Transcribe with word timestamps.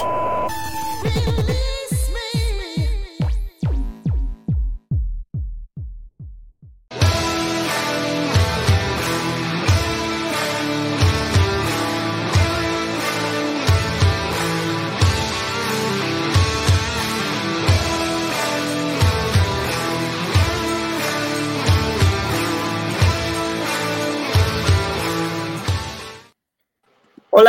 Oh. 0.00 1.70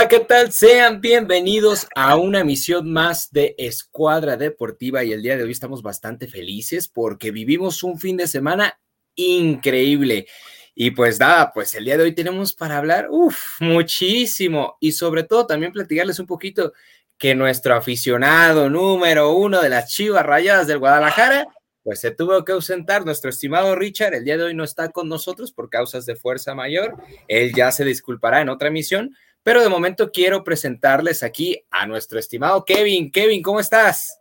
¿Qué 0.07 0.19
tal? 0.19 0.51
Sean 0.51 1.01
bienvenidos 1.01 1.87
a 1.95 2.15
una 2.15 2.41
emisión 2.41 2.93
más 2.93 3.31
de 3.31 3.55
Escuadra 3.57 4.37
Deportiva 4.37 5.03
y 5.03 5.11
el 5.11 5.23
día 5.23 5.35
de 5.35 5.43
hoy 5.43 5.51
estamos 5.51 5.81
bastante 5.81 6.27
felices 6.27 6.87
porque 6.87 7.31
vivimos 7.31 7.81
un 7.81 7.97
fin 7.99 8.15
de 8.15 8.27
semana 8.27 8.79
increíble. 9.15 10.27
Y 10.75 10.91
pues 10.91 11.19
nada, 11.19 11.51
pues 11.51 11.73
el 11.73 11.85
día 11.85 11.97
de 11.97 12.03
hoy 12.03 12.13
tenemos 12.13 12.53
para 12.53 12.77
hablar, 12.77 13.07
uff, 13.09 13.59
muchísimo 13.61 14.77
y 14.79 14.91
sobre 14.91 15.23
todo 15.23 15.47
también 15.47 15.71
platicarles 15.71 16.19
un 16.19 16.27
poquito 16.27 16.73
que 17.17 17.33
nuestro 17.33 17.73
aficionado 17.73 18.69
número 18.69 19.33
uno 19.33 19.59
de 19.59 19.69
las 19.69 19.89
Chivas 19.89 20.23
Rayadas 20.23 20.67
del 20.67 20.77
Guadalajara, 20.77 21.47
pues 21.81 21.99
se 21.99 22.11
tuvo 22.11 22.45
que 22.45 22.51
ausentar. 22.51 23.05
Nuestro 23.05 23.31
estimado 23.31 23.75
Richard 23.75 24.13
el 24.13 24.23
día 24.23 24.37
de 24.37 24.43
hoy 24.43 24.53
no 24.53 24.65
está 24.65 24.89
con 24.89 25.09
nosotros 25.09 25.51
por 25.51 25.71
causas 25.71 26.05
de 26.05 26.15
fuerza 26.15 26.53
mayor. 26.53 26.95
Él 27.27 27.53
ya 27.55 27.71
se 27.71 27.85
disculpará 27.85 28.41
en 28.41 28.49
otra 28.49 28.67
emisión, 28.67 29.15
pero 29.45 29.61
de 29.61 29.69
momento 29.69 30.11
quiero 30.11 30.43
presentarles 30.43 31.21
aquí 31.21 31.63
a 31.69 31.85
nuestro 31.85 32.17
estimado 32.17 32.65
Kevin. 32.65 33.11
Kevin, 33.11 33.43
¿cómo 33.43 33.59
estás? 33.59 34.19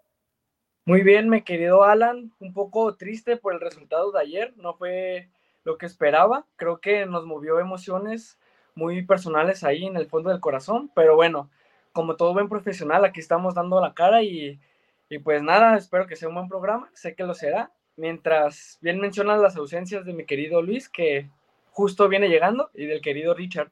Muy 0.84 1.00
bien, 1.00 1.30
mi 1.30 1.40
querido 1.40 1.82
Alan. 1.82 2.30
Un 2.40 2.52
poco 2.52 2.94
triste 2.94 3.38
por 3.38 3.54
el 3.54 3.60
resultado 3.60 4.12
de 4.12 4.20
ayer. 4.20 4.52
No 4.58 4.74
fue 4.74 5.30
lo 5.64 5.78
que 5.78 5.86
esperaba. 5.86 6.44
Creo 6.56 6.78
que 6.78 7.06
nos 7.06 7.24
movió 7.24 7.58
emociones 7.58 8.38
muy 8.74 9.00
personales 9.06 9.64
ahí 9.64 9.86
en 9.86 9.96
el 9.96 10.08
fondo 10.08 10.28
del 10.28 10.40
corazón. 10.40 10.90
Pero 10.94 11.16
bueno, 11.16 11.50
como 11.92 12.16
todo 12.16 12.34
buen 12.34 12.50
profesional, 12.50 13.06
aquí 13.06 13.20
estamos 13.20 13.54
dando 13.54 13.80
la 13.80 13.94
cara 13.94 14.22
y, 14.22 14.60
y 15.08 15.18
pues 15.20 15.42
nada, 15.42 15.78
espero 15.78 16.06
que 16.06 16.16
sea 16.16 16.28
un 16.28 16.34
buen 16.34 16.48
programa. 16.48 16.90
Sé 16.92 17.14
que 17.14 17.24
lo 17.24 17.32
será. 17.32 17.72
Mientras 17.96 18.77
bien 18.82 19.00
mencionas 19.00 19.40
las 19.40 19.56
ausencias 19.56 20.04
de 20.04 20.12
mi 20.12 20.27
querido 20.27 20.60
Luis, 20.60 20.90
que 20.90 21.30
justo 21.70 22.10
viene 22.10 22.28
llegando, 22.28 22.68
y 22.74 22.84
del 22.84 23.00
querido 23.00 23.32
Richard. 23.32 23.70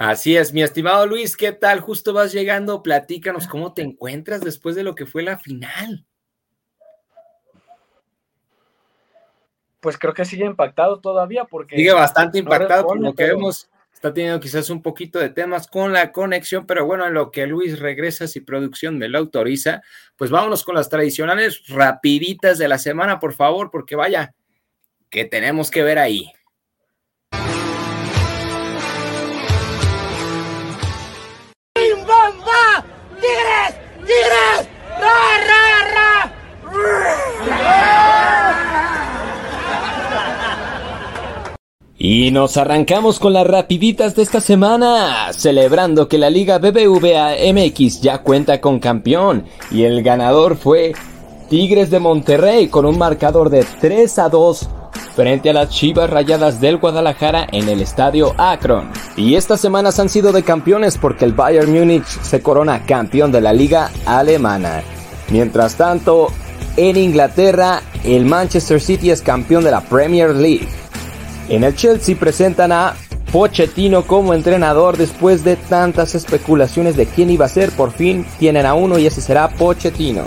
Así 0.00 0.34
es, 0.34 0.54
mi 0.54 0.62
estimado 0.62 1.06
Luis, 1.06 1.36
¿qué 1.36 1.52
tal? 1.52 1.80
Justo 1.80 2.14
vas 2.14 2.32
llegando, 2.32 2.82
platícanos 2.82 3.46
cómo 3.46 3.74
te 3.74 3.82
encuentras 3.82 4.40
después 4.40 4.74
de 4.74 4.82
lo 4.82 4.94
que 4.94 5.04
fue 5.04 5.22
la 5.22 5.38
final. 5.38 6.06
Pues 9.78 9.98
creo 9.98 10.14
que 10.14 10.24
sigue 10.24 10.46
impactado 10.46 11.00
todavía 11.00 11.44
porque... 11.44 11.76
Sigue 11.76 11.92
bastante 11.92 12.38
impactado 12.38 12.86
por 12.86 12.98
lo 12.98 13.12
que 13.12 13.24
vemos. 13.24 13.68
Está 13.92 14.14
teniendo 14.14 14.40
quizás 14.40 14.70
un 14.70 14.80
poquito 14.80 15.18
de 15.18 15.28
temas 15.28 15.66
con 15.66 15.92
la 15.92 16.12
conexión, 16.12 16.64
pero 16.64 16.86
bueno, 16.86 17.06
en 17.06 17.12
lo 17.12 17.30
que 17.30 17.46
Luis 17.46 17.78
regresa, 17.78 18.26
si 18.26 18.40
producción 18.40 18.96
me 18.96 19.10
lo 19.10 19.18
autoriza, 19.18 19.82
pues 20.16 20.30
vámonos 20.30 20.64
con 20.64 20.76
las 20.76 20.88
tradicionales 20.88 21.66
rapiditas 21.68 22.56
de 22.56 22.68
la 22.68 22.78
semana, 22.78 23.20
por 23.20 23.34
favor, 23.34 23.70
porque 23.70 23.96
vaya, 23.96 24.34
que 25.10 25.26
tenemos 25.26 25.70
que 25.70 25.82
ver 25.82 25.98
ahí. 25.98 26.32
Y 42.02 42.30
nos 42.30 42.56
arrancamos 42.56 43.18
con 43.18 43.34
las 43.34 43.46
rapiditas 43.46 44.14
de 44.14 44.22
esta 44.22 44.40
semana, 44.40 45.34
celebrando 45.34 46.08
que 46.08 46.16
la 46.16 46.30
Liga 46.30 46.56
BBVA 46.56 47.34
MX 47.52 48.00
ya 48.00 48.22
cuenta 48.22 48.58
con 48.58 48.78
campeón 48.78 49.44
y 49.70 49.82
el 49.82 50.02
ganador 50.02 50.56
fue 50.56 50.94
Tigres 51.50 51.90
de 51.90 51.98
Monterrey 51.98 52.68
con 52.68 52.86
un 52.86 52.96
marcador 52.96 53.50
de 53.50 53.66
3 53.82 54.18
a 54.18 54.30
2 54.30 54.68
frente 55.14 55.50
a 55.50 55.52
las 55.52 55.68
Chivas 55.68 56.08
Rayadas 56.08 56.58
del 56.58 56.78
Guadalajara 56.78 57.46
en 57.52 57.68
el 57.68 57.82
estadio 57.82 58.32
Akron. 58.38 58.90
Y 59.18 59.34
estas 59.34 59.60
semanas 59.60 60.00
han 60.00 60.08
sido 60.08 60.32
de 60.32 60.42
campeones 60.42 60.96
porque 60.96 61.26
el 61.26 61.34
Bayern 61.34 61.70
Múnich 61.70 62.06
se 62.06 62.40
corona 62.40 62.86
campeón 62.86 63.30
de 63.30 63.42
la 63.42 63.52
liga 63.52 63.90
alemana. 64.06 64.82
Mientras 65.28 65.76
tanto, 65.76 66.28
en 66.78 66.96
Inglaterra, 66.96 67.82
el 68.04 68.24
Manchester 68.24 68.80
City 68.80 69.10
es 69.10 69.20
campeón 69.20 69.64
de 69.64 69.72
la 69.72 69.82
Premier 69.82 70.34
League. 70.34 70.66
En 71.50 71.64
el 71.64 71.74
Chelsea 71.74 72.14
presentan 72.14 72.70
a 72.70 72.94
Pochettino 73.32 74.06
como 74.06 74.34
entrenador 74.34 74.96
después 74.96 75.42
de 75.42 75.56
tantas 75.56 76.14
especulaciones 76.14 76.96
de 76.96 77.06
quién 77.06 77.28
iba 77.28 77.46
a 77.46 77.48
ser, 77.48 77.72
por 77.72 77.90
fin 77.90 78.24
tienen 78.38 78.66
a 78.66 78.74
uno 78.74 79.00
y 79.00 79.06
ese 79.06 79.20
será 79.20 79.48
Pochettino. 79.48 80.22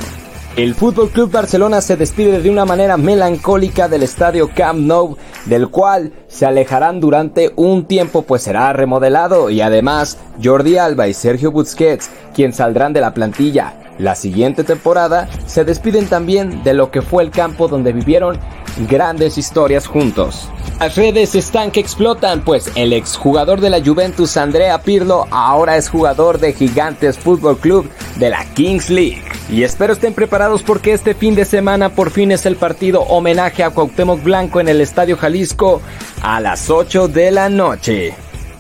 El 0.58 0.76
Fútbol 0.76 1.10
Club 1.12 1.32
Barcelona 1.32 1.80
se 1.80 1.96
despide 1.96 2.42
de 2.42 2.50
una 2.50 2.66
manera 2.66 2.98
melancólica 2.98 3.88
del 3.88 4.04
estadio 4.04 4.50
Camp 4.54 4.82
Nou, 4.82 5.16
del 5.46 5.70
cual 5.70 6.12
se 6.28 6.46
alejarán 6.46 7.00
durante 7.00 7.54
un 7.56 7.86
tiempo 7.86 8.24
pues 8.24 8.44
será 8.44 8.74
remodelado. 8.74 9.50
Y 9.50 9.62
además 9.62 10.18
Jordi 10.44 10.78
Alba 10.78 11.08
y 11.08 11.14
Sergio 11.14 11.52
Busquets, 11.52 12.10
quien 12.36 12.52
saldrán 12.52 12.92
de 12.92 13.00
la 13.00 13.14
plantilla 13.14 13.74
la 13.98 14.16
siguiente 14.16 14.64
temporada, 14.64 15.30
se 15.46 15.66
despiden 15.66 16.08
también 16.08 16.64
de 16.64 16.74
lo 16.74 16.92
que 16.92 17.02
fue 17.02 17.24
el 17.24 17.32
campo 17.32 17.68
donde 17.68 17.94
vivieron 17.94 18.40
grandes 18.88 19.38
historias 19.38 19.88
juntos. 19.88 20.50
Las 20.80 20.96
redes 20.96 21.36
están 21.36 21.72
que 21.72 21.80
explotan, 21.80 22.44
pues 22.44 22.72
el 22.76 22.94
exjugador 22.94 23.62
de 23.62 23.70
la 23.70 23.82
Juventus 23.82 24.36
Andrea 24.36 24.82
Pirlo 24.82 25.28
ahora 25.32 25.78
es 25.78 25.90
jugador 25.90 26.40
de 26.40 26.54
Gigantes 26.54 27.18
Fútbol 27.18 27.58
Club 27.58 27.90
de 28.18 28.30
la 28.30 28.44
Kings 28.54 28.90
League. 28.90 29.24
Y 29.50 29.64
espero 29.64 29.94
estén 29.94 30.14
preparados 30.14 30.64
porque 30.64 30.94
este 30.94 31.14
fin 31.14 31.36
de 31.36 31.46
semana 31.46 31.90
por 31.90 32.10
fin 32.10 32.32
es 32.32 32.46
el 32.46 32.56
partido 32.56 33.02
homenaje 33.04 33.64
a 33.64 33.70
Cuauhtémoc 33.70 34.24
Blanco 34.24 34.60
en 34.60 34.68
el 34.68 34.82
Estadio 34.82 35.16
Jalisco 35.16 35.82
a 36.22 36.40
las 36.40 36.70
8 36.70 37.08
de 37.08 37.32
la 37.32 37.50
noche. 37.50 38.14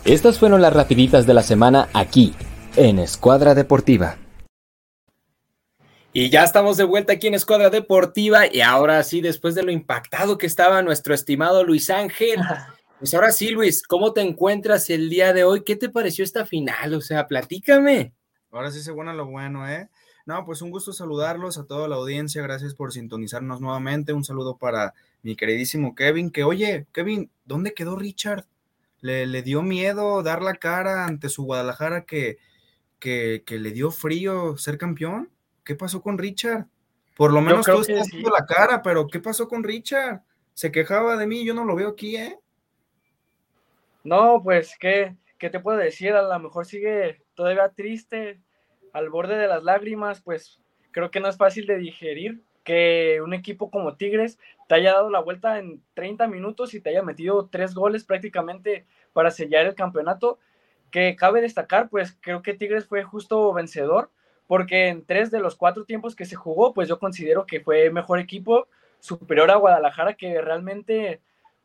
Estas 0.06 0.38
fueron 0.38 0.62
las 0.62 0.74
rapiditas 0.74 1.26
de 1.26 1.34
la 1.34 1.44
semana 1.44 1.90
aquí, 1.94 2.34
en 2.76 3.00
Escuadra 3.00 3.56
Deportiva. 3.56 4.18
Y 6.16 6.30
ya 6.30 6.44
estamos 6.44 6.78
de 6.78 6.84
vuelta 6.84 7.14
aquí 7.14 7.26
en 7.26 7.34
Escuadra 7.34 7.72
Deportiva 7.72 8.46
y 8.46 8.62
ahora 8.62 9.02
sí, 9.02 9.20
después 9.20 9.56
de 9.56 9.64
lo 9.64 9.72
impactado 9.72 10.38
que 10.38 10.46
estaba 10.46 10.84
nuestro 10.84 11.16
estimado 11.16 11.64
Luis 11.64 11.90
Ángel, 11.90 12.40
pues 13.00 13.16
ahora 13.16 13.32
sí, 13.32 13.50
Luis, 13.50 13.82
¿cómo 13.82 14.14
te 14.14 14.22
encuentras 14.22 14.92
el 14.92 15.10
día 15.10 15.34
de 15.34 15.44
hoy? 15.44 15.64
¿Qué 15.64 15.76
te 15.76 15.90
pareció 15.90 16.24
esta 16.24 16.46
final? 16.46 16.94
O 16.94 17.02
sea, 17.02 17.28
platícame. 17.28 18.14
Ahora 18.52 18.70
sí 18.70 18.84
se 18.84 18.92
bueno 18.92 19.12
lo 19.14 19.26
bueno, 19.26 19.68
¿eh? 19.68 19.90
No, 20.28 20.46
pues 20.46 20.62
un 20.62 20.70
gusto 20.70 20.94
saludarlos 20.94 21.58
a 21.58 21.66
toda 21.66 21.88
la 21.88 21.96
audiencia, 21.96 22.44
gracias 22.44 22.76
por 22.76 22.94
sintonizarnos 22.94 23.60
nuevamente, 23.60 24.14
un 24.14 24.24
saludo 24.24 24.58
para 24.58 24.94
mi 25.24 25.36
queridísimo 25.36 25.96
Kevin, 25.96 26.30
que 26.30 26.44
oye, 26.44 26.86
Kevin, 26.94 27.32
¿dónde 27.44 27.74
quedó 27.74 27.96
Richard? 27.96 28.46
Le, 29.02 29.26
le 29.26 29.42
dio 29.42 29.64
miedo 29.64 30.22
dar 30.22 30.44
la 30.44 30.54
cara 30.54 31.06
ante 31.06 31.28
su 31.30 31.44
Guadalajara 31.44 32.06
que, 32.06 32.38
que, 33.00 33.42
que 33.48 33.58
le 33.58 33.72
dio 33.72 33.90
frío 33.90 34.58
ser 34.58 34.78
campeón. 34.78 35.33
¿Qué 35.64 35.76
pasó 35.76 36.02
con 36.02 36.18
Richard? 36.18 36.68
Por 37.16 37.32
lo 37.32 37.42
menos 37.42 37.66
tú 37.66 37.82
estás 37.82 38.08
sí. 38.08 38.22
la 38.24 38.46
cara, 38.46 38.82
pero 38.82 39.08
¿qué 39.08 39.20
pasó 39.20 39.48
con 39.48 39.64
Richard? 39.64 40.22
Se 40.54 40.72
quejaba 40.72 41.16
de 41.16 41.28
mí, 41.28 41.46
yo 41.46 41.54
no 41.54 41.66
lo 41.66 41.76
veo 41.76 41.90
aquí, 41.90 42.16
¿eh? 42.16 42.40
No, 44.04 44.42
pues, 44.44 44.76
¿qué, 44.80 45.16
qué 45.38 45.50
te 45.50 45.60
puedo 45.60 45.78
decir? 45.78 46.14
A 46.14 46.22
lo 46.22 46.40
mejor 46.40 46.66
sigue 46.66 47.22
todavía 47.36 47.70
triste, 47.70 48.40
al 48.94 49.10
borde 49.10 49.38
de 49.38 49.48
las 49.48 49.64
lágrimas, 49.64 50.22
pues 50.22 50.60
creo 50.92 51.12
que 51.12 51.20
no 51.20 51.28
es 51.28 51.38
fácil 51.38 51.66
de 51.66 51.78
digerir 51.78 52.42
que 52.64 53.20
un 53.22 53.34
equipo 53.34 53.70
como 53.70 53.96
Tigres 53.96 54.40
te 54.68 54.76
haya 54.76 54.94
dado 54.94 55.10
la 55.10 55.20
vuelta 55.20 55.60
en 55.60 55.82
30 55.96 56.28
minutos 56.28 56.74
y 56.74 56.80
te 56.80 56.90
haya 56.90 57.04
metido 57.04 57.50
tres 57.52 57.74
goles 57.74 58.06
prácticamente 58.06 58.86
para 59.12 59.32
sellar 59.32 59.66
el 59.66 59.76
campeonato. 59.76 60.40
Que 60.92 61.16
cabe 61.16 61.42
destacar, 61.42 61.90
pues 61.90 62.16
creo 62.22 62.44
que 62.44 62.54
Tigres 62.54 62.86
fue 62.86 63.04
justo 63.04 63.52
vencedor 63.52 64.12
porque 64.48 64.88
en 64.90 65.06
tres 65.06 65.32
de 65.32 65.40
los 65.40 65.56
cuatro 65.56 65.86
tiempos 65.86 66.16
que 66.16 66.26
se 66.26 66.36
jugó, 66.36 66.74
pues 66.74 66.88
yo 66.90 67.00
considero 67.00 67.46
que 67.46 67.62
fue 67.62 67.90
mejor 67.90 68.20
equipo, 68.20 68.68
superior 69.00 69.52
a 69.52 69.56
Guadalajara, 69.56 70.14
que 70.14 70.42
realmente 70.42 71.22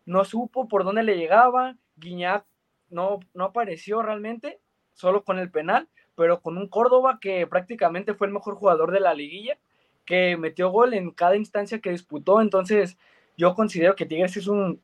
no 0.06 0.24
supo 0.24 0.68
por 0.68 0.84
dónde 0.84 1.02
le 1.02 1.16
llegaba, 1.16 1.76
Guiñac 1.96 2.44
no, 2.90 3.20
no 3.34 3.44
apareció 3.44 4.02
realmente, 4.02 4.58
solo 4.94 5.22
con 5.22 5.38
el 5.38 5.50
penal, 5.50 5.88
pero 6.14 6.40
con 6.40 6.56
un 6.58 6.66
Córdoba 6.68 7.18
que 7.20 7.46
prácticamente 7.46 8.14
fue 8.14 8.26
el 8.26 8.32
mejor 8.32 8.56
jugador 8.56 8.90
de 8.90 9.00
la 9.00 9.14
liguilla, 9.14 9.58
que 10.04 10.36
metió 10.36 10.70
gol 10.70 10.94
en 10.94 11.10
cada 11.10 11.36
instancia 11.36 11.80
que 11.80 11.90
disputó, 11.90 12.40
entonces 12.40 12.96
yo 13.36 13.54
considero 13.54 13.94
que 13.94 14.06
Tigres 14.06 14.36
es 14.36 14.48
un 14.48 14.82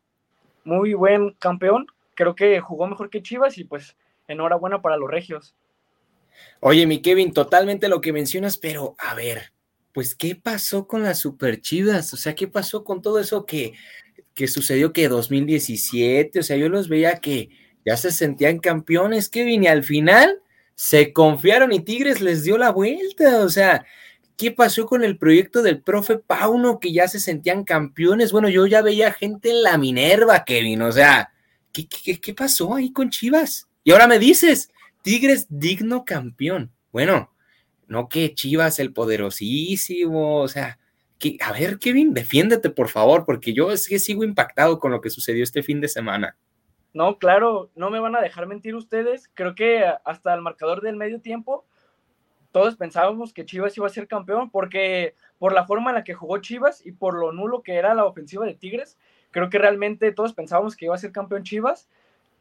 muy 0.65 0.95
buen 0.95 1.33
campeón, 1.33 1.87
creo 2.15 2.35
que 2.35 2.61
jugó 2.61 2.87
mejor 2.87 3.11
que 3.11 3.23
Chivas 3.23 3.59
y 3.59 3.65
pues 3.65 3.97
enhorabuena 4.29 4.81
para 4.81 4.97
los 4.97 5.11
regios. 5.11 5.55
Oye, 6.61 6.87
mi 6.87 7.03
Kevin, 7.03 7.33
totalmente 7.33 7.89
lo 7.89 8.01
que 8.01 8.13
mencionas, 8.13 8.59
pero 8.59 8.95
a 8.99 9.15
ver, 9.15 9.53
pues, 9.95 10.15
¿qué 10.15 10.35
pasó 10.35 10.87
con 10.89 11.03
las 11.05 11.21
Super 11.21 11.61
Chivas? 11.61 12.13
O 12.13 12.17
sea, 12.17 12.35
¿qué 12.35 12.49
pasó 12.49 12.83
con 12.83 13.01
todo 13.01 13.21
eso 13.21 13.47
que, 13.47 13.75
que 14.35 14.49
sucedió 14.49 14.93
que 14.93 15.09
2017? 15.09 16.41
O 16.41 16.43
sea, 16.43 16.57
yo 16.57 16.69
los 16.69 16.89
veía 16.89 17.21
que 17.21 17.51
ya 17.85 17.97
se 17.97 18.11
sentían 18.11 18.59
campeones, 18.59 19.29
Kevin, 19.29 19.65
y 19.65 19.67
al 19.69 19.85
final 19.85 20.41
se 20.75 21.13
confiaron 21.13 21.73
y 21.73 21.81
Tigres 21.81 22.21
les 22.21 22.43
dio 22.43 22.59
la 22.59 22.71
vuelta. 22.73 23.45
O 23.45 23.49
sea, 23.49 23.85
¿qué 24.37 24.51
pasó 24.51 24.87
con 24.87 25.05
el 25.05 25.17
proyecto 25.17 25.63
del 25.63 25.81
profe 25.81 26.19
Pauno 26.19 26.81
que 26.81 26.93
ya 26.93 27.07
se 27.07 27.21
sentían 27.21 27.63
campeones? 27.65 28.33
Bueno, 28.33 28.49
yo 28.49 28.67
ya 28.67 28.83
veía 28.83 29.13
gente 29.13 29.51
en 29.51 29.63
la 29.63 29.79
Minerva, 29.79 30.45
Kevin. 30.45 30.83
O 30.83 30.91
sea, 30.91 31.31
¿qué, 31.73 31.87
qué, 31.87 32.21
qué 32.21 32.35
pasó 32.35 32.75
ahí 32.75 32.93
con 32.93 33.11
Chivas? 33.11 33.69
Y 33.85 33.93
ahora 33.93 34.09
me 34.09 34.19
dices, 34.19 34.71
Tigres 35.05 35.47
digno 35.51 36.07
campeón. 36.07 36.73
Bueno, 36.91 37.31
no 37.89 38.09
que 38.09 38.35
Chivas 38.35 38.79
el 38.79 38.95
poderosísimo, 38.95 40.41
o 40.41 40.49
sea, 40.49 40.79
que, 41.19 41.37
a 41.43 41.53
ver, 41.53 41.79
Kevin, 41.79 42.15
defiéndete 42.15 42.71
por 42.71 42.89
favor, 42.89 43.27
porque 43.27 43.53
yo 43.53 43.71
es 43.71 43.87
que 43.87 43.99
sigo 43.99 44.25
impactado 44.25 44.79
con 44.79 44.93
lo 44.93 45.03
que 45.03 45.11
sucedió 45.11 45.45
este 45.45 45.63
fin 45.63 45.83
de 45.83 45.89
semana. 45.89 46.39
No, 46.95 47.19
claro, 47.19 47.71
no 47.75 47.91
me 47.91 48.01
van 48.01 48.17
a 48.17 48.23
dejar 48.23 48.47
mentir 48.47 48.75
ustedes. 48.75 49.31
Creo 49.35 49.55
que 49.55 49.85
hasta 50.07 50.33
el 50.33 50.41
marcador 50.41 50.81
del 50.81 50.97
medio 50.97 51.21
tiempo, 51.21 51.67
todos 52.51 52.77
pensábamos 52.77 53.35
que 53.35 53.45
Chivas 53.45 53.77
iba 53.77 53.87
a 53.87 53.91
ser 53.91 54.09
campeón, 54.09 54.49
porque 54.49 55.17
por 55.39 55.53
la 55.53 55.67
forma 55.67 55.91
en 55.91 55.97
la 55.97 56.05
que 56.05 56.15
jugó 56.15 56.39
Chivas 56.39 56.81
y 56.87 56.93
por 56.93 57.19
lo 57.19 57.31
nulo 57.31 57.63
que 57.63 57.75
era 57.75 57.95
la 57.95 58.07
ofensiva 58.07 58.47
de 58.47 58.55
Tigres, 58.55 58.97
creo 59.33 59.51
que 59.51 59.59
realmente 59.59 60.13
todos 60.13 60.33
pensábamos 60.33 60.77
que 60.77 60.87
iba 60.87 60.95
a 60.95 60.99
ser 60.99 61.13
campeón 61.13 61.43
Chivas. 61.43 61.91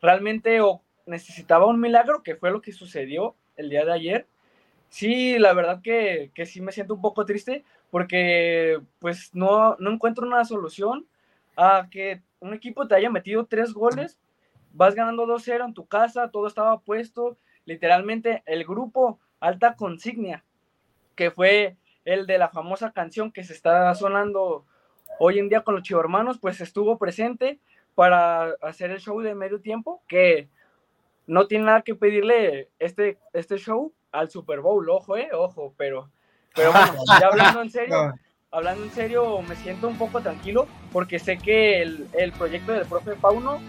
Realmente 0.01 0.61
necesitaba 1.05 1.65
un 1.65 1.79
milagro, 1.79 2.23
que 2.23 2.35
fue 2.35 2.51
lo 2.51 2.61
que 2.61 2.71
sucedió 2.71 3.35
el 3.57 3.69
día 3.69 3.85
de 3.85 3.93
ayer. 3.93 4.27
Sí, 4.89 5.37
la 5.39 5.53
verdad 5.53 5.81
que, 5.81 6.31
que 6.33 6.45
sí 6.45 6.61
me 6.61 6.71
siento 6.71 6.93
un 6.93 7.01
poco 7.01 7.25
triste 7.25 7.63
porque 7.89 8.79
pues 8.99 9.33
no, 9.33 9.75
no 9.79 9.91
encuentro 9.91 10.25
una 10.25 10.45
solución 10.45 11.05
a 11.55 11.87
que 11.89 12.21
un 12.39 12.53
equipo 12.53 12.87
te 12.87 12.95
haya 12.95 13.09
metido 13.09 13.45
tres 13.45 13.73
goles 13.73 14.19
vas 14.73 14.95
ganando 14.95 15.25
2-0 15.25 15.65
en 15.65 15.73
tu 15.73 15.85
casa, 15.85 16.29
todo 16.31 16.47
estaba 16.47 16.79
puesto, 16.79 17.37
literalmente 17.65 18.43
el 18.45 18.65
grupo 18.65 19.19
Alta 19.39 19.75
Consignia, 19.75 20.43
que 21.15 21.31
fue 21.31 21.77
el 22.05 22.25
de 22.25 22.37
la 22.37 22.49
famosa 22.49 22.91
canción 22.91 23.31
que 23.31 23.43
se 23.43 23.53
está 23.53 23.93
sonando 23.95 24.65
hoy 25.19 25.39
en 25.39 25.47
día 25.47 25.61
con 25.61 25.75
los 25.75 25.83
chivermanos, 25.83 26.39
pues 26.39 26.59
estuvo 26.59 26.97
presente 26.97 27.59
para 27.95 28.55
hacer 28.61 28.89
el 28.89 28.99
show 28.99 29.21
de 29.21 29.35
medio 29.35 29.61
tiempo, 29.61 30.01
que 30.07 30.49
no 31.27 31.47
tiene 31.47 31.65
nada 31.65 31.81
que 31.81 31.95
pedirle 31.95 32.69
este, 32.79 33.17
este 33.33 33.57
show 33.57 33.93
al 34.11 34.29
Super 34.29 34.61
Bowl, 34.61 34.89
ojo, 34.89 35.17
eh, 35.17 35.29
ojo, 35.33 35.73
pero, 35.77 36.09
pero 36.55 36.71
bueno, 36.71 36.93
ya 37.19 37.27
hablando 37.27 37.61
en 37.61 37.69
serio, 37.69 38.13
hablando 38.51 38.83
en 38.83 38.91
serio, 38.91 39.41
me 39.41 39.55
siento 39.55 39.87
un 39.87 39.97
poco 39.97 40.21
tranquilo 40.21 40.67
porque 40.91 41.19
sé 41.19 41.37
que 41.37 41.81
el, 41.81 42.07
el 42.13 42.31
proyecto 42.33 42.71
del 42.73 42.85
profe 42.85 43.15
Pauno 43.15 43.59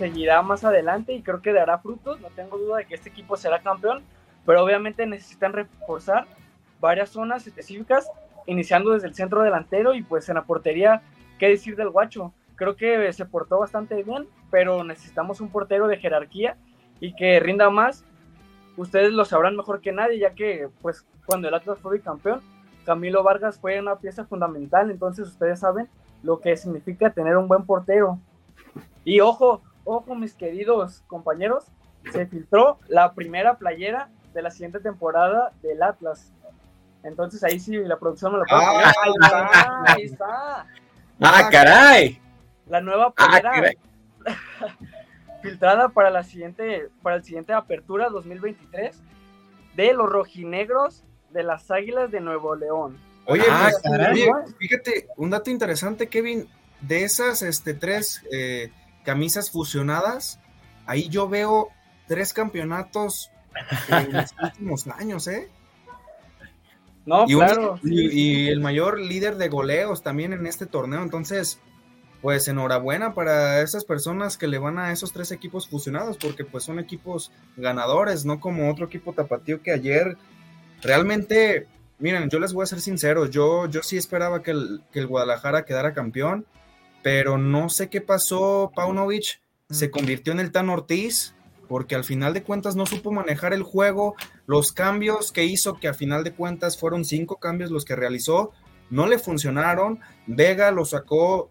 seguirá 0.00 0.40
más 0.40 0.64
adelante 0.64 1.12
y 1.12 1.22
creo 1.22 1.42
que 1.42 1.52
dará 1.52 1.78
frutos. 1.78 2.20
No 2.20 2.28
tengo 2.30 2.56
duda 2.56 2.78
de 2.78 2.86
que 2.86 2.94
este 2.94 3.10
equipo 3.10 3.36
será 3.36 3.60
campeón, 3.60 4.02
pero 4.46 4.64
obviamente 4.64 5.04
necesitan 5.04 5.52
reforzar 5.52 6.26
varias 6.80 7.10
zonas 7.10 7.46
específicas, 7.46 8.10
iniciando 8.46 8.92
desde 8.92 9.08
el 9.08 9.14
centro 9.14 9.42
delantero 9.42 9.94
y 9.94 10.02
pues 10.02 10.26
en 10.30 10.36
la 10.36 10.44
portería, 10.44 11.02
¿qué 11.38 11.48
decir 11.48 11.76
del 11.76 11.90
guacho? 11.90 12.32
Creo 12.56 12.76
que 12.76 13.12
se 13.12 13.26
portó 13.26 13.58
bastante 13.58 14.02
bien, 14.02 14.26
pero 14.50 14.84
necesitamos 14.84 15.42
un 15.42 15.50
portero 15.50 15.86
de 15.86 15.98
jerarquía 15.98 16.56
y 17.00 17.14
que 17.14 17.40
rinda 17.40 17.70
más. 17.70 18.04
Ustedes 18.76 19.12
lo 19.12 19.24
sabrán 19.24 19.56
mejor 19.56 19.80
que 19.80 19.92
nadie, 19.92 20.18
ya 20.18 20.34
que 20.34 20.68
pues 20.80 21.04
cuando 21.26 21.48
el 21.48 21.54
Atlas 21.54 21.80
fue 21.80 22.00
campeón, 22.00 22.40
Camilo 22.84 23.22
Vargas 23.22 23.58
fue 23.58 23.80
una 23.80 23.96
pieza 23.96 24.24
fundamental, 24.24 24.90
entonces 24.90 25.28
ustedes 25.28 25.60
saben 25.60 25.88
lo 26.22 26.40
que 26.40 26.56
significa 26.56 27.10
tener 27.10 27.36
un 27.36 27.48
buen 27.48 27.64
portero. 27.64 28.18
Y 29.04 29.20
ojo, 29.20 29.62
ojo 29.84 30.14
mis 30.14 30.34
queridos 30.34 31.02
compañeros, 31.06 31.64
se 32.12 32.26
filtró 32.26 32.78
la 32.88 33.12
primera 33.12 33.58
playera 33.58 34.08
de 34.32 34.42
la 34.42 34.50
siguiente 34.50 34.80
temporada 34.80 35.52
del 35.62 35.82
Atlas. 35.82 36.32
Entonces 37.02 37.42
ahí 37.44 37.58
sí 37.58 37.76
la 37.76 37.98
producción 37.98 38.32
me 38.32 38.38
lo 38.38 38.44
puede 38.44 38.62
ah, 38.62 38.92
ahí 39.02 39.12
está, 39.12 39.82
ahí 39.86 40.02
está. 40.02 40.66
Ah, 41.20 41.48
caray. 41.50 42.20
La 42.66 42.80
nueva 42.80 43.12
ah, 43.16 43.40
playera 43.40 43.72
filtrada 45.42 45.88
para 45.90 46.10
la 46.10 46.22
siguiente, 46.22 46.88
para 47.02 47.16
el 47.16 47.24
siguiente 47.24 47.52
apertura 47.52 48.08
2023 48.08 49.00
de 49.76 49.92
los 49.94 50.08
rojinegros 50.08 51.04
de 51.30 51.42
las 51.42 51.70
Águilas 51.70 52.10
de 52.10 52.20
Nuevo 52.20 52.54
León. 52.54 52.98
Oye, 53.26 53.44
ah, 53.48 53.70
pues, 53.82 54.54
fíjate, 54.58 55.08
un 55.16 55.30
dato 55.30 55.50
interesante, 55.50 56.08
Kevin, 56.08 56.48
de 56.80 57.04
esas 57.04 57.42
este, 57.42 57.74
tres 57.74 58.22
eh, 58.32 58.72
camisas 59.04 59.50
fusionadas, 59.50 60.40
ahí 60.86 61.08
yo 61.08 61.28
veo 61.28 61.68
tres 62.08 62.32
campeonatos 62.32 63.30
en 63.88 64.12
los 64.12 64.34
últimos 64.42 64.86
años, 64.88 65.28
¿eh? 65.28 65.48
No, 67.06 67.24
y 67.26 67.34
claro. 67.34 67.78
y, 67.82 68.48
el 68.48 68.60
mayor 68.60 69.00
líder 69.00 69.36
de 69.36 69.48
goleos 69.48 70.02
también 70.02 70.32
en 70.32 70.46
este 70.46 70.66
torneo. 70.66 71.02
Entonces, 71.02 71.58
pues 72.22 72.48
enhorabuena 72.48 73.14
para 73.14 73.62
esas 73.62 73.84
personas 73.84 74.36
que 74.36 74.46
le 74.46 74.58
van 74.58 74.78
a 74.78 74.92
esos 74.92 75.12
tres 75.12 75.32
equipos 75.32 75.68
fusionados, 75.68 76.16
porque 76.16 76.44
pues 76.44 76.64
son 76.64 76.78
equipos 76.78 77.32
ganadores, 77.56 78.24
no 78.24 78.40
como 78.40 78.70
otro 78.70 78.86
equipo 78.86 79.12
tapatío 79.12 79.62
que 79.62 79.72
ayer 79.72 80.16
realmente, 80.82 81.66
miren, 81.98 82.28
yo 82.28 82.38
les 82.38 82.52
voy 82.52 82.64
a 82.64 82.66
ser 82.66 82.80
sincero, 82.80 83.26
yo, 83.26 83.66
yo 83.66 83.82
sí 83.82 83.96
esperaba 83.96 84.42
que 84.42 84.50
el, 84.50 84.82
que 84.92 84.98
el 84.98 85.06
Guadalajara 85.06 85.64
quedara 85.64 85.94
campeón 85.94 86.46
pero 87.02 87.38
no 87.38 87.68
sé 87.68 87.88
qué 87.88 88.00
pasó, 88.00 88.72
Paunovic 88.74 89.40
se 89.70 89.90
convirtió 89.90 90.32
en 90.32 90.40
el 90.40 90.52
Tan 90.52 90.68
Ortiz, 90.68 91.34
porque 91.68 91.94
al 91.94 92.04
final 92.04 92.34
de 92.34 92.42
cuentas 92.42 92.76
no 92.76 92.86
supo 92.86 93.12
manejar 93.12 93.52
el 93.52 93.62
juego, 93.62 94.14
los 94.46 94.72
cambios 94.72 95.32
que 95.32 95.44
hizo, 95.44 95.78
que 95.78 95.88
al 95.88 95.94
final 95.94 96.24
de 96.24 96.32
cuentas 96.32 96.78
fueron 96.78 97.04
cinco 97.04 97.36
cambios 97.36 97.70
los 97.70 97.84
que 97.84 97.96
realizó, 97.96 98.52
no 98.90 99.06
le 99.06 99.18
funcionaron, 99.18 100.00
Vega 100.26 100.70
lo 100.70 100.84
sacó 100.84 101.48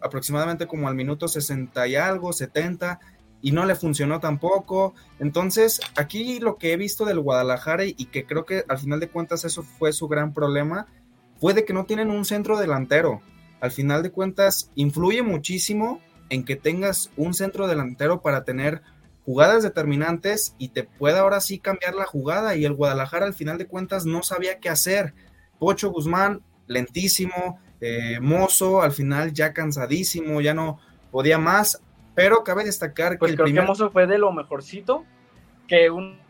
aproximadamente 0.00 0.66
como 0.66 0.88
al 0.88 0.94
minuto 0.94 1.28
60 1.28 1.86
y 1.86 1.96
algo, 1.96 2.32
70, 2.32 2.98
y 3.40 3.52
no 3.52 3.64
le 3.66 3.74
funcionó 3.74 4.20
tampoco. 4.20 4.94
Entonces, 5.18 5.80
aquí 5.96 6.40
lo 6.40 6.56
que 6.56 6.72
he 6.72 6.76
visto 6.76 7.04
del 7.04 7.20
Guadalajara 7.20 7.84
y 7.84 7.94
que 7.94 8.26
creo 8.26 8.44
que 8.44 8.64
al 8.68 8.78
final 8.78 9.00
de 9.00 9.08
cuentas 9.08 9.44
eso 9.44 9.62
fue 9.62 9.92
su 9.92 10.08
gran 10.08 10.32
problema, 10.32 10.86
fue 11.40 11.54
de 11.54 11.64
que 11.64 11.72
no 11.72 11.84
tienen 11.84 12.10
un 12.10 12.24
centro 12.24 12.58
delantero 12.58 13.20
al 13.62 13.70
final 13.70 14.02
de 14.02 14.10
cuentas 14.10 14.70
influye 14.74 15.22
muchísimo 15.22 16.00
en 16.30 16.44
que 16.44 16.56
tengas 16.56 17.10
un 17.16 17.32
centro 17.32 17.68
delantero 17.68 18.20
para 18.20 18.42
tener 18.42 18.82
jugadas 19.24 19.62
determinantes 19.62 20.56
y 20.58 20.70
te 20.70 20.82
pueda 20.82 21.20
ahora 21.20 21.40
sí 21.40 21.60
cambiar 21.60 21.94
la 21.94 22.04
jugada 22.04 22.56
y 22.56 22.64
el 22.64 22.74
Guadalajara 22.74 23.24
al 23.24 23.34
final 23.34 23.58
de 23.58 23.68
cuentas 23.68 24.04
no 24.04 24.24
sabía 24.24 24.58
qué 24.58 24.68
hacer. 24.68 25.14
Pocho 25.60 25.92
Guzmán 25.92 26.42
lentísimo, 26.66 27.58
eh, 27.80 28.18
Mozo 28.20 28.82
al 28.82 28.92
final 28.92 29.32
ya 29.32 29.52
cansadísimo, 29.52 30.40
ya 30.40 30.54
no 30.54 30.78
podía 31.10 31.38
más, 31.38 31.80
pero 32.14 32.44
cabe 32.44 32.64
destacar 32.64 33.12
que 33.12 33.18
pues 33.18 33.30
el 33.32 33.36
creo 33.38 33.54
que 33.54 33.62
Mozo 33.62 33.90
fue 33.90 34.06
de 34.06 34.18
lo 34.18 34.32
mejorcito 34.32 35.04
que 35.68 35.90
un 35.90 36.20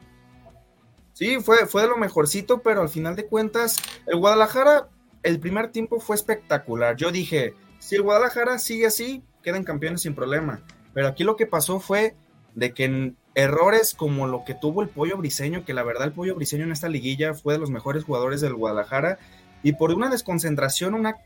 Sí, 1.15 1.41
fue, 1.41 1.67
fue 1.67 1.83
de 1.83 1.89
lo 1.89 1.99
mejorcito, 1.99 2.63
pero 2.63 2.81
al 2.81 2.89
final 2.89 3.15
de 3.15 3.27
cuentas, 3.27 3.77
el 4.07 4.17
Guadalajara 4.17 4.89
el 5.23 5.39
primer 5.39 5.69
tiempo 5.69 6.01
fue 6.01 6.17
espectacular. 6.17 6.97
Yo 6.97 7.13
dije, 7.13 7.55
si 7.79 7.97
el 7.97 8.03
Guadalajara 8.03 8.59
sigue 8.59 8.87
así, 8.87 9.23
quedan 9.43 9.65
campeones 9.65 10.03
sin 10.03 10.15
problema. 10.15 10.63
Pero 10.95 11.09
aquí 11.09 11.25
lo 11.25 11.37
que 11.37 11.47
pasó 11.47 11.81
fue 11.81 12.17
de 12.55 12.75
que 12.75 12.85
en 12.85 13.17
errores 13.35 13.95
como 13.95 14.27
lo 14.27 14.45
que 14.45 14.55
tuvo 14.55 14.83
el 14.83 14.89
Pollo 14.89 15.17
Briseño, 15.17 15.65
que 15.65 15.75
la 15.75 15.83
verdad 15.83 16.05
el 16.05 16.13
Pollo 16.13 16.35
Briseño 16.35 16.65
en 16.65 16.73
esta 16.73 16.89
liguilla 16.89 17.35
fue 17.35 17.55
de 17.55 17.61
los 17.61 17.71
mejores 17.71 18.05
jugadores 18.05 18.41
del 18.41 18.55
Guadalajara, 18.55 19.19
y 19.63 19.73
por 19.73 19.93
una 19.93 20.11
desconcentración, 20.11 20.95
una 20.95 21.17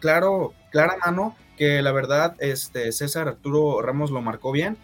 claro, 0.00 0.52
clara 0.70 0.96
mano, 1.04 1.36
que 1.56 1.82
la 1.82 1.92
verdad 1.92 2.36
este, 2.38 2.92
César 2.92 3.28
Arturo 3.28 3.80
Ramos 3.82 4.10
lo 4.10 4.20
marcó 4.20 4.52
bien, 4.52 4.76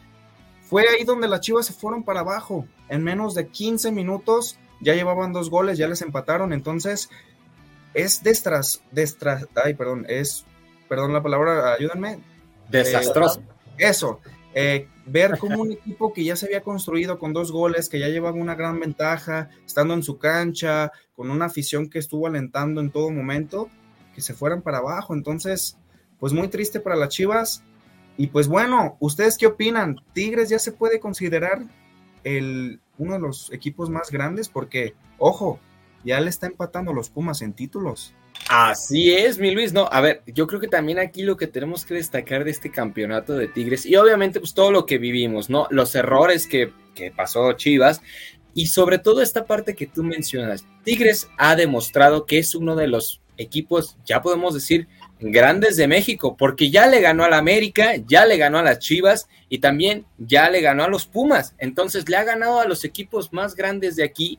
fue 0.63 0.89
ahí 0.89 1.05
donde 1.05 1.29
las 1.29 1.41
Chivas 1.41 1.67
se 1.67 1.75
fueron 1.75 2.03
para 2.03 2.21
abajo. 2.21 2.67
En 2.89 3.03
menos 3.03 3.35
de 3.35 3.49
15 3.49 3.93
minutos 3.93 4.59
ya 4.81 4.95
llevaban 4.95 5.33
dos 5.33 5.51
goles, 5.51 5.79
ya 5.79 5.87
les 5.87 6.03
empataron, 6.03 6.53
entonces 6.53 7.11
es 7.95 8.23
destras, 8.23 8.83
destras, 8.91 9.47
ay, 9.63 9.75
perdón, 9.75 10.07
es, 10.09 10.47
perdón 10.89 11.13
la 11.13 11.23
palabra, 11.23 11.75
ayúdenme. 11.75 12.21
Desastroso. 12.71 13.41
Eh, 13.79 13.89
eso, 13.89 14.21
eh, 14.55 14.89
ver 15.07 15.39
como 15.39 15.63
un 15.63 15.73
equipo 15.73 16.13
que 16.13 16.25
ya 16.25 16.37
se 16.37 16.47
había 16.47 16.63
construido 16.63 17.19
con 17.19 17.33
dos 17.33 17.51
goles, 17.51 17.89
que 17.89 17.99
ya 17.99 18.09
llevaba 18.09 18.37
una 18.37 18.55
gran 18.55 18.79
ventaja, 18.79 19.49
estando 19.67 19.95
en 19.95 20.03
su 20.03 20.19
cancha, 20.19 20.93
con 21.15 21.31
una 21.31 21.47
afición 21.47 21.89
que 21.89 21.99
estuvo 21.99 22.27
alentando 22.27 22.81
en 22.81 22.91
todo 22.91 23.11
momento, 23.11 23.69
que 24.15 24.21
se 24.21 24.35
fueran 24.35 24.63
para 24.63 24.79
abajo. 24.79 25.15
Entonces, 25.15 25.79
pues 26.19 26.33
muy 26.33 26.49
triste 26.49 26.81
para 26.81 26.97
las 26.97 27.09
Chivas. 27.09 27.65
Y 28.17 28.29
pues 28.29 28.47
bueno, 28.47 28.97
¿ustedes 29.01 29.39
qué 29.39 29.47
opinan? 29.47 29.97
¿Tigres 30.13 30.51
ya 30.51 30.59
se 30.59 30.73
puede 30.73 31.01
considerar 31.01 31.63
el, 32.25 32.81
uno 32.99 33.15
de 33.15 33.21
los 33.21 33.53
equipos 33.53 33.91
más 33.91 34.11
grandes 34.11 34.49
porque, 34.49 34.95
ojo, 35.19 35.59
ya 36.05 36.21
le 36.21 36.31
está 36.31 36.47
empatando 36.47 36.93
los 36.93 37.11
Pumas 37.11 37.43
en 37.43 37.53
títulos. 37.53 38.15
Así 38.49 39.13
es, 39.13 39.39
mi 39.39 39.51
Luis. 39.51 39.73
No, 39.73 39.89
a 39.91 40.01
ver, 40.01 40.23
yo 40.27 40.47
creo 40.47 40.61
que 40.61 40.69
también 40.69 40.99
aquí 40.99 41.23
lo 41.23 41.37
que 41.37 41.47
tenemos 41.47 41.87
que 41.87 41.95
destacar 41.95 42.45
de 42.45 42.51
este 42.51 42.71
campeonato 42.71 43.35
de 43.35 43.49
Tigres 43.49 43.87
y 43.87 43.97
obviamente 43.97 44.41
pues 44.41 44.55
todo 44.55 44.71
lo 44.71 44.85
que 44.85 44.99
vivimos, 44.99 45.49
¿no? 45.49 45.67
Los 45.71 45.95
errores 45.95 46.47
que, 46.47 46.73
que 46.95 47.11
pasó 47.11 47.53
Chivas 47.55 48.03
y 48.55 48.67
sobre 48.67 48.99
todo 48.99 49.23
esta 49.23 49.47
parte 49.47 49.75
que 49.75 49.87
tú 49.87 50.03
mencionas. 50.03 50.67
Tigres 50.85 51.29
ha 51.39 51.57
demostrado 51.57 52.27
que 52.27 52.39
es 52.39 52.55
uno 52.55 52.77
de 52.77 52.89
los 52.89 53.23
equipos, 53.39 53.97
ya 54.05 54.21
podemos 54.21 54.55
decir, 54.55 54.89
grandes 55.21 55.77
de 55.77 55.89
México, 55.89 56.37
porque 56.37 56.71
ya 56.71 56.87
le 56.87 57.01
ganó 57.01 57.25
a 57.25 57.31
la 57.31 57.39
América, 57.39 57.95
ya 58.07 58.27
le 58.27 58.37
ganó 58.37 58.59
a 58.59 58.63
las 58.63 58.81
Chivas 58.81 59.29
y 59.49 59.59
también 59.59 60.05
ya 60.19 60.51
le 60.51 60.61
ganó 60.61 60.85
a 60.85 60.89
los 60.89 61.07
Pumas. 61.07 61.55
Entonces 61.59 62.09
le 62.09 62.17
ha 62.17 62.25
ganado 62.25 62.61
a 62.61 62.67
los 62.67 62.85
equipos 62.85 63.33
más 63.33 63.55
grandes 63.55 63.97
de 63.97 64.05
aquí 64.05 64.39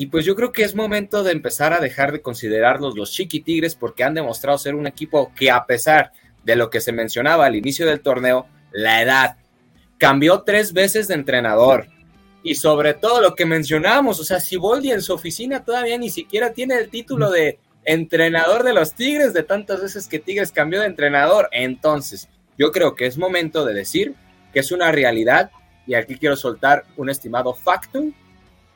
y 0.00 0.06
pues 0.06 0.24
yo 0.24 0.36
creo 0.36 0.52
que 0.52 0.62
es 0.62 0.76
momento 0.76 1.24
de 1.24 1.32
empezar 1.32 1.72
a 1.72 1.80
dejar 1.80 2.12
de 2.12 2.22
considerarlos 2.22 2.96
los 2.96 3.10
chiquitigres 3.10 3.74
porque 3.74 4.04
han 4.04 4.14
demostrado 4.14 4.56
ser 4.56 4.76
un 4.76 4.86
equipo 4.86 5.32
que 5.34 5.50
a 5.50 5.66
pesar 5.66 6.12
de 6.44 6.54
lo 6.54 6.70
que 6.70 6.80
se 6.80 6.92
mencionaba 6.92 7.46
al 7.46 7.56
inicio 7.56 7.84
del 7.84 8.00
torneo, 8.00 8.46
la 8.70 9.02
edad 9.02 9.38
cambió 9.98 10.42
tres 10.42 10.72
veces 10.72 11.08
de 11.08 11.14
entrenador. 11.14 11.88
Y 12.44 12.54
sobre 12.54 12.94
todo 12.94 13.20
lo 13.20 13.34
que 13.34 13.44
mencionábamos, 13.44 14.20
o 14.20 14.24
sea, 14.24 14.38
si 14.38 14.56
Boldi 14.56 14.92
en 14.92 15.02
su 15.02 15.12
oficina 15.12 15.64
todavía 15.64 15.98
ni 15.98 16.10
siquiera 16.10 16.52
tiene 16.52 16.76
el 16.76 16.90
título 16.90 17.32
de 17.32 17.58
entrenador 17.84 18.62
de 18.62 18.74
los 18.74 18.94
Tigres, 18.94 19.32
de 19.32 19.42
tantas 19.42 19.82
veces 19.82 20.06
que 20.06 20.20
Tigres 20.20 20.52
cambió 20.52 20.80
de 20.80 20.86
entrenador. 20.86 21.48
Entonces, 21.50 22.28
yo 22.56 22.70
creo 22.70 22.94
que 22.94 23.06
es 23.06 23.18
momento 23.18 23.64
de 23.64 23.74
decir 23.74 24.14
que 24.52 24.60
es 24.60 24.70
una 24.70 24.92
realidad, 24.92 25.50
y 25.88 25.94
aquí 25.94 26.14
quiero 26.18 26.36
soltar 26.36 26.84
un 26.96 27.10
estimado 27.10 27.52
factum, 27.52 28.12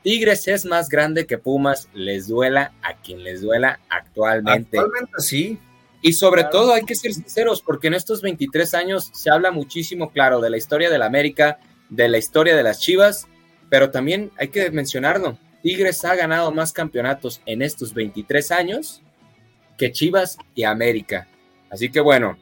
Tigres 0.03 0.49
es 0.49 0.65
más 0.65 0.89
grande 0.89 1.27
que 1.27 1.39
Pumas, 1.39 1.89
les 1.95 2.29
duela 2.29 2.73
a 2.83 2.97
quien 2.97 3.23
les 3.23 3.43
duela 3.43 3.81
actualmente. 3.89 4.79
Actualmente 4.79 5.13
sí. 5.19 5.59
Y 6.01 6.15
sobre 6.15 6.45
todo 6.45 6.73
hay 6.73 6.83
que 6.83 6.97
ser 6.97 7.15
sinceros, 7.15 7.63
porque 7.63 7.87
en 7.87 7.95
estos 7.95 8.23
23 8.23 8.75
años 8.75 9.11
se 9.15 9.31
habla 9.31 9.53
muchísimo, 9.53 10.11
claro, 10.11 10.41
de 10.41 10.51
la 10.51 10.57
historia 10.57 10.91
de 10.91 10.99
la 10.99 11.07
América, 11.07 11.61
de 11.91 12.09
la 12.09 12.19
historia 12.19 12.57
de 12.57 12.65
las 12.65 12.81
Chivas, 12.81 13.29
pero 13.71 13.93
también 13.93 14.33
hay 14.37 14.49
que 14.49 14.71
mencionarlo. 14.73 15.39
Tigres 15.63 16.05
ha 16.05 16.17
ganado 16.17 16.51
más 16.51 16.73
campeonatos 16.73 17.41
en 17.47 17.63
estos 17.63 17.95
23 17.95 18.51
años 18.51 19.01
que 19.79 19.93
Chivas 19.93 20.39
y 20.57 20.65
América. 20.65 21.29
Así 21.71 21.91
que 21.91 22.01
bueno, 22.01 22.37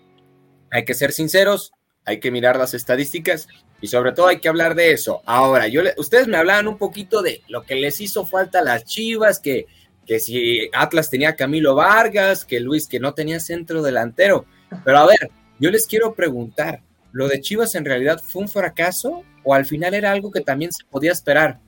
hay 0.71 0.87
que 0.87 0.95
ser 0.95 1.13
sinceros, 1.13 1.73
hay 2.07 2.19
que 2.19 2.31
mirar 2.31 2.57
las 2.57 2.73
estadísticas 2.73 3.47
y 3.81 3.89
sobre 3.89 4.13
todo 4.13 4.27
hay 4.27 4.41
que 4.41 4.49
hablar 4.49 4.75
de 4.75 4.93
eso. 4.93 5.23
Ahora, 5.25 5.69
yo 5.69 5.83
ustedes 5.97 6.29
me 6.29 6.37
hablaban 6.37 6.69
un 6.69 6.79
poquito 6.79 7.23
de 7.23 7.43
lo 7.49 7.63
que 7.63 7.77
les 7.77 8.01
hizo 8.01 8.27
falta 8.27 8.59
a 8.59 8.65
las 8.65 8.85
Chivas, 8.85 9.41
que, 9.41 9.67
que 10.07 10.21
si 10.21 10.69
Atlas 10.73 11.11
tenía 11.11 11.37
Camilo 11.37 11.75
Vargas, 11.75 12.45
que 12.45 12.61
Luis 12.61 12.87
que 12.87 13.01
no 13.01 13.15
tenía 13.15 13.41
centro 13.41 13.83
delantero. 13.83 14.45
Pero 14.85 14.99
a 14.99 15.07
ver, 15.07 15.31
yo 15.59 15.71
les 15.71 15.87
quiero 15.87 16.15
preguntar, 16.15 16.83
¿lo 17.13 17.29
de 17.29 17.41
Chivas 17.41 17.75
en 17.75 17.85
realidad 17.85 18.21
fue 18.23 18.43
un 18.43 18.49
fracaso 18.49 19.25
o 19.45 19.55
al 19.55 19.65
final 19.65 19.95
era 19.95 20.13
algo 20.13 20.31
que 20.31 20.41
también 20.41 20.73
se 20.73 20.85
podía 20.85 21.13
esperar? 21.13 21.59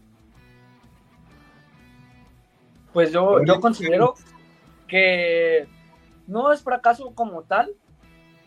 Pues 2.92 3.10
yo, 3.10 3.42
yo 3.44 3.58
considero 3.58 4.14
que 4.86 5.66
no 6.26 6.52
es 6.52 6.62
fracaso 6.62 7.12
como 7.14 7.42
tal, 7.42 7.72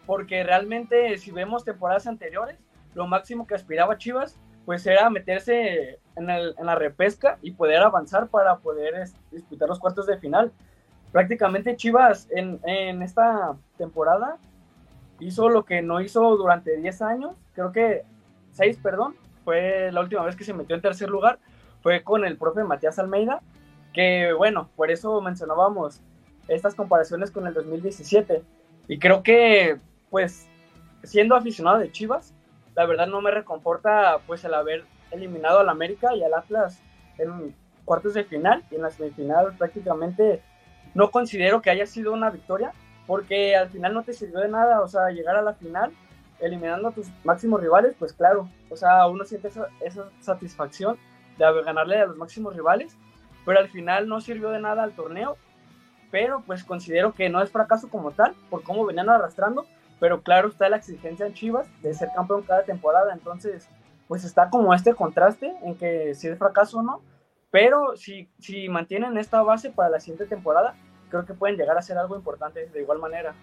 porque 0.06 0.44
realmente 0.44 1.18
si 1.18 1.32
vemos 1.32 1.66
temporadas 1.66 2.06
anteriores, 2.06 2.58
lo 2.96 3.08
máximo 3.08 3.46
que 3.46 3.56
aspiraba 3.56 3.98
Chivas, 3.98 4.40
pues 4.66 4.86
era 4.88 5.10
meterse 5.10 6.00
en, 6.16 6.30
el, 6.30 6.56
en 6.58 6.66
la 6.66 6.76
repesca 6.76 7.38
y 7.42 7.52
poder 7.52 7.84
avanzar 7.84 8.28
para 8.28 8.58
poder 8.58 9.08
disputar 9.32 9.70
los 9.70 9.80
cuartos 9.80 10.08
de 10.08 10.18
final. 10.18 10.52
Prácticamente 11.12 11.76
Chivas 11.76 12.28
en, 12.32 12.60
en 12.64 13.04
esta 13.04 13.56
temporada 13.78 14.38
hizo 15.20 15.50
lo 15.50 15.64
que 15.66 15.82
no 15.82 16.02
hizo 16.02 16.36
durante 16.36 16.76
10 16.78 17.02
años, 17.04 17.36
creo 17.54 17.72
que 17.72 18.04
6, 18.54 18.80
perdón, 18.82 19.16
fue 19.44 19.92
la 19.92 20.02
última 20.02 20.24
vez 20.24 20.36
que 20.36 20.44
se 20.44 20.54
metió 20.54 20.76
en 20.76 20.82
tercer 20.82 21.10
lugar, 21.10 21.40
fue 21.82 22.04
con 22.04 22.26
el 22.26 22.38
profe 22.38 22.64
Matías 22.64 22.98
Almeida, 22.98 23.42
que 23.94 24.34
bueno, 24.34 24.70
por 24.76 24.92
eso 24.92 25.22
mencionábamos 25.22 26.02
estas 26.48 26.76
comparaciones 26.76 27.32
con 27.32 27.48
el 27.48 27.54
2017. 27.54 28.44
Y 28.88 29.00
creo 29.00 29.24
que, 29.24 29.78
pues, 30.10 30.48
siendo 31.04 31.36
aficionado 31.36 31.80
de 31.80 31.92
Chivas, 31.92 32.34
la 32.76 32.86
verdad 32.86 33.08
no 33.08 33.22
me 33.22 33.32
reconforta 33.32 34.20
pues 34.28 34.44
el 34.44 34.54
haber 34.54 34.84
eliminado 35.12 35.60
al 35.60 35.70
América 35.70 36.14
y 36.16 36.24
al 36.24 36.34
Atlas 36.34 36.82
en 37.18 37.56
cuartos 37.86 38.14
de 38.14 38.24
final 38.24 38.64
y 38.70 38.76
en 38.76 38.82
la 38.82 38.92
semifinal 38.92 39.56
prácticamente 39.58 40.42
no 40.94 41.12
considero 41.12 41.62
que 41.62 41.70
haya 41.70 41.86
sido 41.86 42.14
una 42.14 42.30
victoria 42.30 42.74
porque 43.08 43.56
al 43.56 43.70
final 43.70 43.94
no 43.94 44.04
te 44.04 44.14
sirvió 44.14 44.40
de 44.40 44.50
nada, 44.50 44.82
o 44.82 44.88
sea, 44.88 45.10
llegar 45.10 45.36
a 45.36 45.42
la 45.42 45.54
final 45.54 45.92
eliminando 46.40 46.90
a 46.90 46.92
tus 46.92 47.08
máximos 47.24 47.62
rivales, 47.62 47.96
pues 47.98 48.14
claro, 48.14 48.50
o 48.70 48.76
sea, 48.76 49.08
uno 49.08 49.24
siente 49.24 49.48
esa, 49.48 49.68
esa 49.80 50.10
satisfacción 50.20 50.98
de 51.38 51.46
ganarle 51.64 52.00
a 52.00 52.08
los 52.08 52.18
máximos 52.18 52.56
rivales, 52.56 52.98
pero 53.46 53.60
al 53.60 53.70
final 53.70 54.08
no 54.08 54.22
sirvió 54.22 54.50
de 54.50 54.60
nada 54.60 54.84
al 54.84 54.94
torneo, 54.94 55.38
pero 56.12 56.42
pues 56.46 56.64
considero 56.64 57.14
que 57.14 57.30
no 57.30 57.42
es 57.42 57.52
fracaso 57.52 57.90
como 57.90 58.12
tal, 58.12 58.34
por 58.50 58.64
cómo 58.64 58.86
venían 58.86 59.10
arrastrando, 59.10 59.66
pero 60.00 60.22
claro 60.22 60.50
está 60.50 60.70
la 60.70 60.78
exigencia 60.78 61.26
en 61.26 61.34
Chivas 61.34 61.68
de 61.82 61.94
ser 61.94 62.10
campeón 62.16 62.44
cada 62.44 62.64
temporada, 62.64 63.14
entonces 63.14 63.68
pues 64.08 64.24
está 64.24 64.50
como 64.50 64.74
este 64.74 64.94
contraste 64.94 65.56
en 65.64 65.76
que 65.76 66.14
si 66.14 66.28
es 66.28 66.38
fracaso 66.38 66.80
o 66.80 66.84
no, 66.84 67.02
pero 67.52 67.96
si, 67.96 68.30
si 68.40 68.70
mantienen 68.70 69.18
esta 69.18 69.42
base 69.42 69.72
para 69.72 69.90
la 69.90 70.00
siguiente 70.00 70.26
temporada, 70.26 70.76
creo 71.10 71.26
que 71.26 71.34
pueden 71.34 71.58
llegar 71.58 71.78
a 71.78 71.82
ser 71.82 71.98
algo 71.98 72.16
importante 72.16 72.68
de 72.68 72.82
igual 72.82 73.00
manera. 73.00 73.34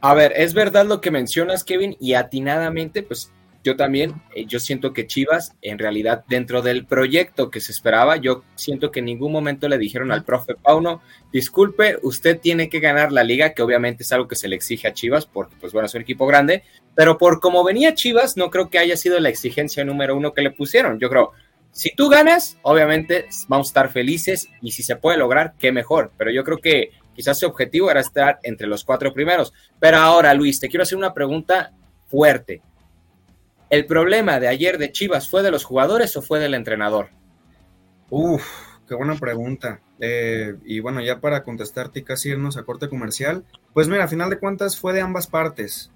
A 0.00 0.14
ver, 0.14 0.32
es 0.36 0.54
verdad 0.54 0.86
lo 0.86 1.00
que 1.00 1.10
mencionas, 1.10 1.64
Kevin, 1.64 1.96
y 1.98 2.14
atinadamente, 2.14 3.02
pues 3.02 3.32
yo 3.66 3.74
también, 3.74 4.22
eh, 4.32 4.46
yo 4.46 4.60
siento 4.60 4.92
que 4.92 5.08
Chivas, 5.08 5.56
en 5.60 5.80
realidad, 5.80 6.24
dentro 6.28 6.62
del 6.62 6.86
proyecto 6.86 7.50
que 7.50 7.60
se 7.60 7.72
esperaba, 7.72 8.16
yo 8.16 8.44
siento 8.54 8.92
que 8.92 9.00
en 9.00 9.06
ningún 9.06 9.32
momento 9.32 9.68
le 9.68 9.76
dijeron 9.76 10.12
al 10.12 10.22
profe 10.22 10.54
Pauno, 10.54 11.02
disculpe, 11.32 11.98
usted 12.02 12.38
tiene 12.38 12.68
que 12.68 12.78
ganar 12.78 13.10
la 13.10 13.24
liga, 13.24 13.54
que 13.54 13.62
obviamente 13.62 14.04
es 14.04 14.12
algo 14.12 14.28
que 14.28 14.36
se 14.36 14.46
le 14.46 14.54
exige 14.54 14.86
a 14.86 14.92
Chivas, 14.92 15.26
porque 15.26 15.56
pues 15.60 15.72
bueno, 15.72 15.86
es 15.86 15.94
un 15.96 16.02
equipo 16.02 16.28
grande, 16.28 16.62
pero 16.94 17.18
por 17.18 17.40
como 17.40 17.64
venía 17.64 17.96
Chivas, 17.96 18.36
no 18.36 18.50
creo 18.50 18.70
que 18.70 18.78
haya 18.78 18.96
sido 18.96 19.18
la 19.18 19.30
exigencia 19.30 19.84
número 19.84 20.16
uno 20.16 20.32
que 20.32 20.42
le 20.42 20.52
pusieron. 20.52 21.00
Yo 21.00 21.10
creo, 21.10 21.32
si 21.72 21.92
tú 21.92 22.08
ganas, 22.08 22.58
obviamente 22.62 23.26
vamos 23.48 23.66
a 23.66 23.70
estar 23.70 23.90
felices 23.90 24.48
y 24.62 24.70
si 24.70 24.84
se 24.84 24.94
puede 24.94 25.18
lograr, 25.18 25.54
qué 25.58 25.72
mejor, 25.72 26.12
pero 26.16 26.30
yo 26.30 26.44
creo 26.44 26.58
que 26.58 26.90
quizás 27.16 27.40
su 27.40 27.46
objetivo 27.46 27.90
era 27.90 27.98
estar 27.98 28.38
entre 28.44 28.68
los 28.68 28.84
cuatro 28.84 29.12
primeros. 29.12 29.52
Pero 29.80 29.96
ahora, 29.96 30.32
Luis, 30.34 30.60
te 30.60 30.68
quiero 30.68 30.84
hacer 30.84 30.96
una 30.96 31.12
pregunta 31.12 31.72
fuerte. 32.06 32.62
¿El 33.68 33.86
problema 33.86 34.38
de 34.38 34.46
ayer 34.46 34.78
de 34.78 34.92
Chivas 34.92 35.28
fue 35.28 35.42
de 35.42 35.50
los 35.50 35.64
jugadores 35.64 36.16
o 36.16 36.22
fue 36.22 36.38
del 36.38 36.54
entrenador? 36.54 37.10
Uf, 38.10 38.46
qué 38.88 38.94
buena 38.94 39.16
pregunta. 39.16 39.80
Eh, 39.98 40.54
y 40.64 40.78
bueno, 40.78 41.00
ya 41.00 41.20
para 41.20 41.42
contestarte 41.42 42.00
y 42.00 42.02
casi 42.04 42.30
irnos 42.30 42.56
a 42.56 42.62
corte 42.62 42.88
comercial, 42.88 43.44
pues 43.74 43.88
mira, 43.88 44.04
a 44.04 44.08
final 44.08 44.30
de 44.30 44.38
cuentas 44.38 44.78
fue 44.78 44.92
de 44.92 45.00
ambas 45.00 45.26
partes. 45.26 45.90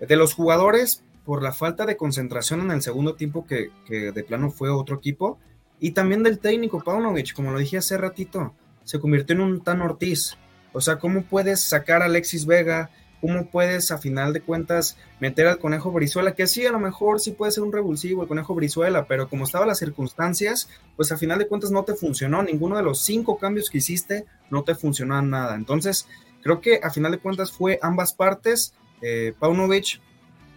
De 0.00 0.16
los 0.16 0.32
jugadores, 0.32 1.04
por 1.24 1.42
la 1.42 1.52
falta 1.52 1.84
de 1.84 1.98
concentración 1.98 2.62
en 2.62 2.70
el 2.70 2.82
segundo 2.82 3.14
tiempo, 3.14 3.46
que, 3.46 3.70
que 3.86 4.10
de 4.12 4.24
plano 4.24 4.50
fue 4.50 4.70
otro 4.70 4.96
equipo, 4.96 5.38
y 5.80 5.90
también 5.90 6.22
del 6.22 6.38
técnico 6.38 6.82
Paunovic, 6.82 7.34
como 7.34 7.52
lo 7.52 7.58
dije 7.58 7.76
hace 7.76 7.98
ratito, 7.98 8.54
se 8.84 9.00
convirtió 9.00 9.34
en 9.34 9.42
un 9.42 9.62
tan 9.62 9.82
Ortiz. 9.82 10.38
O 10.72 10.80
sea, 10.80 10.98
¿cómo 10.98 11.24
puedes 11.24 11.60
sacar 11.60 12.00
a 12.00 12.06
Alexis 12.06 12.46
Vega, 12.46 12.90
¿Cómo 13.22 13.46
puedes 13.46 13.92
a 13.92 13.98
final 13.98 14.32
de 14.32 14.40
cuentas 14.40 14.98
meter 15.20 15.46
al 15.46 15.60
conejo 15.60 15.92
Brizuela? 15.92 16.34
Que 16.34 16.48
sí, 16.48 16.66
a 16.66 16.72
lo 16.72 16.80
mejor 16.80 17.20
sí 17.20 17.30
puede 17.30 17.52
ser 17.52 17.62
un 17.62 17.72
revulsivo 17.72 18.22
el 18.22 18.28
conejo 18.28 18.52
Brizuela, 18.52 19.06
pero 19.06 19.28
como 19.28 19.44
estaban 19.44 19.68
las 19.68 19.78
circunstancias, 19.78 20.68
pues 20.96 21.12
a 21.12 21.16
final 21.16 21.38
de 21.38 21.46
cuentas 21.46 21.70
no 21.70 21.84
te 21.84 21.94
funcionó. 21.94 22.42
Ninguno 22.42 22.76
de 22.76 22.82
los 22.82 23.00
cinco 23.00 23.38
cambios 23.38 23.70
que 23.70 23.78
hiciste 23.78 24.26
no 24.50 24.64
te 24.64 24.74
funcionó 24.74 25.22
nada. 25.22 25.54
Entonces, 25.54 26.08
creo 26.42 26.60
que 26.60 26.80
a 26.82 26.90
final 26.90 27.12
de 27.12 27.18
cuentas 27.18 27.52
fue 27.52 27.78
ambas 27.80 28.12
partes. 28.12 28.74
Eh, 29.00 29.34
Paunovic 29.38 30.00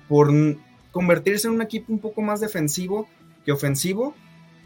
por 0.10 0.34
convertirse 0.92 1.48
en 1.48 1.54
un 1.54 1.62
equipo 1.62 1.94
un 1.94 2.00
poco 2.00 2.24
más 2.24 2.40
defensivo 2.40 3.08
que 3.46 3.52
ofensivo 3.52 4.16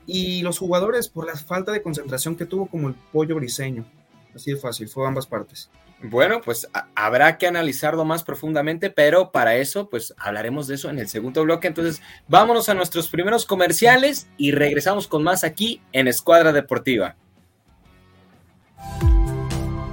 y 0.06 0.42
los 0.42 0.58
jugadores 0.58 1.10
por 1.10 1.26
la 1.26 1.36
falta 1.36 1.74
de 1.74 1.82
concentración 1.82 2.38
que 2.38 2.46
tuvo 2.46 2.68
como 2.68 2.88
el 2.88 2.96
pollo 3.12 3.36
briseño. 3.36 3.86
Así 4.34 4.52
de 4.52 4.58
fácil, 4.58 4.88
fue 4.88 5.06
ambas 5.06 5.28
partes. 5.28 5.70
Bueno, 6.02 6.40
pues 6.42 6.70
habrá 6.96 7.38
que 7.38 7.48
analizarlo 7.48 8.06
más 8.06 8.24
profundamente, 8.24 8.90
pero 8.90 9.32
para 9.32 9.56
eso, 9.56 9.90
pues 9.90 10.14
hablaremos 10.18 10.68
de 10.68 10.76
eso 10.76 10.90
en 10.90 10.98
el 10.98 11.10
segundo 11.10 11.44
bloque. 11.44 11.68
Entonces, 11.68 12.02
vámonos 12.28 12.70
a 12.70 12.74
nuestros 12.74 13.10
primeros 13.10 13.46
comerciales 13.46 14.28
y 14.38 14.52
regresamos 14.52 15.08
con 15.08 15.24
más 15.24 15.44
aquí 15.44 15.82
en 15.92 16.08
Escuadra 16.08 16.54
Deportiva. 16.54 17.16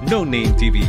No 0.08 0.24
Name 0.24 0.54
TV 0.56 0.88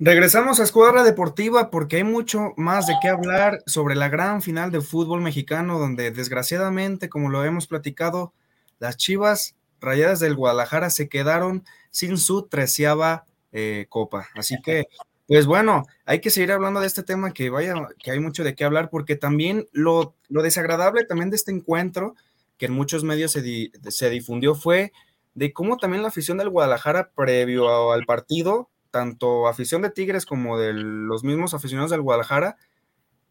Regresamos 0.00 0.58
a 0.58 0.64
Escuadra 0.64 1.04
Deportiva 1.04 1.70
porque 1.70 1.96
hay 1.96 2.04
mucho 2.04 2.52
más 2.56 2.88
de 2.88 2.94
qué 3.00 3.08
hablar 3.08 3.62
sobre 3.66 3.94
la 3.94 4.08
gran 4.08 4.42
final 4.42 4.72
de 4.72 4.80
fútbol 4.80 5.20
mexicano, 5.20 5.78
donde 5.78 6.10
desgraciadamente, 6.10 7.08
como 7.08 7.30
lo 7.30 7.44
hemos 7.44 7.68
platicado, 7.68 8.32
las 8.80 8.96
Chivas 8.96 9.54
Rayadas 9.80 10.18
del 10.18 10.34
Guadalajara 10.34 10.90
se 10.90 11.08
quedaron 11.08 11.64
sin 11.92 12.18
su 12.18 12.48
treceava 12.48 13.24
eh, 13.52 13.86
copa. 13.88 14.26
Así 14.34 14.56
que, 14.64 14.86
pues 15.28 15.46
bueno, 15.46 15.86
hay 16.06 16.20
que 16.20 16.30
seguir 16.30 16.50
hablando 16.50 16.80
de 16.80 16.88
este 16.88 17.04
tema 17.04 17.32
que 17.32 17.48
vaya, 17.50 17.74
que 18.02 18.10
hay 18.10 18.18
mucho 18.18 18.42
de 18.42 18.56
qué 18.56 18.64
hablar, 18.64 18.90
porque 18.90 19.14
también 19.14 19.68
lo, 19.70 20.16
lo 20.28 20.42
desagradable 20.42 21.04
también 21.04 21.30
de 21.30 21.36
este 21.36 21.52
encuentro, 21.52 22.16
que 22.58 22.66
en 22.66 22.72
muchos 22.72 23.04
medios 23.04 23.30
se, 23.30 23.70
se 23.90 24.10
difundió, 24.10 24.56
fue 24.56 24.90
de 25.34 25.52
cómo 25.52 25.76
también 25.76 26.02
la 26.02 26.08
afición 26.08 26.38
del 26.38 26.50
Guadalajara 26.50 27.10
previo 27.14 27.92
al 27.92 28.04
partido 28.06 28.70
tanto 28.94 29.48
afición 29.48 29.82
de 29.82 29.90
Tigres 29.90 30.24
como 30.24 30.56
de 30.56 30.72
los 30.72 31.24
mismos 31.24 31.52
aficionados 31.52 31.90
del 31.90 32.00
Guadalajara, 32.00 32.56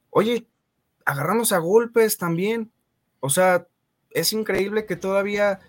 oye, 0.09 0.45
agarrándose 1.05 1.55
a 1.55 1.59
golpes 1.59 2.17
también. 2.17 2.69
O 3.21 3.29
sea, 3.29 3.65
es 4.09 4.33
increíble 4.33 4.85
que 4.85 4.97
todavía 4.97 5.61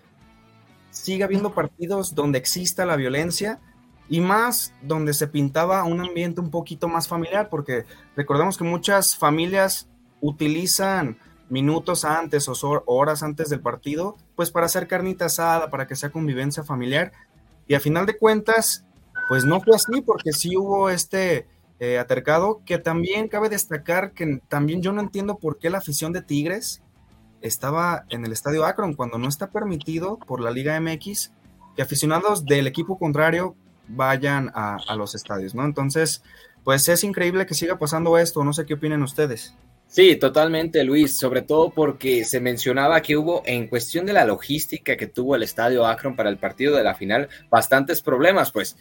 siga 0.91 1.27
habiendo 1.27 1.53
partidos 1.53 2.13
donde 2.13 2.37
exista 2.37 2.85
la 2.85 2.97
violencia 2.97 3.61
y 4.09 4.19
más 4.19 4.73
donde 4.81 5.13
se 5.13 5.29
pintaba 5.29 5.85
un 5.85 6.01
ambiente 6.01 6.41
un 6.41 6.51
poquito 6.51 6.89
más 6.89 7.07
familiar, 7.07 7.47
porque 7.49 7.85
recordemos 8.17 8.57
que 8.57 8.65
muchas 8.65 9.15
familias 9.15 9.87
utilizan 10.19 11.17
minutos 11.47 12.03
antes 12.03 12.49
o 12.49 12.83
horas 12.85 13.23
antes 13.23 13.49
del 13.49 13.61
partido, 13.61 14.17
pues 14.35 14.51
para 14.51 14.65
hacer 14.65 14.89
carnita 14.89 15.27
asada, 15.27 15.69
para 15.69 15.87
que 15.87 15.95
sea 15.95 16.11
convivencia 16.11 16.65
familiar. 16.65 17.13
Y 17.65 17.75
a 17.75 17.79
final 17.79 18.05
de 18.05 18.17
cuentas, 18.17 18.85
pues 19.27 19.45
no 19.45 19.61
fue 19.61 19.75
así, 19.75 20.01
porque 20.01 20.31
sí 20.31 20.55
hubo 20.57 20.89
este 20.89 21.47
eh, 21.79 21.97
atercado, 21.97 22.61
que 22.65 22.77
también 22.77 23.27
cabe 23.27 23.49
destacar 23.49 24.13
que 24.13 24.39
también 24.47 24.81
yo 24.81 24.91
no 24.91 25.01
entiendo 25.01 25.37
por 25.37 25.59
qué 25.59 25.69
la 25.69 25.79
afición 25.79 26.13
de 26.13 26.21
Tigres 26.21 26.81
estaba 27.41 28.05
en 28.09 28.25
el 28.25 28.31
estadio 28.31 28.65
Akron 28.65 28.93
cuando 28.93 29.17
no 29.17 29.27
está 29.27 29.51
permitido 29.51 30.17
por 30.17 30.41
la 30.41 30.51
Liga 30.51 30.79
MX 30.79 31.31
que 31.75 31.81
aficionados 31.81 32.45
del 32.45 32.67
equipo 32.67 32.97
contrario 32.97 33.55
vayan 33.87 34.51
a, 34.55 34.77
a 34.87 34.95
los 34.95 35.15
estadios, 35.15 35.53
¿no? 35.53 35.65
Entonces, 35.65 36.23
pues 36.63 36.87
es 36.87 37.03
increíble 37.03 37.45
que 37.45 37.53
siga 37.53 37.77
pasando 37.77 38.17
esto, 38.17 38.43
no 38.43 38.53
sé 38.53 38.65
qué 38.65 38.75
opinan 38.75 39.03
ustedes. 39.03 39.55
Sí, 39.87 40.15
totalmente, 40.15 40.83
Luis, 40.83 41.15
sobre 41.15 41.41
todo 41.41 41.69
porque 41.69 42.25
se 42.25 42.41
mencionaba 42.41 43.01
que 43.01 43.15
hubo, 43.15 43.43
en 43.45 43.67
cuestión 43.67 44.05
de 44.05 44.13
la 44.13 44.25
logística 44.25 44.97
que 44.97 45.07
tuvo 45.07 45.35
el 45.35 45.43
estadio 45.43 45.85
Akron 45.85 46.15
para 46.15 46.29
el 46.29 46.37
partido 46.37 46.75
de 46.75 46.83
la 46.83 46.95
final, 46.95 47.29
bastantes 47.49 48.01
problemas, 48.01 48.51
pues 48.51 48.77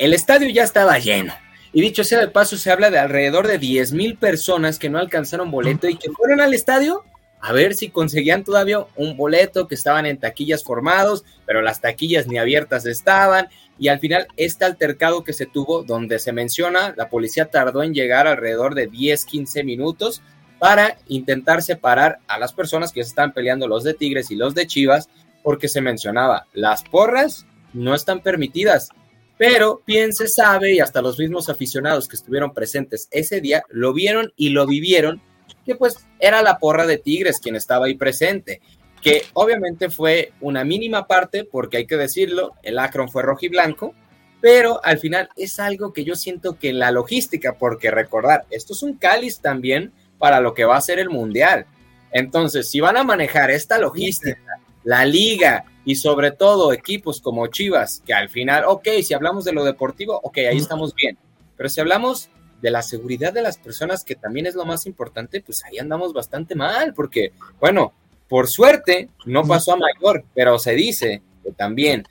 el 0.00 0.14
estadio 0.14 0.48
ya 0.48 0.64
estaba 0.64 0.98
lleno. 0.98 1.34
Y 1.72 1.80
dicho 1.82 2.02
sea 2.02 2.18
de 2.18 2.28
paso, 2.28 2.56
se 2.56 2.70
habla 2.72 2.90
de 2.90 2.98
alrededor 2.98 3.46
de 3.46 3.58
10 3.58 3.92
mil 3.92 4.16
personas 4.16 4.78
que 4.78 4.90
no 4.90 4.98
alcanzaron 4.98 5.50
boleto 5.50 5.88
y 5.88 5.96
que 5.96 6.10
fueron 6.10 6.40
al 6.40 6.54
estadio 6.54 7.04
a 7.40 7.52
ver 7.52 7.74
si 7.74 7.88
conseguían 7.88 8.44
todavía 8.44 8.84
un 8.96 9.16
boleto, 9.16 9.66
que 9.66 9.74
estaban 9.74 10.04
en 10.04 10.18
taquillas 10.18 10.62
formados, 10.62 11.24
pero 11.46 11.62
las 11.62 11.80
taquillas 11.80 12.26
ni 12.26 12.38
abiertas 12.38 12.84
estaban. 12.84 13.48
Y 13.78 13.88
al 13.88 13.98
final, 13.98 14.26
este 14.36 14.66
altercado 14.66 15.24
que 15.24 15.32
se 15.32 15.46
tuvo, 15.46 15.82
donde 15.82 16.18
se 16.18 16.32
menciona, 16.32 16.92
la 16.96 17.08
policía 17.08 17.46
tardó 17.46 17.82
en 17.82 17.94
llegar 17.94 18.26
alrededor 18.26 18.74
de 18.74 18.88
10, 18.88 19.24
15 19.24 19.64
minutos 19.64 20.22
para 20.58 20.98
intentar 21.08 21.62
separar 21.62 22.18
a 22.28 22.38
las 22.38 22.52
personas 22.52 22.92
que 22.92 23.02
se 23.02 23.08
están 23.08 23.32
peleando, 23.32 23.66
los 23.66 23.84
de 23.84 23.94
Tigres 23.94 24.30
y 24.30 24.36
los 24.36 24.54
de 24.54 24.66
Chivas, 24.66 25.08
porque 25.42 25.68
se 25.68 25.80
mencionaba, 25.80 26.46
las 26.52 26.82
porras 26.82 27.46
no 27.72 27.94
están 27.94 28.20
permitidas. 28.20 28.90
Pero 29.40 29.80
bien 29.86 30.12
se 30.12 30.28
sabe, 30.28 30.74
y 30.74 30.80
hasta 30.80 31.00
los 31.00 31.18
mismos 31.18 31.48
aficionados 31.48 32.06
que 32.06 32.16
estuvieron 32.16 32.52
presentes 32.52 33.08
ese 33.10 33.40
día 33.40 33.62
lo 33.70 33.94
vieron 33.94 34.34
y 34.36 34.50
lo 34.50 34.66
vivieron, 34.66 35.22
que 35.64 35.76
pues 35.76 36.06
era 36.18 36.42
la 36.42 36.58
porra 36.58 36.84
de 36.84 36.98
Tigres 36.98 37.40
quien 37.40 37.56
estaba 37.56 37.86
ahí 37.86 37.94
presente, 37.94 38.60
que 39.00 39.22
obviamente 39.32 39.88
fue 39.88 40.34
una 40.42 40.62
mínima 40.62 41.06
parte, 41.06 41.44
porque 41.44 41.78
hay 41.78 41.86
que 41.86 41.96
decirlo, 41.96 42.52
el 42.62 42.78
Akron 42.78 43.08
fue 43.08 43.22
rojo 43.22 43.46
y 43.46 43.48
blanco, 43.48 43.94
pero 44.42 44.84
al 44.84 44.98
final 44.98 45.30
es 45.36 45.58
algo 45.58 45.94
que 45.94 46.04
yo 46.04 46.16
siento 46.16 46.58
que 46.58 46.74
la 46.74 46.90
logística, 46.90 47.56
porque 47.56 47.90
recordar, 47.90 48.44
esto 48.50 48.74
es 48.74 48.82
un 48.82 48.98
cáliz 48.98 49.40
también 49.40 49.90
para 50.18 50.40
lo 50.40 50.52
que 50.52 50.66
va 50.66 50.76
a 50.76 50.82
ser 50.82 50.98
el 50.98 51.08
Mundial. 51.08 51.64
Entonces, 52.12 52.68
si 52.68 52.80
van 52.80 52.98
a 52.98 53.04
manejar 53.04 53.50
esta 53.50 53.78
logística, 53.78 54.60
la 54.84 55.04
liga 55.04 55.64
y 55.84 55.96
sobre 55.96 56.30
todo 56.30 56.72
equipos 56.72 57.20
como 57.20 57.46
Chivas, 57.48 58.02
que 58.04 58.14
al 58.14 58.28
final, 58.28 58.64
ok, 58.66 58.88
si 59.02 59.14
hablamos 59.14 59.44
de 59.44 59.52
lo 59.52 59.64
deportivo, 59.64 60.20
ok, 60.22 60.38
ahí 60.38 60.58
estamos 60.58 60.94
bien, 60.94 61.18
pero 61.56 61.68
si 61.68 61.80
hablamos 61.80 62.30
de 62.60 62.70
la 62.70 62.82
seguridad 62.82 63.32
de 63.32 63.42
las 63.42 63.58
personas, 63.58 64.04
que 64.04 64.14
también 64.14 64.46
es 64.46 64.54
lo 64.54 64.64
más 64.64 64.86
importante, 64.86 65.40
pues 65.40 65.64
ahí 65.64 65.78
andamos 65.78 66.12
bastante 66.12 66.54
mal, 66.54 66.92
porque, 66.94 67.32
bueno, 67.58 67.94
por 68.28 68.48
suerte 68.48 69.08
no 69.24 69.44
pasó 69.44 69.72
a 69.72 69.76
mayor, 69.76 70.24
pero 70.34 70.58
se 70.58 70.74
dice 70.74 71.22
que 71.42 71.52
también 71.52 72.04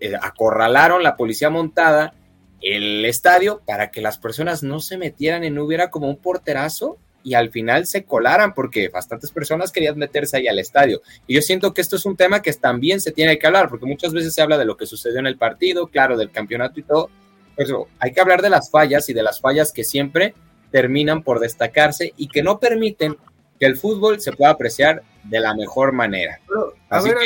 eh, 0.00 0.12
acorralaron 0.20 1.02
la 1.02 1.16
policía 1.16 1.50
montada 1.50 2.14
el 2.60 3.04
estadio 3.04 3.62
para 3.64 3.90
que 3.90 4.00
las 4.00 4.18
personas 4.18 4.62
no 4.62 4.80
se 4.80 4.98
metieran 4.98 5.44
y 5.44 5.50
no 5.50 5.64
hubiera 5.64 5.90
como 5.90 6.08
un 6.08 6.16
porterazo 6.16 6.98
y 7.28 7.34
al 7.34 7.50
final 7.50 7.86
se 7.86 8.04
colaran 8.04 8.54
porque 8.54 8.88
bastantes 8.88 9.30
personas 9.30 9.70
querían 9.70 9.98
meterse 9.98 10.38
ahí 10.38 10.48
al 10.48 10.58
estadio. 10.58 11.02
Y 11.26 11.34
yo 11.34 11.42
siento 11.42 11.74
que 11.74 11.82
esto 11.82 11.96
es 11.96 12.06
un 12.06 12.16
tema 12.16 12.40
que 12.40 12.50
también 12.54 13.02
se 13.02 13.12
tiene 13.12 13.38
que 13.38 13.46
hablar 13.46 13.68
porque 13.68 13.84
muchas 13.84 14.14
veces 14.14 14.32
se 14.32 14.40
habla 14.40 14.56
de 14.56 14.64
lo 14.64 14.78
que 14.78 14.86
sucedió 14.86 15.18
en 15.18 15.26
el 15.26 15.36
partido, 15.36 15.88
claro, 15.88 16.16
del 16.16 16.30
campeonato 16.30 16.80
y 16.80 16.84
todo, 16.84 17.10
pues 17.54 17.70
hay 17.98 18.12
que 18.12 18.20
hablar 18.22 18.40
de 18.40 18.48
las 18.48 18.70
fallas 18.70 19.10
y 19.10 19.12
de 19.12 19.22
las 19.22 19.42
fallas 19.42 19.72
que 19.72 19.84
siempre 19.84 20.32
terminan 20.70 21.22
por 21.22 21.38
destacarse 21.38 22.14
y 22.16 22.28
que 22.28 22.42
no 22.42 22.58
permiten 22.60 23.18
que 23.60 23.66
el 23.66 23.76
fútbol 23.76 24.22
se 24.22 24.32
pueda 24.32 24.52
apreciar 24.52 25.02
de 25.24 25.40
la 25.40 25.54
mejor 25.54 25.92
manera. 25.92 26.40
a 26.88 27.02
ver, 27.02 27.16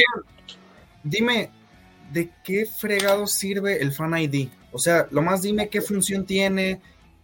dime, 1.05 1.49
¿de 2.13 2.29
qué 2.43 2.67
fregado 2.67 3.29
sirve 3.29 3.81
el 3.81 3.93
Fan 3.93 4.19
ID? 4.19 4.49
O 4.73 4.79
sea, 4.79 5.07
lo 5.13 5.23
más 5.23 5.43
dime 5.43 5.69
qué 5.69 5.81
función 5.81 6.27
tiene. 6.27 6.81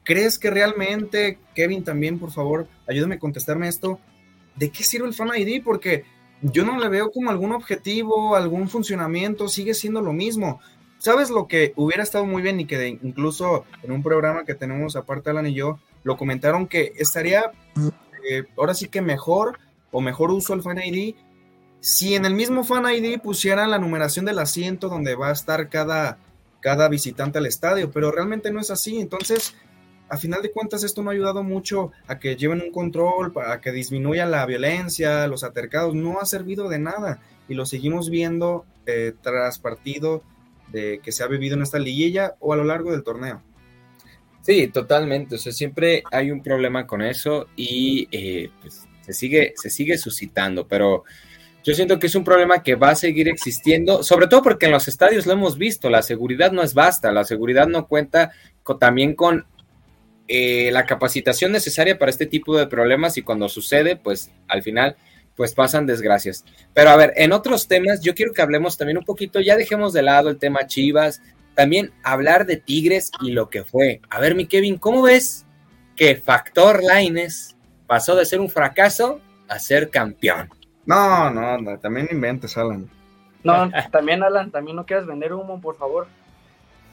¿Crees 0.08 0.38
que 0.38 0.48
realmente, 0.48 1.38
Kevin, 1.54 1.84
también, 1.84 2.18
por 2.18 2.30
favor, 2.30 2.66
ayúdame 2.88 3.16
a 3.16 3.18
contestarme 3.18 3.68
esto? 3.68 4.00
¿De 4.56 4.70
qué 4.70 4.82
sirve 4.82 5.06
el 5.06 5.12
Fan 5.12 5.28
ID? 5.36 5.62
Porque 5.62 6.06
yo 6.40 6.64
no 6.64 6.78
le 6.78 6.88
veo 6.88 7.10
como 7.10 7.28
algún 7.28 7.52
objetivo, 7.52 8.34
algún 8.34 8.70
funcionamiento, 8.70 9.48
sigue 9.48 9.74
siendo 9.74 10.00
lo 10.00 10.14
mismo. 10.14 10.60
¿Sabes 10.96 11.28
lo 11.28 11.46
que 11.46 11.74
hubiera 11.76 12.02
estado 12.02 12.24
muy 12.24 12.40
bien 12.40 12.58
y 12.58 12.64
que 12.64 12.88
incluso 12.88 13.66
en 13.82 13.92
un 13.92 14.02
programa 14.02 14.46
que 14.46 14.54
tenemos 14.54 14.96
aparte 14.96 15.28
Alan 15.28 15.46
y 15.46 15.52
yo, 15.52 15.78
lo 16.04 16.16
comentaron 16.16 16.68
que 16.68 16.94
estaría 16.96 17.52
eh, 18.30 18.44
ahora 18.56 18.72
sí 18.72 18.88
que 18.88 19.02
mejor 19.02 19.58
o 19.90 20.00
mejor 20.00 20.30
uso 20.30 20.54
el 20.54 20.62
Fan 20.62 20.78
ID 20.78 21.16
si 21.80 22.14
en 22.14 22.24
el 22.24 22.32
mismo 22.32 22.64
Fan 22.64 22.86
ID 22.90 23.20
pusieran 23.20 23.70
la 23.70 23.78
numeración 23.78 24.24
del 24.24 24.38
asiento 24.38 24.88
donde 24.88 25.16
va 25.16 25.28
a 25.28 25.32
estar 25.32 25.68
cada, 25.68 26.16
cada 26.60 26.88
visitante 26.88 27.36
al 27.36 27.44
estadio, 27.44 27.90
pero 27.90 28.10
realmente 28.10 28.50
no 28.50 28.58
es 28.58 28.70
así. 28.70 28.98
Entonces, 29.00 29.54
a 30.08 30.16
final 30.16 30.42
de 30.42 30.50
cuentas, 30.50 30.84
esto 30.84 31.02
no 31.02 31.10
ha 31.10 31.12
ayudado 31.12 31.42
mucho 31.42 31.92
a 32.06 32.18
que 32.18 32.36
lleven 32.36 32.62
un 32.62 32.72
control, 32.72 33.32
a 33.46 33.60
que 33.60 33.72
disminuya 33.72 34.26
la 34.26 34.46
violencia, 34.46 35.26
los 35.26 35.44
atercados. 35.44 35.94
No 35.94 36.20
ha 36.20 36.26
servido 36.26 36.68
de 36.68 36.78
nada 36.78 37.20
y 37.48 37.54
lo 37.54 37.66
seguimos 37.66 38.10
viendo 38.10 38.64
eh, 38.86 39.12
tras 39.20 39.58
partido 39.58 40.22
de 40.72 41.00
que 41.02 41.12
se 41.12 41.22
ha 41.22 41.26
vivido 41.26 41.56
en 41.56 41.62
esta 41.62 41.78
liguilla 41.78 42.34
o 42.40 42.52
a 42.52 42.56
lo 42.56 42.64
largo 42.64 42.92
del 42.92 43.02
torneo. 43.02 43.42
Sí, 44.42 44.68
totalmente. 44.68 45.34
O 45.34 45.38
sea, 45.38 45.52
siempre 45.52 46.02
hay 46.10 46.30
un 46.30 46.42
problema 46.42 46.86
con 46.86 47.02
eso 47.02 47.48
y 47.54 48.08
eh, 48.10 48.50
pues, 48.60 48.86
se, 49.02 49.12
sigue, 49.12 49.52
se 49.56 49.68
sigue 49.68 49.98
suscitando, 49.98 50.66
pero 50.66 51.04
yo 51.64 51.74
siento 51.74 51.98
que 51.98 52.06
es 52.06 52.14
un 52.14 52.24
problema 52.24 52.62
que 52.62 52.76
va 52.76 52.90
a 52.90 52.94
seguir 52.94 53.28
existiendo, 53.28 54.02
sobre 54.02 54.26
todo 54.26 54.42
porque 54.42 54.66
en 54.66 54.72
los 54.72 54.88
estadios 54.88 55.26
lo 55.26 55.34
hemos 55.34 55.58
visto, 55.58 55.90
la 55.90 56.00
seguridad 56.00 56.50
no 56.50 56.62
es 56.62 56.72
basta, 56.72 57.12
la 57.12 57.24
seguridad 57.24 57.66
no 57.66 57.88
cuenta 57.88 58.32
también 58.80 59.14
con 59.14 59.44
eh, 60.28 60.70
la 60.72 60.84
capacitación 60.84 61.52
necesaria 61.52 61.98
para 61.98 62.10
este 62.10 62.26
tipo 62.26 62.56
de 62.56 62.66
problemas 62.66 63.16
y 63.16 63.22
cuando 63.22 63.48
sucede, 63.48 63.96
pues 63.96 64.30
al 64.46 64.62
final 64.62 64.96
pues 65.34 65.54
pasan 65.54 65.86
desgracias. 65.86 66.44
Pero 66.74 66.90
a 66.90 66.96
ver, 66.96 67.12
en 67.16 67.32
otros 67.32 67.66
temas 67.66 68.02
yo 68.02 68.14
quiero 68.14 68.32
que 68.32 68.42
hablemos 68.42 68.76
también 68.76 68.98
un 68.98 69.04
poquito, 69.04 69.40
ya 69.40 69.56
dejemos 69.56 69.92
de 69.92 70.02
lado 70.02 70.28
el 70.28 70.38
tema 70.38 70.66
Chivas, 70.66 71.22
también 71.54 71.92
hablar 72.02 72.44
de 72.44 72.56
Tigres 72.56 73.10
y 73.20 73.30
lo 73.30 73.48
que 73.48 73.64
fue. 73.64 74.00
A 74.10 74.20
ver, 74.20 74.34
mi 74.34 74.46
Kevin, 74.46 74.78
¿cómo 74.78 75.02
ves 75.02 75.46
que 75.96 76.16
Factor 76.16 76.82
Lines 76.82 77.56
pasó 77.86 78.14
de 78.14 78.26
ser 78.26 78.40
un 78.40 78.50
fracaso 78.50 79.20
a 79.48 79.58
ser 79.58 79.90
campeón? 79.90 80.50
No, 80.84 81.30
no, 81.30 81.78
también 81.78 82.08
inventes, 82.10 82.56
Alan. 82.56 82.88
No, 83.42 83.70
también, 83.90 84.22
Alan, 84.22 84.50
también 84.50 84.76
no 84.76 84.86
quieras 84.86 85.06
vender 85.06 85.32
humo, 85.32 85.60
por 85.60 85.76
favor. 85.76 86.06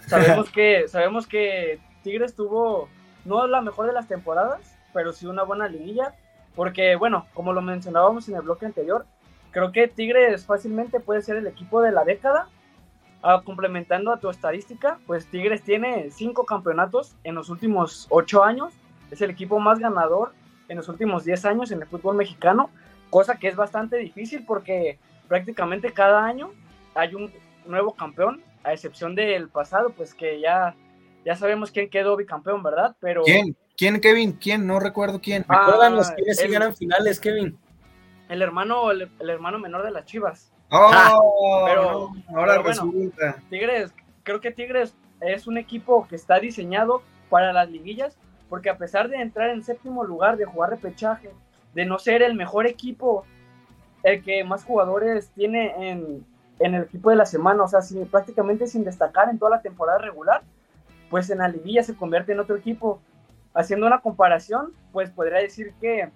Sabemos 0.08 0.50
que, 0.52 0.88
sabemos 0.88 1.28
que 1.28 1.80
Tigres 2.04 2.36
tuvo 2.36 2.90
no 3.26 3.46
la 3.48 3.62
mejor 3.62 3.88
de 3.88 3.94
las 3.94 4.08
temporadas, 4.08 4.78
pero 4.94 5.12
sí 5.12 5.26
una 5.26 5.44
buena 5.44 5.68
liguilla. 5.68 6.14
Porque, 6.56 6.96
bueno, 6.96 7.26
como 7.34 7.52
lo 7.52 7.62
mencionábamos 7.62 8.30
en 8.30 8.36
el 8.36 8.42
bloque 8.44 8.66
anterior, 8.66 9.06
creo 9.52 9.74
que 9.74 9.90
Tigres 9.90 10.46
fácilmente 10.46 11.02
puede 11.02 11.22
ser 11.22 11.36
el 11.36 11.48
equipo 11.48 11.82
de 11.82 11.92
la 11.92 12.06
década 12.06 12.48
Ah, 13.28 13.42
complementando 13.44 14.14
a 14.14 14.20
tu 14.20 14.30
estadística, 14.30 15.00
pues 15.08 15.26
Tigres 15.26 15.64
tiene 15.64 16.12
cinco 16.12 16.46
campeonatos 16.46 17.16
en 17.24 17.34
los 17.34 17.50
últimos 17.50 18.06
ocho 18.12 18.44
años. 18.44 18.72
Es 19.10 19.20
el 19.20 19.32
equipo 19.32 19.60
más 19.60 19.80
ganador 19.80 20.32
en 20.70 20.78
los 20.78 20.90
últimos 20.90 21.26
diez 21.26 21.44
años 21.44 21.72
en 21.72 21.82
el 21.82 21.88
fútbol 21.88 22.18
mexicano, 22.18 22.70
cosa 23.10 23.40
que 23.40 23.48
es 23.48 23.56
bastante 23.56 23.98
difícil 23.98 24.46
porque 24.46 25.00
prácticamente 25.28 25.92
cada 25.92 26.24
año 26.24 26.52
hay 26.94 27.16
un 27.16 27.32
nuevo 27.66 27.96
campeón, 27.96 28.44
a 28.64 28.74
excepción 28.74 29.16
del 29.16 29.50
pasado, 29.50 29.90
pues 29.90 30.14
que 30.14 30.40
ya, 30.40 30.76
ya 31.26 31.36
sabemos 31.36 31.72
quién 31.72 31.90
quedó 31.90 32.16
bicampeón, 32.16 32.64
¿verdad? 32.64 32.96
Pero... 33.00 33.24
¿Quién? 33.24 33.58
¿Quién, 33.76 34.00
Kevin? 34.00 34.34
¿Quién? 34.34 34.66
No 34.66 34.80
recuerdo 34.80 35.20
quién. 35.20 35.44
Ah, 35.50 35.90
los 35.92 36.12
quiénes 36.12 36.38
sí 36.38 36.48
ganan 36.48 36.74
finales, 36.74 37.20
Kevin? 37.20 37.58
El 38.30 38.42
hermano, 38.42 38.92
el 38.92 39.10
hermano 39.20 39.60
menor 39.60 39.84
de 39.84 39.92
las 39.92 40.06
Chivas. 40.06 40.54
Oh, 40.70 41.64
pero, 41.66 42.12
ahora 42.36 42.62
resulta. 42.62 43.38
Tigres, 43.50 43.94
creo 44.24 44.42
que 44.42 44.52
Tigres 44.52 44.96
es 45.22 45.48
un 45.48 45.58
equipo 45.58 46.08
que 46.08 46.16
está 46.16 46.40
diseñado 46.40 47.02
para 47.30 47.54
las 47.54 47.70
liguillas, 47.70 48.18
porque 48.50 48.70
a 48.70 48.78
pesar 48.78 49.10
de 49.10 49.18
entrar 49.18 49.50
en 49.50 49.64
séptimo 49.64 50.04
lugar, 50.04 50.38
de 50.38 50.46
jugar 50.46 50.72
repechaje, 50.72 51.32
de 51.74 51.86
no 51.86 52.00
ser 52.00 52.24
el 52.24 52.36
mejor 52.36 52.68
equipo, 52.68 53.26
el 54.04 54.24
que 54.24 54.44
más 54.44 54.64
jugadores 54.64 55.30
tiene 55.36 55.92
en, 55.92 56.26
el 56.60 56.84
equipo 56.84 57.10
de 57.10 57.18
la 57.18 57.26
semana, 57.26 57.64
o 57.64 57.68
sea, 57.68 57.82
prácticamente 58.10 58.68
sin 58.68 58.84
destacar 58.84 59.30
en 59.30 59.38
toda 59.38 59.52
la 59.52 59.62
temporada 59.62 59.98
regular, 60.00 60.42
pues 61.10 61.30
en 61.30 61.40
la 61.40 61.48
liguilla 61.48 61.84
se 61.84 61.96
convierte 61.96 62.34
en 62.34 62.40
otro 62.40 62.56
equipo. 62.56 63.02
Haciendo 63.54 63.88
una 63.88 64.02
comparación, 64.02 64.74
pues 64.92 65.10
podría 65.10 65.40
decir 65.40 65.74
que 65.80 66.10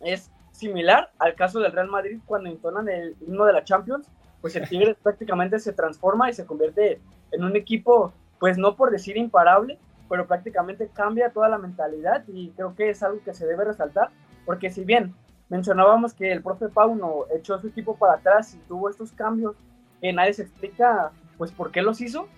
es 0.00 0.30
similar 0.50 1.10
al 1.18 1.34
caso 1.34 1.60
del 1.60 1.72
Real 1.72 1.88
Madrid 1.88 2.18
cuando 2.26 2.50
entonan 2.50 2.88
el 2.88 3.16
himno 3.20 3.44
de 3.44 3.52
la 3.52 3.64
Champions, 3.64 4.08
pues 4.40 4.56
el 4.56 4.68
Tigre 4.68 4.94
prácticamente 5.02 5.58
se 5.58 5.72
transforma 5.72 6.30
y 6.30 6.34
se 6.34 6.46
convierte 6.46 7.00
en 7.32 7.44
un 7.44 7.56
equipo, 7.56 8.12
pues 8.38 8.58
no 8.58 8.76
por 8.76 8.90
decir 8.90 9.16
imparable, 9.16 9.78
pero 10.08 10.26
prácticamente 10.26 10.88
cambia 10.92 11.30
toda 11.30 11.48
la 11.48 11.58
mentalidad 11.58 12.24
y 12.28 12.50
creo 12.50 12.74
que 12.74 12.90
es 12.90 13.02
algo 13.02 13.20
que 13.24 13.34
se 13.34 13.46
debe 13.46 13.64
resaltar, 13.64 14.10
porque 14.44 14.70
si 14.70 14.84
bien 14.84 15.14
mencionábamos 15.48 16.14
que 16.14 16.32
el 16.32 16.42
profe 16.42 16.68
Pauno 16.68 17.24
echó 17.34 17.58
su 17.58 17.68
equipo 17.68 17.96
para 17.96 18.14
atrás 18.14 18.54
y 18.54 18.58
tuvo 18.68 18.88
estos 18.88 19.12
cambios, 19.12 19.56
que 20.00 20.12
nadie 20.12 20.34
se 20.34 20.42
explica 20.42 21.10
pues 21.38 21.50
por 21.52 21.70
qué 21.70 21.82
los 21.82 22.00
hizo, 22.00 22.28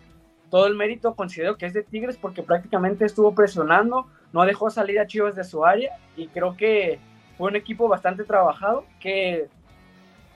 todo 0.51 0.67
el 0.67 0.75
mérito 0.75 1.15
considero 1.15 1.57
que 1.57 1.67
es 1.67 1.75
de 1.75 1.83
Tigres 1.83 2.17
porque 2.17 2.43
prácticamente 2.43 3.05
estuvo 3.05 3.35
presionando, 3.35 4.07
no 4.33 4.45
dejó 4.45 4.71
salir 4.71 5.01
a 5.01 5.07
Chivas 5.07 5.35
de 5.35 5.45
su 5.45 5.65
área 5.65 5.99
y 6.17 6.29
creo 6.29 6.57
que 6.57 6.99
fue 7.37 7.49
un 7.49 7.57
equipo 7.57 7.89
bastante 7.89 8.25
trabajado 8.25 8.85
que 9.01 9.49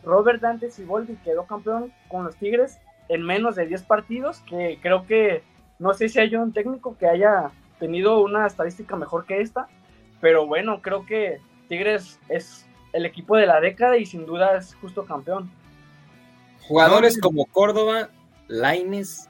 Robert 0.04 0.40
Dante 0.40 0.70
Siboldi 0.70 1.16
quedó 1.16 1.46
campeón 1.46 1.92
con 2.08 2.24
los 2.24 2.36
Tigres 2.36 2.78
en 3.08 3.22
menos 3.22 3.56
de 3.56 3.66
10 3.66 3.82
partidos, 3.84 4.40
que 4.48 4.78
creo 4.80 5.06
que 5.06 5.42
no 5.78 5.94
sé 5.94 6.08
si 6.08 6.20
hay 6.20 6.34
un 6.36 6.52
técnico 6.52 6.96
que 6.98 7.06
haya 7.06 7.50
tenido 7.78 8.22
una 8.22 8.46
estadística 8.46 8.96
mejor 8.96 9.24
que 9.24 9.40
esta, 9.40 9.68
pero 10.20 10.46
bueno, 10.46 10.82
creo 10.82 11.06
que 11.06 11.40
Tigres 11.68 12.20
es 12.28 12.66
el 12.92 13.06
equipo 13.06 13.36
de 13.36 13.46
la 13.46 13.60
década 13.60 13.96
y 13.96 14.04
sin 14.04 14.26
duda 14.26 14.56
es 14.56 14.74
justo 14.74 15.06
campeón. 15.06 15.50
Jugadores 16.68 17.18
como 17.18 17.46
Córdoba, 17.46 18.10
Laines, 18.48 19.29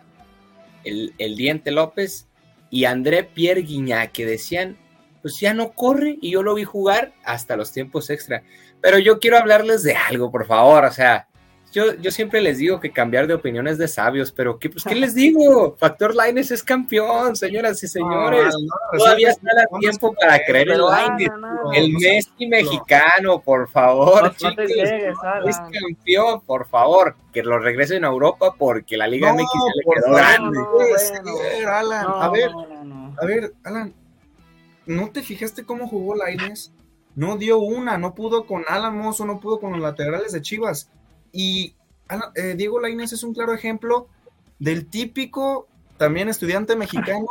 el, 0.84 1.14
el 1.18 1.36
Diente 1.36 1.70
López 1.70 2.26
y 2.70 2.84
André 2.84 3.24
Pierre 3.24 3.62
Guignac, 3.62 4.12
que 4.12 4.26
decían 4.26 4.76
pues 5.22 5.38
ya 5.38 5.54
no 5.54 5.72
corre 5.72 6.18
y 6.20 6.30
yo 6.30 6.42
lo 6.42 6.54
vi 6.54 6.64
jugar 6.64 7.12
hasta 7.24 7.56
los 7.56 7.72
tiempos 7.72 8.10
extra. 8.10 8.42
Pero 8.80 8.98
yo 8.98 9.18
quiero 9.18 9.36
hablarles 9.36 9.82
de 9.82 9.94
algo, 9.94 10.30
por 10.30 10.46
favor, 10.46 10.84
o 10.84 10.92
sea, 10.92 11.28
yo, 11.72 11.94
yo 11.94 12.10
siempre 12.10 12.40
les 12.40 12.58
digo 12.58 12.80
que 12.80 12.90
cambiar 12.90 13.26
de 13.26 13.34
opiniones 13.34 13.78
de 13.78 13.86
sabios, 13.86 14.32
pero 14.32 14.58
¿qué, 14.58 14.70
pues, 14.70 14.82
¿qué 14.84 14.94
les 14.94 15.14
digo? 15.14 15.76
Factor 15.78 16.14
Lines 16.16 16.50
es 16.50 16.64
campeón, 16.64 17.36
señoas 17.36 17.82
y 17.82 17.88
señores. 17.88 18.54
Todavía 18.96 19.30
está 19.30 19.48
el 19.50 19.78
tiempo 19.78 20.12
para 20.20 20.44
creer 20.44 20.70
en 20.70 20.78
Lines. 20.80 21.30
el 21.74 21.92
Messi 21.92 22.46
mexicano, 22.48 23.40
por 23.40 23.68
favor, 23.68 24.34
chicos. 24.34 24.68
es 24.68 25.56
campeón, 25.56 26.40
por 26.44 26.66
favor. 26.66 27.14
Que 27.32 27.44
lo 27.44 27.58
regresen 27.60 28.04
a 28.04 28.08
Europa 28.08 28.54
porque 28.58 28.96
la 28.96 29.06
Liga 29.06 29.32
MX 29.32 29.48
se 29.50 29.78
le 29.78 30.00
quedó 30.00 30.14
grande. 30.16 30.58
a 32.04 32.28
ver, 32.30 32.50
a 33.20 33.24
ver, 33.26 33.52
Alan, 33.62 33.94
¿no 34.86 35.10
te 35.10 35.22
fijaste 35.22 35.64
cómo 35.64 35.86
jugó 35.86 36.16
Laines? 36.16 36.72
No 37.14 37.36
dio 37.36 37.58
una, 37.58 37.98
no 37.98 38.14
pudo 38.14 38.46
con 38.46 38.64
Álamos 38.66 39.20
o 39.20 39.26
no 39.26 39.38
pudo 39.40 39.60
con 39.60 39.72
los 39.72 39.80
laterales 39.80 40.32
de 40.32 40.42
Chivas. 40.42 40.90
Y 41.32 41.76
eh, 42.34 42.54
Diego 42.56 42.80
Laines 42.80 43.12
es 43.12 43.22
un 43.22 43.34
claro 43.34 43.54
ejemplo 43.54 44.08
del 44.58 44.88
típico 44.88 45.68
también 45.96 46.28
estudiante 46.28 46.76
mexicano 46.76 47.26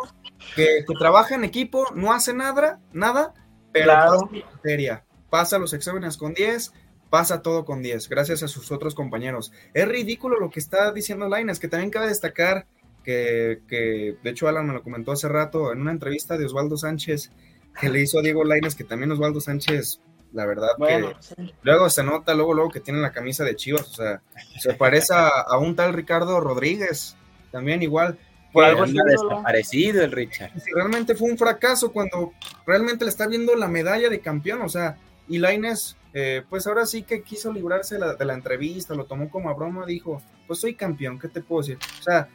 que, 0.56 0.86
trabaja 1.00 1.36
en 1.36 1.44
equipo, 1.44 1.88
no 1.96 2.14
hace 2.14 2.34
nada, 2.34 2.80
nada, 2.94 3.34
pero 3.72 3.92
pasa, 3.92 5.06
pasa 5.30 5.60
los 5.60 5.74
exámenes 5.74 6.18
con 6.18 6.34
10, 6.34 6.72
pasa 7.10 7.42
todo 7.42 7.66
con 7.66 7.82
10, 7.82 8.10
gracias 8.10 8.44
a 8.44 8.48
sus 8.48 8.72
otros 8.72 8.94
compañeros. 8.94 9.52
Es 9.74 9.88
ridículo 9.88 10.40
lo 10.40 10.50
que 10.52 10.60
está 10.60 10.92
diciendo 10.92 11.28
Laines, 11.28 11.60
que 11.60 11.68
también 11.68 11.90
cabe 11.90 12.08
destacar 12.08 12.68
que, 13.04 13.62
que, 13.68 14.18
de 14.22 14.30
hecho 14.30 14.48
Alan 14.48 14.68
me 14.68 14.74
lo 14.74 14.84
comentó 14.84 15.12
hace 15.12 15.28
rato 15.28 15.72
en 15.72 15.82
una 15.82 15.92
entrevista 15.92 16.38
de 16.38 16.46
Osvaldo 16.46 16.78
Sánchez 16.78 17.32
que 17.80 17.90
le 17.90 18.02
hizo 18.02 18.20
a 18.20 18.22
Diego 18.22 18.44
Laines, 18.44 18.76
que 18.76 18.84
también 18.84 19.12
Osvaldo 19.12 19.42
Sánchez, 19.42 20.02
la 20.34 20.46
verdad 20.46 20.70
que 20.78 21.16
luego 21.64 21.90
se 21.90 22.04
nota, 22.04 22.34
luego, 22.34 22.54
luego 22.54 22.70
que 22.70 22.80
tiene 22.80 23.00
la 23.00 23.12
camisa 23.12 23.44
de 23.44 23.56
Chivas, 23.56 23.90
o 23.90 23.94
sea, 23.94 24.22
se 24.60 24.74
parece 24.74 25.14
a, 25.14 25.58
un 25.58 25.76
tal 25.76 25.94
Ricardo 25.94 26.40
Rodríguez, 26.40 27.16
también 27.52 27.82
igual. 27.82 28.18
por 28.54 28.64
algo 28.64 28.86
está 28.86 29.04
desaparecido 29.04 30.04
el 30.04 30.12
Richard. 30.12 30.52
Si 30.60 30.72
realmente 30.72 31.16
fue 31.16 31.32
un 31.32 31.38
fracaso 31.38 31.92
cuando 31.92 32.34
realmente 32.66 33.06
le 33.06 33.10
está 33.10 33.28
viendo 33.28 33.56
la 33.56 33.68
medalla 33.68 34.10
de 34.10 34.20
campeón, 34.20 34.62
o 34.62 34.70
sea, 34.70 34.98
y 35.28 35.38
Laines, 35.38 35.96
eh, 36.14 36.44
pues 36.50 36.66
ahora 36.68 36.86
sí 36.86 37.04
que 37.04 37.22
quiso 37.22 37.54
librarse 37.54 37.98
de 37.98 38.26
la, 38.26 38.34
entrevista, 38.34 38.96
lo 38.96 39.06
tomó 39.06 39.30
como 39.30 39.50
a 39.50 39.54
broma, 39.54 39.86
dijo, 39.86 40.22
pues 40.48 40.60
soy 40.60 40.74
campeón, 40.74 41.20
¿qué 41.20 41.28
te 41.28 41.42
puedo 41.42 41.62
decir? 41.62 41.78
O 42.00 42.04
sea, 42.04 42.28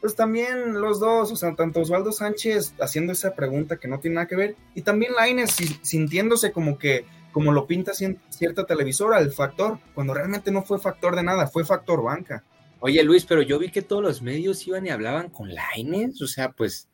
pues 0.00 0.16
también 0.16 0.80
los 0.80 0.98
dos, 0.98 1.30
o 1.30 1.36
sea, 1.36 1.54
tanto 1.54 1.80
Osvaldo 1.80 2.10
Sánchez 2.10 2.74
haciendo 2.80 3.12
esa 3.12 3.34
pregunta 3.34 3.76
que 3.76 3.86
no 3.86 4.00
tiene 4.00 4.16
nada 4.16 4.26
que 4.26 4.36
ver, 4.36 4.56
y 4.74 4.82
también 4.82 5.12
Laines 5.14 5.56
sintiéndose 5.82 6.52
como 6.52 6.78
que, 6.78 7.04
como 7.32 7.50
lo 7.50 7.66
pinta 7.66 7.92
cierta 7.94 8.66
televisora, 8.66 9.18
el 9.18 9.32
factor, 9.32 9.78
cuando 9.94 10.14
realmente 10.14 10.50
no 10.50 10.62
fue 10.62 10.78
factor 10.78 11.16
de 11.16 11.22
nada, 11.22 11.46
fue 11.48 11.64
factor 11.64 12.02
banca. 12.02 12.44
Oye, 12.80 13.02
Luis, 13.02 13.24
pero 13.24 13.42
yo 13.42 13.58
vi 13.58 13.70
que 13.70 13.82
todos 13.82 14.02
los 14.02 14.22
medios 14.22 14.66
iban 14.66 14.86
y 14.86 14.90
hablaban 14.90 15.30
con 15.30 15.54
Laines, 15.54 16.20
o 16.20 16.26
sea, 16.26 16.50
pues, 16.50 16.88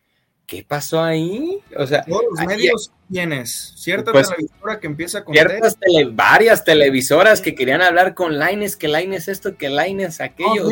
¿qué 0.46 0.62
pasó 0.62 1.03
ahí? 1.03 1.61
O 1.77 1.87
sea, 1.87 2.05
todos 2.05 2.24
los 2.31 2.46
medios 2.46 2.92
tienes 3.11 3.72
cierta 3.77 4.12
pues, 4.12 4.29
televisora 4.29 4.81
que 4.81 4.87
empieza 4.87 5.24
con 5.24 5.35
ciertas 5.35 5.77
varias 6.12 6.64
televisoras 6.64 7.40
que 7.40 7.55
querían 7.55 7.83
hablar 7.83 8.14
con 8.14 8.38
Laines, 8.38 8.77
que 8.77 8.87
Laines 8.87 9.29
esto, 9.29 9.57
que 9.57 9.70
Laines 9.70 10.20
aquello. 10.20 10.68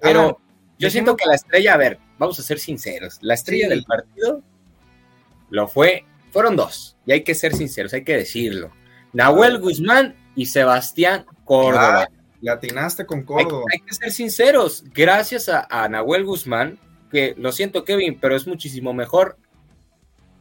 pero 0.00 0.40
yo 0.78 0.90
siento 0.90 1.16
que 1.16 1.26
la 1.26 1.34
estrella, 1.34 1.74
a 1.74 1.76
ver, 1.76 1.98
vamos 2.18 2.38
a 2.38 2.42
ser 2.42 2.58
sinceros, 2.58 3.18
la 3.20 3.34
estrella 3.34 3.68
del 3.68 3.84
partido 3.84 4.42
lo 5.50 5.68
fue, 5.68 6.04
fueron 6.32 6.56
dos, 6.56 6.96
y 7.06 7.12
hay 7.12 7.22
que 7.22 7.34
ser 7.34 7.54
sinceros, 7.54 7.92
hay 7.92 8.02
que 8.02 8.16
decirlo. 8.16 8.72
Nahuel 9.14 9.58
Guzmán 9.58 10.16
y 10.34 10.46
Sebastián 10.46 11.24
Córdoba. 11.44 12.08
Le 12.40 12.50
atinaste 12.50 13.06
con 13.06 13.22
Córdoba. 13.22 13.64
Hay, 13.72 13.78
que 13.80 13.94
ser 13.94 14.10
sinceros. 14.10 14.84
Gracias 14.92 15.48
a, 15.48 15.88
Nahuel 15.88 16.24
Guzmán, 16.24 16.78
que 17.10 17.34
lo 17.38 17.52
siento, 17.52 17.84
Kevin, 17.84 18.18
pero 18.20 18.36
es 18.36 18.46
muchísimo 18.46 18.92
mejor 18.92 19.38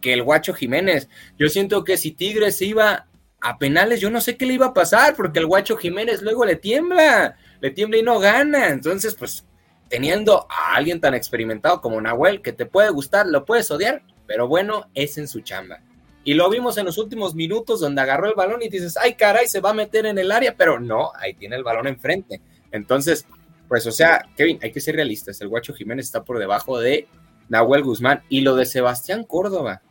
que 0.01 0.11
el 0.11 0.23
Guacho 0.23 0.53
Jiménez. 0.53 1.07
Yo 1.37 1.47
siento 1.47 1.83
que 1.83 1.95
si 1.97 2.11
Tigres 2.11 2.61
iba 2.61 3.07
a 3.39 3.57
penales, 3.57 4.01
yo 4.01 4.09
no 4.09 4.19
sé 4.19 4.37
qué 4.37 4.45
le 4.45 4.55
iba 4.55 4.65
a 4.67 4.73
pasar, 4.73 5.15
porque 5.15 5.39
el 5.39 5.45
Guacho 5.45 5.77
Jiménez 5.77 6.21
luego 6.21 6.43
le 6.43 6.55
tiembla, 6.55 7.37
le 7.61 7.71
tiembla 7.71 7.99
y 7.99 8.03
no 8.03 8.19
gana. 8.19 8.69
Entonces, 8.69 9.15
pues, 9.15 9.45
teniendo 9.87 10.47
a 10.49 10.75
alguien 10.75 10.99
tan 10.99 11.13
experimentado 11.13 11.79
como 11.79 12.01
Nahuel, 12.01 12.41
que 12.41 12.51
te 12.53 12.65
puede 12.65 12.89
gustar, 12.89 13.27
lo 13.27 13.45
puedes 13.45 13.69
odiar, 13.69 14.01
pero 14.25 14.47
bueno, 14.47 14.89
es 14.95 15.17
en 15.19 15.27
su 15.27 15.41
chamba. 15.41 15.81
Y 16.23 16.35
lo 16.35 16.49
vimos 16.49 16.77
en 16.77 16.85
los 16.85 16.97
últimos 16.97 17.35
minutos 17.35 17.81
donde 17.81 18.01
agarró 18.01 18.27
el 18.27 18.35
balón 18.35 18.61
y 18.61 18.69
dices, 18.69 18.97
ay 18.97 19.15
caray, 19.15 19.47
se 19.47 19.59
va 19.59 19.71
a 19.71 19.73
meter 19.73 20.05
en 20.05 20.17
el 20.17 20.31
área, 20.31 20.55
pero 20.55 20.79
no, 20.79 21.11
ahí 21.19 21.33
tiene 21.33 21.55
el 21.55 21.63
balón 21.63 21.87
enfrente. 21.87 22.41
Entonces, 22.71 23.25
pues 23.67 23.85
o 23.87 23.91
sea, 23.91 24.27
Kevin, 24.37 24.59
hay 24.61 24.71
que 24.71 24.79
ser 24.79 24.95
realistas, 24.95 25.41
el 25.41 25.49
Guacho 25.49 25.73
Jiménez 25.73 26.05
está 26.05 26.23
por 26.23 26.39
debajo 26.39 26.79
de 26.79 27.07
Nahuel 27.49 27.83
Guzmán 27.83 28.23
y 28.29 28.41
lo 28.41 28.55
de 28.55 28.65
Sebastián 28.65 29.23
Córdoba, 29.25 29.81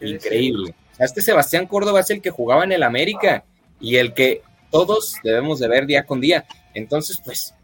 increíble. 0.00 0.74
O 0.92 0.94
sea, 0.94 1.06
este 1.06 1.22
Sebastián 1.22 1.66
Córdoba 1.66 2.00
es 2.00 2.10
el 2.10 2.20
que 2.20 2.30
jugaba 2.30 2.64
en 2.64 2.72
el 2.72 2.82
América 2.82 3.44
y 3.80 3.96
el 3.96 4.12
que 4.12 4.42
todos 4.70 5.16
debemos 5.22 5.58
de 5.58 5.68
ver 5.68 5.86
día 5.86 6.04
con 6.04 6.20
día. 6.20 6.44
Entonces, 6.74 7.20
pues, 7.24 7.54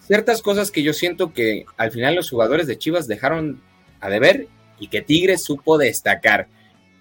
ciertas 0.00 0.42
cosas 0.42 0.70
que 0.70 0.82
yo 0.82 0.92
siento 0.92 1.32
que 1.32 1.64
al 1.76 1.90
final 1.90 2.14
los 2.14 2.30
jugadores 2.30 2.66
de 2.66 2.78
Chivas 2.78 3.06
dejaron 3.06 3.62
a 4.00 4.08
deber 4.08 4.48
y 4.78 4.88
que 4.88 5.02
Tigres 5.02 5.42
supo 5.42 5.78
destacar. 5.78 6.48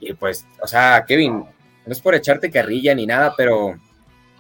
Y 0.02 0.14
pues, 0.14 0.46
o 0.62 0.68
sea, 0.68 1.06
Kevin, 1.08 1.46
no 1.86 1.94
es 1.94 2.02
por 2.02 2.16
echarte 2.16 2.52
carrilla 2.52 2.94
ni 2.94 3.06
nada, 3.06 3.34
pero 3.38 3.76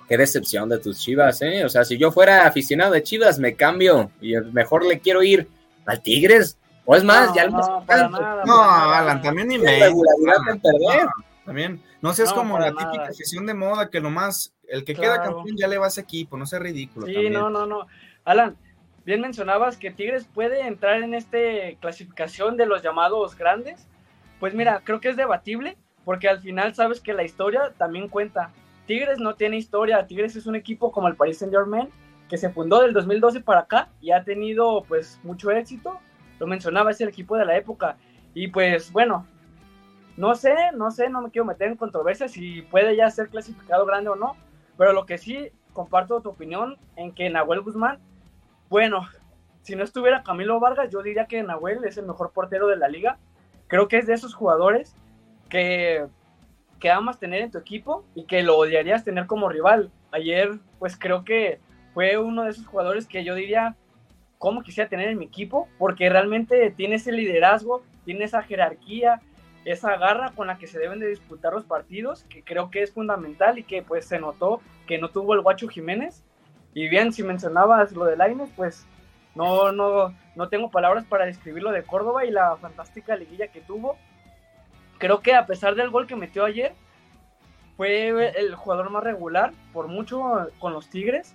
qué 0.09 0.17
decepción 0.17 0.67
de 0.67 0.79
tus 0.79 0.99
Chivas, 0.99 1.41
¿eh? 1.41 1.63
O 1.63 1.69
sea, 1.69 1.85
si 1.85 1.97
yo 1.97 2.11
fuera 2.11 2.45
aficionado 2.45 2.91
de 2.91 3.03
Chivas, 3.03 3.39
me 3.39 3.55
cambio 3.55 4.11
y 4.19 4.35
mejor 4.51 4.85
le 4.85 4.99
quiero 4.99 5.23
ir 5.23 5.47
al 5.85 6.01
Tigres. 6.01 6.57
O 6.83 6.95
es 6.95 7.03
más, 7.03 7.33
ya 7.33 7.47
no, 7.47 7.85
no, 8.45 8.61
Alan, 8.61 9.21
también 9.21 9.47
ni 9.47 9.57
me. 9.57 9.79
también, 11.45 11.81
no 12.01 12.13
seas 12.13 12.33
como 12.33 12.59
la 12.59 12.71
típica 12.71 13.03
afición 13.03 13.45
de 13.45 13.53
moda 13.53 13.89
que 13.89 14.01
nomás 14.01 14.53
el 14.67 14.83
que 14.83 14.95
queda 14.95 15.21
campeón 15.21 15.55
ya 15.55 15.67
le 15.67 15.77
va 15.77 15.85
a 15.85 15.89
ese 15.89 16.01
equipo, 16.01 16.37
no 16.37 16.45
sea 16.45 16.59
ridículo. 16.59 17.05
Sí, 17.05 17.29
no, 17.29 17.49
no, 17.49 17.65
no. 17.65 17.87
Alan, 18.25 18.57
bien 19.05 19.21
mencionabas 19.21 19.77
que 19.77 19.91
Tigres 19.91 20.27
puede 20.33 20.67
entrar 20.67 21.03
en 21.03 21.13
esta 21.13 21.37
clasificación 21.79 22.57
de 22.57 22.65
los 22.65 22.81
llamados 22.81 23.35
grandes, 23.35 23.87
pues 24.41 24.55
mira, 24.55 24.81
creo 24.83 24.99
que 24.99 25.09
es 25.09 25.15
debatible, 25.15 25.77
porque 26.03 26.27
al 26.27 26.39
final 26.39 26.73
sabes 26.73 26.99
que 26.99 27.13
la 27.13 27.23
historia 27.23 27.73
también 27.77 28.09
cuenta. 28.09 28.51
Tigres 28.87 29.19
no 29.19 29.35
tiene 29.35 29.57
historia, 29.57 30.07
Tigres 30.07 30.35
es 30.35 30.47
un 30.47 30.55
equipo 30.55 30.91
como 30.91 31.07
el 31.07 31.15
Paris 31.15 31.37
Saint 31.37 31.53
Germain, 31.53 31.89
que 32.27 32.37
se 32.37 32.49
fundó 32.49 32.81
del 32.81 32.91
2012 32.91 33.41
para 33.41 33.59
acá 33.59 33.89
y 34.01 34.09
ha 34.09 34.23
tenido 34.23 34.83
pues 34.87 35.19
mucho 35.21 35.51
éxito. 35.51 35.99
Lo 36.39 36.47
mencionaba, 36.47 36.89
es 36.89 36.99
el 37.01 37.09
equipo 37.09 37.37
de 37.37 37.45
la 37.45 37.55
época. 37.55 37.97
Y 38.33 38.47
pues 38.47 38.91
bueno, 38.91 39.27
no 40.17 40.33
sé, 40.33 40.55
no 40.73 40.89
sé, 40.89 41.07
no 41.07 41.21
me 41.21 41.29
quiero 41.29 41.45
meter 41.45 41.67
en 41.67 41.77
controversia 41.77 42.27
si 42.27 42.63
puede 42.63 42.95
ya 42.95 43.11
ser 43.11 43.29
clasificado 43.29 43.85
grande 43.85 44.09
o 44.09 44.15
no, 44.15 44.35
pero 44.75 44.91
lo 44.91 45.05
que 45.05 45.19
sí 45.19 45.51
comparto 45.71 46.19
tu 46.19 46.29
opinión 46.29 46.77
en 46.95 47.11
que 47.11 47.29
Nahuel 47.29 47.61
Guzmán, 47.61 47.99
bueno, 48.69 49.07
si 49.61 49.75
no 49.75 49.83
estuviera 49.83 50.23
Camilo 50.23 50.59
Vargas, 50.59 50.89
yo 50.89 51.03
diría 51.03 51.27
que 51.27 51.43
Nahuel 51.43 51.83
es 51.83 51.97
el 51.97 52.07
mejor 52.07 52.31
portero 52.31 52.65
de 52.65 52.77
la 52.77 52.87
liga 52.87 53.19
creo 53.71 53.87
que 53.87 53.97
es 53.97 54.05
de 54.05 54.13
esos 54.13 54.33
jugadores 54.33 54.93
que, 55.47 56.05
que 56.77 56.91
amas 56.91 57.19
tener 57.19 57.41
en 57.41 57.51
tu 57.51 57.57
equipo 57.57 58.03
y 58.15 58.25
que 58.25 58.43
lo 58.43 58.57
odiarías 58.57 59.05
tener 59.05 59.27
como 59.27 59.47
rival. 59.47 59.89
Ayer, 60.11 60.59
pues 60.77 60.97
creo 60.97 61.23
que 61.23 61.61
fue 61.93 62.17
uno 62.17 62.43
de 62.43 62.49
esos 62.49 62.67
jugadores 62.67 63.07
que 63.07 63.23
yo 63.23 63.33
diría, 63.33 63.77
¿cómo 64.39 64.61
quisiera 64.61 64.89
tener 64.89 65.07
en 65.07 65.17
mi 65.17 65.23
equipo? 65.23 65.69
Porque 65.77 66.09
realmente 66.09 66.69
tiene 66.71 66.95
ese 66.95 67.13
liderazgo, 67.13 67.81
tiene 68.03 68.25
esa 68.25 68.41
jerarquía, 68.41 69.21
esa 69.63 69.95
garra 69.95 70.33
con 70.35 70.47
la 70.47 70.57
que 70.57 70.67
se 70.67 70.77
deben 70.77 70.99
de 70.99 71.07
disputar 71.07 71.53
los 71.53 71.63
partidos, 71.63 72.25
que 72.25 72.43
creo 72.43 72.71
que 72.71 72.83
es 72.83 72.91
fundamental 72.91 73.57
y 73.57 73.63
que 73.63 73.83
pues 73.83 74.03
se 74.03 74.19
notó 74.19 74.59
que 74.85 74.97
no 74.97 75.11
tuvo 75.11 75.33
el 75.33 75.39
Guacho 75.39 75.69
Jiménez. 75.69 76.25
Y 76.73 76.89
bien, 76.89 77.13
si 77.13 77.23
mencionabas 77.23 77.93
lo 77.93 78.03
de 78.03 78.17
Laines, 78.17 78.49
pues 78.53 78.85
no, 79.35 79.71
no, 79.71 80.13
no 80.35 80.49
tengo 80.49 80.71
palabras 80.71 81.05
para 81.05 81.25
describir 81.25 81.63
lo 81.63 81.71
de 81.71 81.83
Córdoba 81.83 82.25
y 82.25 82.31
la 82.31 82.57
fantástica 82.57 83.15
liguilla 83.15 83.47
que 83.47 83.61
tuvo. 83.61 83.97
Creo 84.97 85.21
que 85.21 85.33
a 85.33 85.45
pesar 85.45 85.75
del 85.75 85.89
gol 85.89 86.07
que 86.07 86.15
metió 86.15 86.45
ayer, 86.45 86.73
fue 87.77 88.09
el 88.39 88.53
jugador 88.55 88.89
más 88.91 89.03
regular, 89.03 89.53
por 89.73 89.87
mucho 89.87 90.49
con 90.59 90.73
los 90.73 90.89
Tigres. 90.89 91.33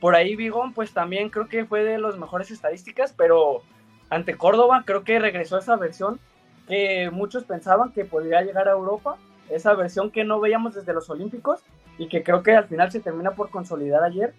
Por 0.00 0.14
ahí 0.14 0.36
Vigón, 0.36 0.72
pues 0.72 0.92
también 0.92 1.30
creo 1.30 1.48
que 1.48 1.64
fue 1.64 1.82
de 1.82 1.98
las 1.98 2.16
mejores 2.16 2.50
estadísticas, 2.50 3.12
pero 3.12 3.62
ante 4.10 4.36
Córdoba 4.36 4.84
creo 4.86 5.02
que 5.02 5.18
regresó 5.18 5.58
esa 5.58 5.76
versión 5.76 6.20
que 6.68 7.10
muchos 7.10 7.44
pensaban 7.44 7.92
que 7.92 8.04
podría 8.04 8.42
llegar 8.42 8.68
a 8.68 8.72
Europa, 8.72 9.16
esa 9.50 9.74
versión 9.74 10.10
que 10.10 10.24
no 10.24 10.40
veíamos 10.40 10.74
desde 10.74 10.92
los 10.92 11.10
Olímpicos 11.10 11.60
y 11.98 12.08
que 12.08 12.22
creo 12.22 12.42
que 12.42 12.54
al 12.54 12.66
final 12.66 12.92
se 12.92 13.00
termina 13.00 13.32
por 13.32 13.50
consolidar 13.50 14.02
ayer. 14.04 14.34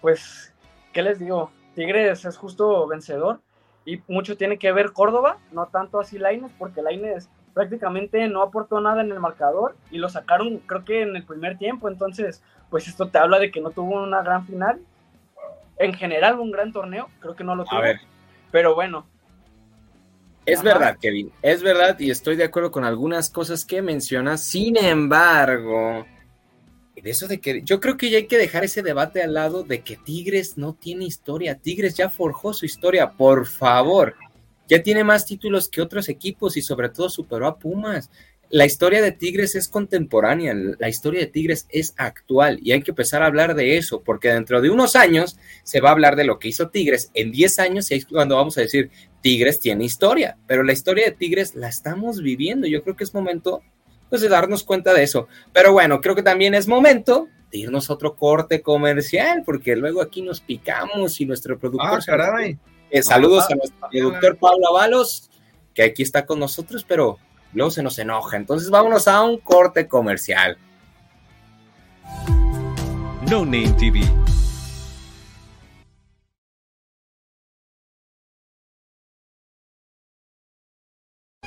Pues, 0.00 0.52
¿qué 0.92 1.02
les 1.02 1.18
digo? 1.18 1.50
Tigres 1.78 2.24
es 2.24 2.36
justo 2.36 2.88
vencedor 2.88 3.38
y 3.84 4.02
mucho 4.08 4.36
tiene 4.36 4.58
que 4.58 4.72
ver 4.72 4.92
Córdoba, 4.92 5.38
no 5.52 5.66
tanto 5.66 6.00
así 6.00 6.18
Laines, 6.18 6.50
porque 6.58 6.82
Laines 6.82 7.28
prácticamente 7.54 8.26
no 8.26 8.42
aportó 8.42 8.80
nada 8.80 9.00
en 9.00 9.12
el 9.12 9.20
marcador 9.20 9.76
y 9.92 9.98
lo 9.98 10.08
sacaron 10.08 10.58
creo 10.66 10.84
que 10.84 11.02
en 11.02 11.14
el 11.14 11.22
primer 11.22 11.56
tiempo, 11.56 11.88
entonces 11.88 12.42
pues 12.68 12.88
esto 12.88 13.06
te 13.10 13.18
habla 13.18 13.38
de 13.38 13.52
que 13.52 13.60
no 13.60 13.70
tuvo 13.70 14.02
una 14.02 14.22
gran 14.22 14.44
final. 14.44 14.80
En 15.78 15.94
general 15.94 16.40
un 16.40 16.50
gran 16.50 16.72
torneo, 16.72 17.08
creo 17.20 17.36
que 17.36 17.44
no 17.44 17.54
lo 17.54 17.64
tuvo. 17.64 17.80
Pero 18.50 18.74
bueno. 18.74 19.06
Es 20.46 20.64
verdad, 20.64 20.96
Kevin, 21.00 21.30
es 21.42 21.62
verdad 21.62 21.96
y 22.00 22.10
estoy 22.10 22.34
de 22.34 22.42
acuerdo 22.42 22.72
con 22.72 22.84
algunas 22.84 23.30
cosas 23.30 23.64
que 23.64 23.82
mencionas. 23.82 24.42
Sin 24.42 24.76
embargo, 24.76 26.04
eso 27.04 27.28
de 27.28 27.40
que 27.40 27.62
yo 27.62 27.80
creo 27.80 27.96
que 27.96 28.10
ya 28.10 28.18
hay 28.18 28.26
que 28.26 28.38
dejar 28.38 28.64
ese 28.64 28.82
debate 28.82 29.22
al 29.22 29.34
lado 29.34 29.62
de 29.62 29.80
que 29.80 29.96
Tigres 29.96 30.58
no 30.58 30.74
tiene 30.74 31.04
historia. 31.04 31.56
Tigres 31.56 31.94
ya 31.94 32.10
forjó 32.10 32.52
su 32.52 32.66
historia, 32.66 33.12
por 33.12 33.46
favor. 33.46 34.14
Ya 34.68 34.82
tiene 34.82 35.04
más 35.04 35.24
títulos 35.24 35.68
que 35.68 35.80
otros 35.80 36.08
equipos 36.08 36.56
y 36.56 36.62
sobre 36.62 36.88
todo 36.90 37.08
superó 37.08 37.46
a 37.46 37.58
Pumas. 37.58 38.10
La 38.50 38.64
historia 38.64 39.02
de 39.02 39.12
Tigres 39.12 39.54
es 39.54 39.68
contemporánea, 39.68 40.54
la 40.54 40.88
historia 40.88 41.20
de 41.20 41.26
Tigres 41.26 41.66
es 41.68 41.92
actual 41.98 42.58
y 42.62 42.72
hay 42.72 42.82
que 42.82 42.92
empezar 42.92 43.22
a 43.22 43.26
hablar 43.26 43.54
de 43.54 43.76
eso, 43.76 44.00
porque 44.00 44.32
dentro 44.32 44.62
de 44.62 44.70
unos 44.70 44.96
años 44.96 45.36
se 45.64 45.82
va 45.82 45.90
a 45.90 45.92
hablar 45.92 46.16
de 46.16 46.24
lo 46.24 46.38
que 46.38 46.48
hizo 46.48 46.70
Tigres, 46.70 47.10
en 47.12 47.30
10 47.30 47.58
años 47.58 47.90
es 47.90 48.06
cuando 48.06 48.36
vamos 48.36 48.56
a 48.56 48.62
decir 48.62 48.90
Tigres 49.20 49.60
tiene 49.60 49.84
historia, 49.84 50.38
pero 50.46 50.62
la 50.62 50.72
historia 50.72 51.04
de 51.04 51.12
Tigres 51.12 51.56
la 51.56 51.68
estamos 51.68 52.22
viviendo. 52.22 52.66
Yo 52.66 52.82
creo 52.82 52.96
que 52.96 53.04
es 53.04 53.12
momento 53.12 53.62
pues 54.08 54.22
de 54.22 54.28
darnos 54.28 54.64
cuenta 54.64 54.92
de 54.94 55.02
eso. 55.02 55.28
Pero 55.52 55.72
bueno, 55.72 56.00
creo 56.00 56.14
que 56.14 56.22
también 56.22 56.54
es 56.54 56.66
momento 56.66 57.28
de 57.50 57.58
irnos 57.58 57.88
a 57.88 57.94
otro 57.94 58.16
corte 58.16 58.62
comercial, 58.62 59.42
porque 59.44 59.76
luego 59.76 60.02
aquí 60.02 60.22
nos 60.22 60.40
picamos 60.40 61.20
y 61.20 61.26
nuestro 61.26 61.58
productor... 61.58 62.00
Ah, 62.00 62.04
caray. 62.04 62.58
Eh, 62.90 63.02
saludos 63.02 63.50
a 63.50 63.54
nuestro 63.54 63.88
productor 63.90 64.36
Pablo 64.38 64.68
Avalos, 64.68 65.30
que 65.74 65.82
aquí 65.82 66.02
está 66.02 66.24
con 66.24 66.38
nosotros, 66.38 66.84
pero 66.86 67.18
luego 67.52 67.70
se 67.70 67.82
nos 67.82 67.98
enoja. 67.98 68.36
Entonces 68.36 68.70
vámonos 68.70 69.08
a 69.08 69.22
un 69.22 69.38
corte 69.38 69.86
comercial. 69.86 70.56
No 73.28 73.44
Name 73.44 73.74
TV 73.78 74.00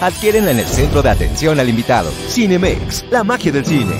Adquiérenla 0.00 0.52
en 0.52 0.60
el 0.60 0.66
centro 0.66 1.02
de 1.02 1.10
atención 1.10 1.60
al 1.60 1.68
invitado. 1.68 2.10
Cinemex, 2.28 3.04
la 3.10 3.22
magia 3.22 3.52
del 3.52 3.66
cine. 3.66 3.94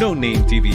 No 0.00 0.14
Name 0.14 0.42
TV. 0.48 0.70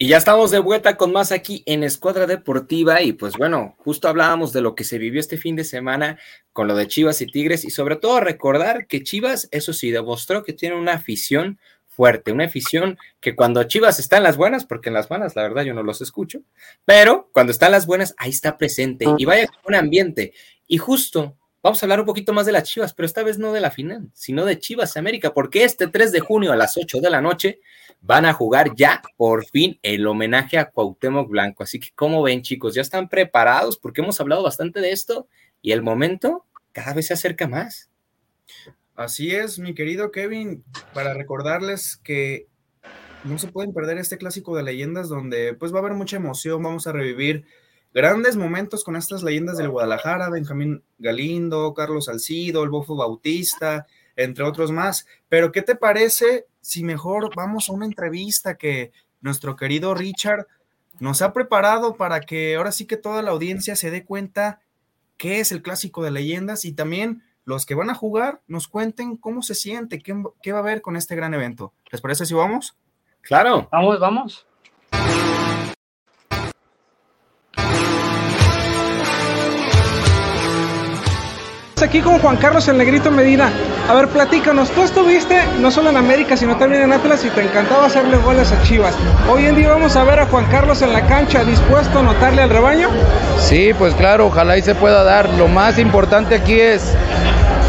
Y 0.00 0.08
ya 0.08 0.16
estamos 0.16 0.50
de 0.50 0.58
vuelta 0.58 0.96
con 0.96 1.12
más 1.12 1.30
aquí 1.30 1.62
en 1.66 1.84
Escuadra 1.84 2.26
Deportiva 2.26 3.02
y 3.02 3.12
pues 3.12 3.34
bueno, 3.36 3.76
justo 3.78 4.08
hablábamos 4.08 4.52
de 4.52 4.62
lo 4.62 4.74
que 4.74 4.84
se 4.84 4.98
vivió 4.98 5.20
este 5.20 5.36
fin 5.36 5.54
de 5.54 5.64
semana 5.64 6.18
con 6.52 6.66
lo 6.66 6.74
de 6.74 6.86
Chivas 6.88 7.20
y 7.20 7.26
Tigres 7.26 7.64
y 7.64 7.70
sobre 7.70 7.96
todo 7.96 8.20
recordar 8.20 8.86
que 8.88 9.02
Chivas, 9.02 9.48
eso 9.50 9.72
sí, 9.72 9.90
demostró 9.90 10.44
que 10.44 10.52
tiene 10.52 10.76
una 10.76 10.94
afición 10.94 11.58
fuerte, 11.98 12.30
una 12.30 12.44
afición 12.44 12.96
que 13.20 13.34
cuando 13.34 13.64
Chivas 13.64 13.98
está 13.98 14.18
en 14.18 14.22
las 14.22 14.36
buenas, 14.36 14.64
porque 14.64 14.88
en 14.88 14.94
las 14.94 15.10
malas 15.10 15.34
la 15.34 15.42
verdad 15.42 15.64
yo 15.64 15.74
no 15.74 15.82
los 15.82 16.00
escucho, 16.00 16.42
pero 16.84 17.28
cuando 17.32 17.50
está 17.50 17.66
en 17.66 17.72
las 17.72 17.86
buenas 17.86 18.14
ahí 18.18 18.30
está 18.30 18.56
presente 18.56 19.04
y 19.18 19.24
vaya 19.24 19.48
con 19.48 19.58
un 19.66 19.74
ambiente 19.74 20.32
y 20.68 20.78
justo 20.78 21.34
Vamos 21.60 21.82
a 21.82 21.86
hablar 21.86 21.98
un 21.98 22.06
poquito 22.06 22.32
más 22.32 22.46
de 22.46 22.52
las 22.52 22.62
Chivas, 22.62 22.94
pero 22.94 23.04
esta 23.04 23.24
vez 23.24 23.36
no 23.36 23.52
de 23.52 23.60
la 23.60 23.72
final, 23.72 24.08
sino 24.14 24.44
de 24.44 24.60
Chivas 24.60 24.96
América, 24.96 25.34
porque 25.34 25.64
este 25.64 25.88
3 25.88 26.12
de 26.12 26.20
junio 26.20 26.52
a 26.52 26.56
las 26.56 26.76
8 26.76 27.00
de 27.00 27.10
la 27.10 27.20
noche 27.20 27.58
van 28.00 28.26
a 28.26 28.32
jugar 28.32 28.76
ya 28.76 29.02
por 29.16 29.44
fin 29.44 29.76
el 29.82 30.06
homenaje 30.06 30.56
a 30.56 30.70
Cuauhtémoc 30.70 31.28
Blanco. 31.28 31.64
Así 31.64 31.80
que, 31.80 31.88
¿cómo 31.96 32.22
ven, 32.22 32.42
chicos? 32.42 32.76
¿Ya 32.76 32.82
están 32.82 33.08
preparados? 33.08 33.76
Porque 33.76 34.02
hemos 34.02 34.20
hablado 34.20 34.44
bastante 34.44 34.80
de 34.80 34.92
esto 34.92 35.26
y 35.60 35.72
el 35.72 35.82
momento 35.82 36.46
cada 36.70 36.94
vez 36.94 37.08
se 37.08 37.14
acerca 37.14 37.48
más. 37.48 37.90
Así 38.98 39.30
es, 39.30 39.60
mi 39.60 39.74
querido 39.74 40.10
Kevin, 40.10 40.64
para 40.92 41.14
recordarles 41.14 41.98
que 41.98 42.48
no 43.22 43.38
se 43.38 43.46
pueden 43.46 43.72
perder 43.72 43.96
este 43.96 44.18
clásico 44.18 44.56
de 44.56 44.64
leyendas 44.64 45.08
donde 45.08 45.54
pues 45.54 45.72
va 45.72 45.76
a 45.76 45.82
haber 45.82 45.94
mucha 45.94 46.16
emoción, 46.16 46.60
vamos 46.64 46.88
a 46.88 46.92
revivir 46.92 47.44
grandes 47.94 48.34
momentos 48.34 48.82
con 48.82 48.96
estas 48.96 49.22
leyendas 49.22 49.56
del 49.56 49.68
Guadalajara, 49.68 50.30
Benjamín 50.30 50.82
Galindo, 50.98 51.74
Carlos 51.74 52.06
Salcido, 52.06 52.64
el 52.64 52.70
Bofo 52.70 52.96
Bautista, 52.96 53.86
entre 54.16 54.42
otros 54.42 54.72
más. 54.72 55.06
Pero, 55.28 55.52
¿qué 55.52 55.62
te 55.62 55.76
parece 55.76 56.46
si 56.60 56.82
mejor 56.82 57.32
vamos 57.36 57.68
a 57.68 57.74
una 57.74 57.86
entrevista 57.86 58.56
que 58.56 58.90
nuestro 59.20 59.54
querido 59.54 59.94
Richard 59.94 60.48
nos 60.98 61.22
ha 61.22 61.32
preparado 61.32 61.94
para 61.94 62.18
que 62.18 62.56
ahora 62.56 62.72
sí 62.72 62.84
que 62.84 62.96
toda 62.96 63.22
la 63.22 63.30
audiencia 63.30 63.76
se 63.76 63.92
dé 63.92 64.04
cuenta 64.04 64.60
qué 65.16 65.38
es 65.38 65.52
el 65.52 65.62
clásico 65.62 66.02
de 66.02 66.10
leyendas 66.10 66.64
y 66.64 66.72
también 66.72 67.22
los 67.48 67.64
que 67.64 67.74
van 67.74 67.88
a 67.88 67.94
jugar 67.94 68.42
nos 68.46 68.68
cuenten 68.68 69.16
cómo 69.16 69.40
se 69.40 69.54
siente, 69.54 70.00
qué, 70.00 70.14
qué 70.42 70.52
va 70.52 70.58
a 70.58 70.60
haber 70.60 70.82
con 70.82 70.96
este 70.96 71.16
gran 71.16 71.32
evento. 71.32 71.72
¿Les 71.90 72.02
parece 72.02 72.26
si 72.26 72.34
vamos? 72.34 72.76
Claro. 73.22 73.70
Vamos, 73.72 73.98
vamos. 73.98 74.46
Aquí 81.88 82.00
con 82.02 82.18
Juan 82.18 82.36
Carlos 82.36 82.68
el 82.68 82.76
Negrito 82.76 83.10
Medina. 83.10 83.50
A 83.88 83.94
ver, 83.94 84.08
platícanos, 84.08 84.70
tú 84.72 84.82
estuviste 84.82 85.40
no 85.58 85.70
solo 85.70 85.88
en 85.88 85.96
América, 85.96 86.36
sino 86.36 86.54
también 86.58 86.82
en 86.82 86.92
Atlas 86.92 87.24
y 87.24 87.30
te 87.30 87.42
encantaba 87.42 87.86
hacerle 87.86 88.18
goles 88.18 88.52
a 88.52 88.62
Chivas. 88.62 88.94
Hoy 89.30 89.46
en 89.46 89.56
día 89.56 89.70
vamos 89.70 89.96
a 89.96 90.04
ver 90.04 90.20
a 90.20 90.26
Juan 90.26 90.44
Carlos 90.50 90.82
en 90.82 90.92
la 90.92 91.06
cancha 91.06 91.44
dispuesto 91.44 92.00
a 92.00 92.02
notarle 92.02 92.42
al 92.42 92.50
rebaño. 92.50 92.90
Sí, 93.38 93.72
pues 93.78 93.94
claro, 93.94 94.26
ojalá 94.26 94.58
y 94.58 94.62
se 94.62 94.74
pueda 94.74 95.02
dar. 95.02 95.30
Lo 95.30 95.48
más 95.48 95.78
importante 95.78 96.34
aquí 96.34 96.60
es 96.60 96.92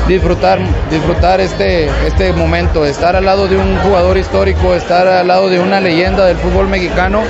disfrutar, 0.09 0.59
disfrutar 0.89 1.39
este, 1.39 1.85
este 2.05 2.33
momento, 2.33 2.85
estar 2.85 3.15
al 3.15 3.25
lado 3.25 3.47
de 3.47 3.57
un 3.57 3.77
jugador 3.77 4.17
histórico, 4.17 4.73
estar 4.73 5.07
al 5.07 5.27
lado 5.27 5.49
de 5.49 5.59
una 5.59 5.79
leyenda 5.79 6.25
del 6.25 6.37
fútbol 6.37 6.67
mexicano. 6.67 7.21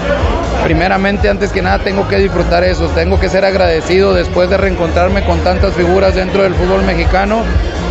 Primeramente, 0.64 1.30
antes 1.30 1.52
que 1.52 1.62
nada, 1.62 1.80
tengo 1.80 2.08
que 2.08 2.18
disfrutar 2.18 2.64
eso, 2.64 2.88
tengo 2.90 3.20
que 3.20 3.30
ser 3.30 3.46
agradecido 3.46 4.14
después 4.14 4.50
de 4.50 4.58
reencontrarme 4.58 5.24
con 5.24 5.40
tantas 5.40 5.74
figuras 5.74 6.16
dentro 6.16 6.44
del 6.44 6.56
fútbol 6.56 6.84
mexicano 6.84 7.44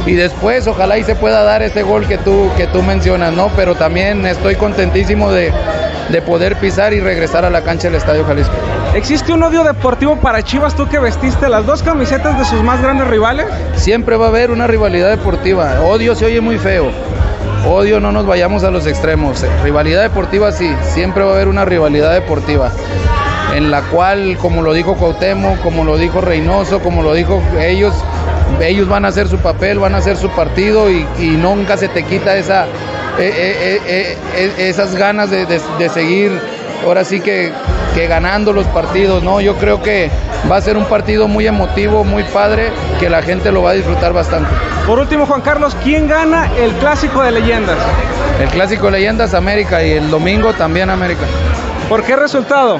y 0.06 0.14
después 0.14 0.66
ojalá 0.66 0.98
y 0.98 1.04
se 1.04 1.14
pueda 1.14 1.42
dar 1.44 1.62
ese 1.62 1.82
gol 1.82 2.06
que 2.06 2.18
tú, 2.18 2.50
que 2.56 2.66
tú 2.66 2.82
mencionas, 2.82 3.32
¿no? 3.32 3.50
Pero 3.56 3.74
también 3.74 4.26
estoy 4.26 4.56
contentísimo 4.56 5.30
de, 5.30 5.52
de 6.08 6.22
poder 6.22 6.56
pisar 6.56 6.94
y 6.94 7.00
regresar 7.00 7.44
a 7.44 7.50
la 7.50 7.62
cancha 7.62 7.88
del 7.88 7.96
Estadio 7.96 8.24
Jalisco. 8.24 8.54
¿Existe 8.94 9.32
un 9.32 9.42
odio 9.42 9.64
deportivo 9.64 10.16
para 10.16 10.42
Chivas 10.42 10.74
tú 10.74 10.88
que 10.88 10.98
vestiste 10.98 11.48
las 11.48 11.66
dos 11.66 11.82
camisetas 11.82 12.38
de 12.38 12.44
sus 12.44 12.62
más 12.62 12.80
grandes 12.82 13.06
rivales? 13.06 13.46
Siempre 13.76 14.16
va 14.16 14.26
a 14.26 14.28
haber 14.28 14.50
una 14.50 14.66
rivalidad 14.66 15.10
deportiva. 15.10 15.80
Odio 15.82 16.14
se 16.14 16.24
oye 16.24 16.40
muy 16.40 16.58
feo. 16.58 16.90
Odio 17.66 18.00
no 18.00 18.12
nos 18.12 18.26
vayamos 18.26 18.64
a 18.64 18.70
los 18.70 18.86
extremos. 18.86 19.44
Rivalidad 19.62 20.02
deportiva 20.02 20.52
sí, 20.52 20.74
siempre 20.82 21.22
va 21.22 21.32
a 21.32 21.34
haber 21.34 21.48
una 21.48 21.64
rivalidad 21.64 22.14
deportiva 22.14 22.72
en 23.54 23.70
la 23.70 23.82
cual, 23.82 24.36
como 24.38 24.62
lo 24.62 24.72
dijo 24.72 24.94
Cuauhtémoc, 24.94 25.60
como 25.60 25.84
lo 25.84 25.96
dijo 25.96 26.20
Reynoso, 26.20 26.80
como 26.80 27.02
lo 27.02 27.14
dijo 27.14 27.42
ellos, 27.58 27.94
ellos 28.60 28.88
van 28.88 29.04
a 29.04 29.08
hacer 29.08 29.28
su 29.28 29.38
papel, 29.38 29.78
van 29.78 29.94
a 29.94 29.98
hacer 29.98 30.16
su 30.16 30.28
partido 30.30 30.90
y, 30.90 31.06
nunca 31.38 31.76
se 31.76 31.88
te 31.88 32.04
quita 32.04 32.36
esa, 32.36 32.66
eh, 33.18 33.80
eh, 33.88 34.16
eh, 34.34 34.54
esas 34.58 34.94
ganas 34.94 35.30
de, 35.30 35.46
de 35.46 35.88
seguir 35.88 36.40
ahora 36.84 37.04
sí 37.04 37.20
que, 37.20 37.52
que, 37.94 38.06
ganando 38.06 38.52
los 38.52 38.66
partidos, 38.66 39.22
¿no? 39.22 39.40
Yo 39.40 39.56
creo 39.56 39.82
que 39.82 40.10
va 40.50 40.56
a 40.56 40.60
ser 40.60 40.76
un 40.76 40.84
partido 40.84 41.28
muy 41.28 41.46
emotivo, 41.46 42.04
muy 42.04 42.24
padre, 42.24 42.70
que 43.00 43.10
la 43.10 43.22
gente 43.22 43.52
lo 43.52 43.62
va 43.62 43.70
a 43.70 43.74
disfrutar 43.74 44.12
bastante. 44.12 44.50
Por 44.86 44.98
último, 44.98 45.26
Juan 45.26 45.40
Carlos, 45.40 45.76
¿quién 45.82 46.08
gana 46.08 46.50
el 46.56 46.72
clásico 46.72 47.22
de 47.22 47.32
leyendas? 47.32 47.76
El 48.40 48.48
clásico 48.48 48.86
de 48.86 48.92
leyendas 48.92 49.34
América 49.34 49.84
y 49.84 49.92
el 49.92 50.10
domingo 50.10 50.52
también 50.54 50.90
América. 50.90 51.22
¿Por 51.88 52.02
qué 52.04 52.16
resultado? 52.16 52.78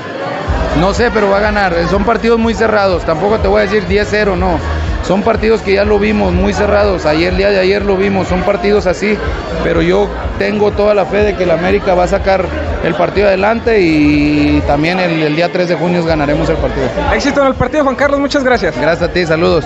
No 0.81 0.95
sé, 0.95 1.11
pero 1.11 1.29
va 1.29 1.39
a 1.39 1.41
ganar. 1.41 1.75
Son 1.91 2.05
partidos 2.05 2.39
muy 2.39 2.55
cerrados. 2.55 3.05
Tampoco 3.05 3.39
te 3.39 3.49
voy 3.49 3.63
a 3.63 3.65
decir 3.65 3.87
10-0, 3.87 4.37
no. 4.37 4.59
Son 5.09 5.23
partidos 5.23 5.63
que 5.63 5.73
ya 5.73 5.87
lo 5.87 5.99
vimos 5.99 6.35
muy 6.35 6.53
cerrados. 6.53 7.07
Ayer, 7.07 7.33
el 7.33 7.39
día 7.39 7.49
de 7.49 7.59
ayer 7.59 7.83
lo 7.83 7.97
vimos. 7.97 8.29
Son 8.29 8.43
partidos 8.43 8.87
así. 8.87 9.17
Pero 9.65 9.81
yo 9.81 10.07
tengo 10.39 10.71
toda 10.73 10.95
la 10.95 11.07
fe 11.07 11.25
de 11.25 11.35
que 11.35 11.45
el 11.45 11.51
América 11.51 11.95
va 11.95 12.05
a 12.05 12.09
sacar 12.09 12.45
el 12.85 12.95
partido 12.95 13.27
adelante 13.27 13.81
y 13.81 14.63
también 14.67 15.01
el, 15.01 15.23
el 15.23 15.35
día 15.35 15.51
3 15.51 15.67
de 15.67 15.75
junio 15.77 16.05
ganaremos 16.05 16.51
el 16.51 16.57
partido. 16.57 16.89
Éxito 17.15 17.41
en 17.41 17.47
el 17.47 17.55
partido, 17.55 17.85
Juan 17.85 17.97
Carlos. 17.97 18.21
Muchas 18.21 18.45
gracias. 18.45 18.79
Gracias 18.79 19.09
a 19.09 19.11
ti. 19.11 19.25
Saludos. 19.25 19.65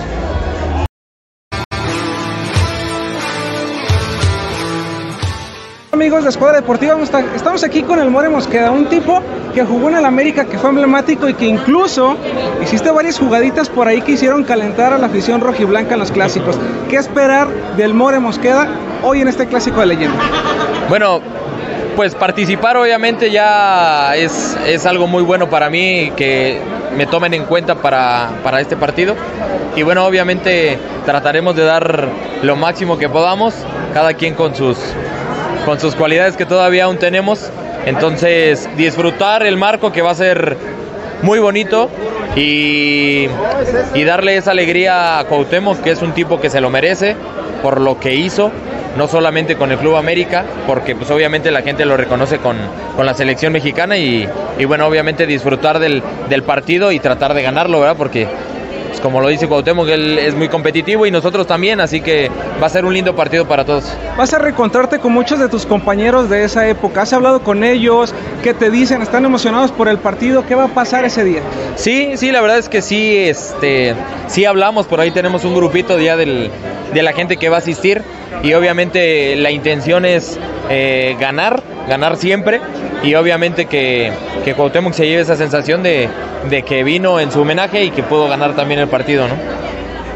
Amigos 5.93 6.23
de 6.23 6.31
Escuadra 6.31 6.59
Deportiva, 6.59 6.97
estamos 7.35 7.63
aquí 7.63 7.83
con 7.83 7.99
el 7.99 8.09
More 8.09 8.27
Mosqueda, 8.27 8.71
un 8.71 8.87
tipo 8.87 9.21
que 9.53 9.63
jugó 9.63 9.89
en 9.89 9.97
el 9.97 10.05
América, 10.05 10.45
que 10.45 10.57
fue 10.57 10.71
emblemático 10.71 11.29
y 11.29 11.35
que 11.35 11.45
incluso 11.45 12.17
hiciste 12.63 12.89
varias 12.89 13.19
jugaditas 13.19 13.69
por 13.69 13.87
ahí 13.87 14.01
que 14.01 14.13
hicieron 14.13 14.43
calentar 14.43 14.91
a 14.91 14.97
la 14.97 15.05
afición 15.05 15.39
rojiblanca 15.39 15.93
en 15.93 15.99
los 15.99 16.11
clásicos. 16.11 16.57
¿Qué 16.89 16.95
esperar 16.95 17.47
del 17.77 17.93
More 17.93 18.17
Mosqueda 18.17 18.67
hoy 19.03 19.21
en 19.21 19.27
este 19.27 19.45
clásico 19.45 19.81
de 19.81 19.85
leyenda? 19.85 20.17
Bueno, 20.89 21.21
pues 21.95 22.15
participar 22.15 22.75
obviamente 22.75 23.29
ya 23.29 24.15
es, 24.15 24.57
es 24.65 24.87
algo 24.87 25.05
muy 25.05 25.21
bueno 25.21 25.47
para 25.51 25.69
mí, 25.69 26.11
que 26.17 26.59
me 26.97 27.05
tomen 27.05 27.35
en 27.35 27.45
cuenta 27.45 27.75
para, 27.75 28.31
para 28.43 28.61
este 28.61 28.75
partido. 28.75 29.15
Y 29.75 29.83
bueno, 29.83 30.07
obviamente 30.07 30.79
trataremos 31.05 31.55
de 31.55 31.65
dar 31.65 32.09
lo 32.41 32.55
máximo 32.55 32.97
que 32.97 33.09
podamos, 33.09 33.53
cada 33.93 34.15
quien 34.15 34.33
con 34.33 34.55
sus, 34.55 34.77
con 35.65 35.79
sus 35.79 35.95
cualidades 35.95 36.37
que 36.37 36.45
todavía 36.45 36.85
aún 36.85 36.97
tenemos. 36.97 37.49
Entonces, 37.85 38.69
disfrutar 38.77 39.43
el 39.43 39.57
marco 39.57 39.91
que 39.91 40.01
va 40.01 40.11
a 40.11 40.15
ser 40.15 40.57
muy 41.21 41.39
bonito 41.39 41.89
y, 42.35 43.27
y 43.93 44.03
darle 44.03 44.37
esa 44.37 44.51
alegría 44.51 45.19
a 45.19 45.23
Cuauhtémoc, 45.25 45.81
que 45.81 45.91
es 45.91 46.01
un 46.01 46.13
tipo 46.13 46.39
que 46.39 46.49
se 46.49 46.61
lo 46.61 46.69
merece 46.69 47.15
por 47.61 47.79
lo 47.79 47.99
que 47.99 48.13
hizo 48.13 48.51
no 48.97 49.07
solamente 49.07 49.55
con 49.55 49.71
el 49.71 49.77
Club 49.77 49.95
América, 49.95 50.45
porque 50.67 50.95
pues 50.95 51.09
obviamente 51.09 51.51
la 51.51 51.61
gente 51.61 51.85
lo 51.85 51.97
reconoce 51.97 52.37
con, 52.37 52.57
con 52.95 53.05
la 53.05 53.13
selección 53.13 53.53
mexicana 53.53 53.97
y, 53.97 54.27
y 54.57 54.65
bueno, 54.65 54.85
obviamente 54.85 55.25
disfrutar 55.25 55.79
del, 55.79 56.03
del, 56.29 56.43
partido 56.43 56.91
y 56.91 56.99
tratar 56.99 57.33
de 57.33 57.41
ganarlo, 57.41 57.79
¿verdad? 57.79 57.95
Porque 57.97 58.27
como 59.03 59.19
lo 59.19 59.27
dice 59.27 59.49
Cuauhtémoc, 59.49 59.89
él 59.89 60.17
es 60.17 60.33
muy 60.33 60.47
competitivo 60.47 61.05
y 61.05 61.11
nosotros 61.11 61.45
también, 61.45 61.81
así 61.81 61.99
que 61.99 62.31
va 62.61 62.67
a 62.67 62.69
ser 62.69 62.85
un 62.85 62.93
lindo 62.93 63.13
partido 63.13 63.45
para 63.45 63.65
todos. 63.65 63.83
Vas 64.17 64.33
a 64.33 64.39
reencontrarte 64.39 64.99
con 64.99 65.11
muchos 65.11 65.39
de 65.39 65.49
tus 65.49 65.65
compañeros 65.65 66.29
de 66.29 66.45
esa 66.45 66.69
época, 66.69 67.01
¿has 67.01 67.11
hablado 67.11 67.43
con 67.43 67.65
ellos? 67.65 68.15
¿Qué 68.41 68.53
te 68.53 68.71
dicen? 68.71 69.01
¿Están 69.01 69.25
emocionados 69.25 69.73
por 69.73 69.89
el 69.89 69.97
partido? 69.97 70.45
¿Qué 70.45 70.55
va 70.55 70.65
a 70.65 70.67
pasar 70.69 71.03
ese 71.03 71.25
día? 71.25 71.41
Sí, 71.75 72.13
sí, 72.15 72.31
la 72.31 72.39
verdad 72.39 72.57
es 72.57 72.69
que 72.69 72.81
sí, 72.81 73.17
este, 73.17 73.93
sí 74.27 74.45
hablamos, 74.45 74.87
por 74.87 75.01
ahí 75.01 75.11
tenemos 75.11 75.43
un 75.43 75.53
grupito 75.53 75.97
día 75.97 76.15
del, 76.15 76.49
de 76.93 77.03
la 77.03 77.11
gente 77.11 77.35
que 77.35 77.49
va 77.49 77.57
a 77.57 77.59
asistir 77.59 78.03
y 78.41 78.53
obviamente 78.53 79.35
la 79.35 79.51
intención 79.51 80.05
es 80.05 80.39
eh, 80.69 81.17
ganar, 81.19 81.61
ganar 81.87 82.17
siempre 82.17 82.61
y 83.03 83.15
obviamente 83.15 83.65
que, 83.65 84.11
que 84.43 84.53
Cuauhtémoc 84.53 84.93
se 84.93 85.07
lleve 85.07 85.21
esa 85.21 85.35
sensación 85.35 85.83
de, 85.83 86.09
de, 86.49 86.63
que 86.63 86.83
vino 86.83 87.19
en 87.19 87.31
su 87.31 87.41
homenaje 87.41 87.83
y 87.83 87.91
que 87.91 88.03
pudo 88.03 88.27
ganar 88.27 88.55
también 88.55 88.79
el 88.79 88.87
partido, 88.87 89.27
¿no? 89.27 89.35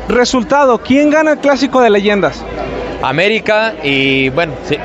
Resultado, 0.08 0.80
¿quién 0.80 1.10
gana 1.10 1.34
el 1.34 1.38
clásico 1.40 1.82
de 1.82 1.90
leyendas? 1.90 2.44
América 3.02 3.74
y 3.84 4.30
bueno, 4.30 4.54
sí, 4.64 4.78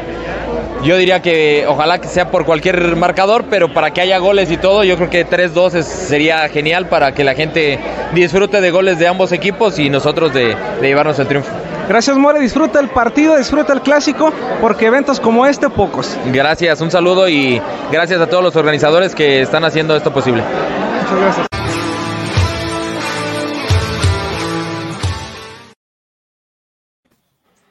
yo 0.83 0.97
diría 0.97 1.23
que 1.23 1.65
ojalá 1.69 1.99
que 2.01 2.09
sea 2.09 2.31
por 2.31 2.45
cualquier 2.45 2.97
marcador, 2.97 3.45
pero 3.49 3.73
para 3.73 3.93
que 3.93 4.01
haya 4.01 4.19
goles 4.19 4.51
y 4.51 4.57
todo, 4.57 4.83
yo 4.83 4.97
creo 4.97 5.11
que 5.11 5.27
3-2 5.27 5.83
sería 5.83 6.49
genial 6.49 6.89
para 6.89 7.15
que 7.15 7.23
la 7.23 7.35
gente 7.35 7.79
disfrute 8.13 8.61
de 8.61 8.71
goles 8.73 8.99
de 8.99 9.07
ambos 9.07 9.31
equipos 9.31 9.79
y 9.79 9.89
nosotros 9.91 10.35
de, 10.35 10.57
de 10.81 10.87
llevarnos 10.87 11.19
el 11.21 11.29
triunfo. 11.29 11.53
Gracias 11.89 12.17
More, 12.17 12.41
disfruta 12.41 12.81
el 12.81 12.89
partido, 12.89 13.37
disfruta 13.37 13.73
el 13.73 13.83
clásico, 13.83 14.33
porque 14.61 14.87
eventos 14.87 15.21
como 15.21 15.47
este 15.47 15.69
pocos. 15.69 16.17
Gracias, 16.33 16.81
un 16.81 16.91
saludo 16.91 17.29
y 17.29 17.61
gracias 17.91 18.21
a 18.21 18.27
todos 18.29 18.43
los 18.43 18.57
organizadores 18.57 19.15
que 19.15 19.43
están 19.43 19.65
haciendo 19.65 19.95
esto 19.97 20.13
posible. 20.13 20.43
Muchas 20.43 21.19
gracias. 21.21 21.47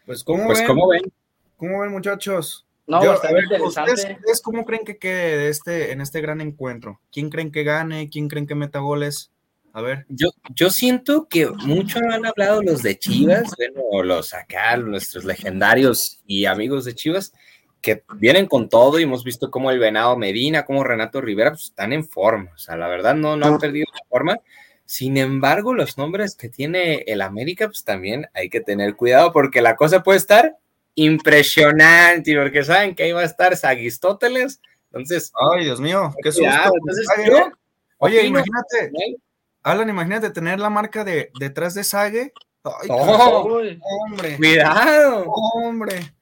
Pues 0.06 0.24
cómo 0.24 0.46
Pues 0.48 0.60
ven, 0.60 1.14
¿cómo 1.58 1.82
ven 1.82 1.92
muchachos? 1.92 2.66
No, 2.88 3.04
Yo- 3.04 3.12
bastante 3.12 3.34
a 3.34 3.36
ver, 3.36 3.44
interesante. 3.46 3.92
¿ustedes, 3.94 4.18
ustedes 4.18 4.42
cómo 4.42 4.66
creen 4.66 4.84
que 4.84 4.98
quede 4.98 5.38
de 5.38 5.50
este, 5.50 5.92
en 5.92 6.02
este 6.02 6.22
gran 6.22 6.42
encuentro? 6.42 7.00
¿Quién 7.12 7.30
creen 7.30 7.52
que 7.52 7.64
gane? 7.64 8.10
¿Quién 8.10 8.28
creen 8.28 8.48
que 8.48 8.56
meta 8.56 8.80
goles? 8.80 9.32
A 9.74 9.82
ver. 9.82 10.06
yo, 10.10 10.30
yo 10.54 10.70
siento 10.70 11.28
que 11.30 11.48
mucho 11.48 12.00
han 12.00 12.26
hablado 12.26 12.62
los 12.62 12.84
de 12.84 12.98
Chivas, 13.00 13.54
bueno, 13.58 14.04
los 14.04 14.34
acá, 14.34 14.76
nuestros 14.78 15.24
legendarios 15.24 16.20
y 16.26 16.46
amigos 16.46 16.86
de 16.86 16.94
Chivas, 16.94 17.34
que 17.82 18.04
vienen 18.18 18.48
con 18.48 18.70
todo 18.70 19.00
y 19.00 19.04
hemos 19.04 19.24
visto 19.24 19.50
cómo 19.50 19.72
el 19.72 19.80
Venado 19.80 20.18
Medina, 20.18 20.66
como 20.66 20.84
Renato 20.84 21.22
Rivera, 21.22 21.52
pues 21.52 21.66
están 21.66 21.94
en 21.94 22.08
forma, 22.08 22.52
o 22.54 22.58
sea, 22.58 22.76
la 22.76 22.88
verdad 22.88 23.16
no, 23.16 23.36
no 23.38 23.46
han 23.46 23.58
perdido 23.60 23.88
la 23.94 24.06
forma. 24.10 24.38
Sin 24.86 25.16
embargo, 25.16 25.74
los 25.74 25.98
nombres 25.98 26.36
que 26.36 26.50
tiene 26.50 27.06
el 27.08 27.22
América, 27.22 27.68
pues 27.68 27.86
también 27.86 28.28
hay 28.34 28.50
que 28.50 28.60
tener 28.60 28.96
cuidado 28.96 29.32
porque 29.32 29.62
la 29.62 29.78
cosa 29.78 30.04
puede 30.04 30.18
estar 30.18 30.58
impresionante, 30.96 32.36
porque 32.38 32.64
saben 32.66 32.94
que 32.94 33.04
ahí 33.04 33.14
va 33.14 33.22
a 33.22 33.26
estar 33.26 33.56
Sagistóteles, 33.56 34.60
entonces, 34.92 35.32
Ay, 35.54 35.64
Dios 35.64 35.80
mío, 35.80 36.14
qué 36.22 36.32
susto. 36.32 36.50
entonces 36.50 37.08
Ay, 37.18 37.26
yo. 37.28 37.52
Oye, 38.00 38.26
imagínate, 38.26 38.92
Alan, 39.64 39.90
imagínate 39.90 40.30
tener 40.32 40.60
la 40.60 40.70
marca 40.70 41.04
de 41.04 41.32
detrás 41.40 41.74
de 41.74 41.84
Sague. 41.84 42.34
Ay, 42.64 42.88
Oh, 42.90 43.44
hombre, 44.06 44.38
cuidado, 44.38 45.26
hombre. 45.28 46.14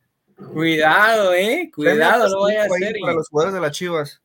cuidado, 0.54 1.34
eh, 1.34 1.70
cuidado, 1.74 2.30
no 2.30 2.42
vaya 2.42 2.64
a 2.64 2.66
y- 2.68 3.02
Para 3.02 3.14
los 3.14 3.28
jugadores 3.30 3.54
de 3.56 3.62
las 3.62 3.72
Chivas. 3.72 4.22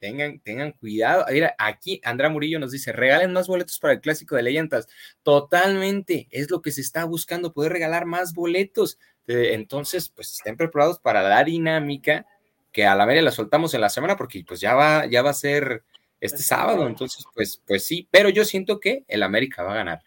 Tengan, 0.00 0.38
tengan 0.40 0.72
cuidado. 0.72 1.24
Mira, 1.30 1.54
aquí 1.58 2.00
Andrea 2.04 2.30
Murillo 2.30 2.58
nos 2.60 2.70
dice, 2.70 2.92
regalen 2.92 3.32
más 3.32 3.48
boletos 3.48 3.78
para 3.80 3.94
el 3.94 4.00
clásico 4.00 4.36
de 4.36 4.44
leyendas. 4.44 4.86
Totalmente, 5.24 6.28
es 6.30 6.50
lo 6.50 6.62
que 6.62 6.70
se 6.72 6.80
está 6.80 7.04
buscando, 7.04 7.52
poder 7.52 7.72
regalar 7.72 8.04
más 8.06 8.32
boletos. 8.32 8.98
Eh, 9.26 9.54
Entonces, 9.54 10.08
pues 10.08 10.32
estén 10.32 10.56
preparados 10.56 10.98
para 11.00 11.22
la 11.22 11.42
dinámica 11.44 12.26
que 12.72 12.86
a 12.86 12.94
la 12.94 13.06
media 13.06 13.22
la 13.22 13.30
soltamos 13.30 13.74
en 13.74 13.80
la 13.80 13.88
semana 13.90 14.16
porque 14.16 14.44
pues 14.46 14.60
ya 14.60 14.74
va, 14.74 15.06
ya 15.06 15.20
va 15.22 15.30
a 15.30 15.34
ser 15.34 15.82
este 16.20 16.38
sábado. 16.38 16.86
Entonces, 16.86 17.24
pues, 17.34 17.62
pues 17.66 17.86
sí, 17.86 18.08
pero 18.10 18.28
yo 18.28 18.44
siento 18.44 18.80
que 18.80 19.04
el 19.08 19.22
América 19.22 19.62
va 19.62 19.72
a 19.72 19.76
ganar. 19.76 20.02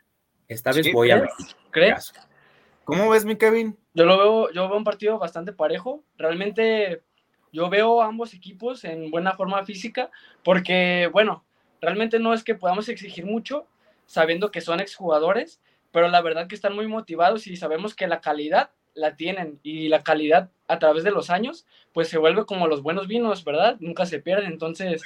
Esta 0.47 0.71
vez 0.71 0.85
Sí, 0.85 0.91
voy 0.91 1.11
a 1.11 1.19
¿crees? 1.19 1.33
México. 1.39 1.59
¿Crees? 1.71 2.13
¿Cómo 2.83 3.09
ves, 3.09 3.25
mi 3.25 3.37
Kevin? 3.37 3.77
Yo 3.93 4.05
lo 4.05 4.17
veo, 4.17 4.51
yo 4.51 4.67
veo 4.67 4.77
un 4.77 4.83
partido 4.83 5.17
bastante 5.17 5.53
parejo. 5.53 6.03
Realmente 6.17 7.03
yo 7.53 7.69
veo 7.69 8.01
a 8.01 8.07
ambos 8.07 8.33
equipos 8.33 8.83
en 8.83 9.11
buena 9.11 9.33
forma 9.33 9.63
física, 9.65 10.09
porque, 10.43 11.09
bueno, 11.11 11.45
realmente 11.79 12.19
no 12.19 12.33
es 12.33 12.43
que 12.43 12.55
podamos 12.55 12.89
exigir 12.89 13.25
mucho, 13.25 13.67
sabiendo 14.05 14.51
que 14.51 14.61
son 14.61 14.79
exjugadores, 14.79 15.61
pero 15.91 16.07
la 16.07 16.21
verdad 16.21 16.47
que 16.47 16.55
están 16.55 16.75
muy 16.75 16.87
motivados 16.87 17.47
y 17.47 17.55
sabemos 17.55 17.95
que 17.95 18.07
la 18.07 18.21
calidad 18.21 18.71
la 18.93 19.15
tienen 19.15 19.59
y 19.63 19.87
la 19.87 20.03
calidad 20.03 20.49
a 20.67 20.79
través 20.79 21.03
de 21.03 21.11
los 21.11 21.29
años, 21.29 21.65
pues 21.93 22.09
se 22.09 22.17
vuelve 22.17 22.45
como 22.45 22.67
los 22.67 22.81
buenos 22.81 23.07
vinos, 23.07 23.43
¿verdad? 23.43 23.77
Nunca 23.79 24.05
se 24.05 24.19
pierden. 24.19 24.51
Entonces, 24.51 25.01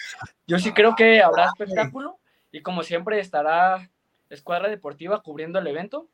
yo 0.47 0.59
sí 0.59 0.71
creo 0.71 0.95
que 0.95 1.21
habrá 1.21 1.45
espectáculo 1.45 2.17
y 2.51 2.61
como 2.61 2.83
siempre 2.83 3.19
estará 3.19 3.89
Escuadra 4.29 4.69
Deportiva 4.69 5.21
cubriendo 5.21 5.59
el 5.59 5.67
evento. 5.67 6.07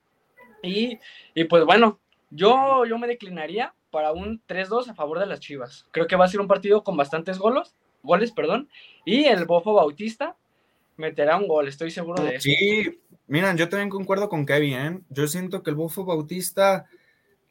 Y, 0.63 0.99
y 1.33 1.43
pues 1.45 1.65
bueno, 1.65 1.99
yo, 2.29 2.85
yo 2.85 2.97
me 2.97 3.07
declinaría 3.07 3.73
para 3.89 4.11
un 4.11 4.41
3-2 4.47 4.89
a 4.89 4.95
favor 4.95 5.19
de 5.19 5.25
las 5.25 5.39
Chivas. 5.39 5.85
Creo 5.91 6.07
que 6.07 6.15
va 6.15 6.25
a 6.25 6.29
ser 6.29 6.39
un 6.39 6.47
partido 6.47 6.83
con 6.83 6.95
bastantes 6.95 7.37
goles, 7.37 7.75
goles, 8.03 8.31
perdón, 8.31 8.69
y 9.05 9.25
el 9.25 9.45
Bofo 9.45 9.73
Bautista 9.73 10.35
meterá 10.97 11.37
un 11.37 11.47
gol, 11.47 11.67
estoy 11.67 11.91
seguro 11.91 12.23
de 12.23 12.35
eso. 12.35 12.43
Sí, 12.43 12.99
miren, 13.27 13.57
yo 13.57 13.67
también 13.67 13.89
concuerdo 13.89 14.29
con 14.29 14.45
Kevin, 14.45 14.73
¿eh? 14.73 14.99
Yo 15.09 15.27
siento 15.27 15.61
que 15.61 15.71
el 15.71 15.75
Bufo 15.75 16.05
Bautista 16.05 16.85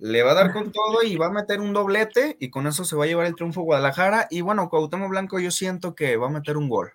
le 0.00 0.22
va 0.22 0.32
a 0.32 0.34
dar 0.34 0.52
con 0.52 0.72
todo 0.72 1.02
y 1.04 1.16
va 1.16 1.26
a 1.26 1.30
meter 1.30 1.60
un 1.60 1.72
doblete 1.72 2.36
y 2.40 2.50
con 2.50 2.66
eso 2.66 2.84
se 2.84 2.96
va 2.96 3.04
a 3.04 3.06
llevar 3.06 3.26
el 3.26 3.34
triunfo 3.36 3.60
a 3.60 3.64
Guadalajara. 3.64 4.26
Y 4.30 4.40
bueno, 4.40 4.68
Cuauhtémoc 4.68 5.10
Blanco 5.10 5.38
yo 5.38 5.50
siento 5.50 5.94
que 5.94 6.16
va 6.16 6.26
a 6.26 6.30
meter 6.30 6.56
un 6.56 6.68
gol. 6.68 6.92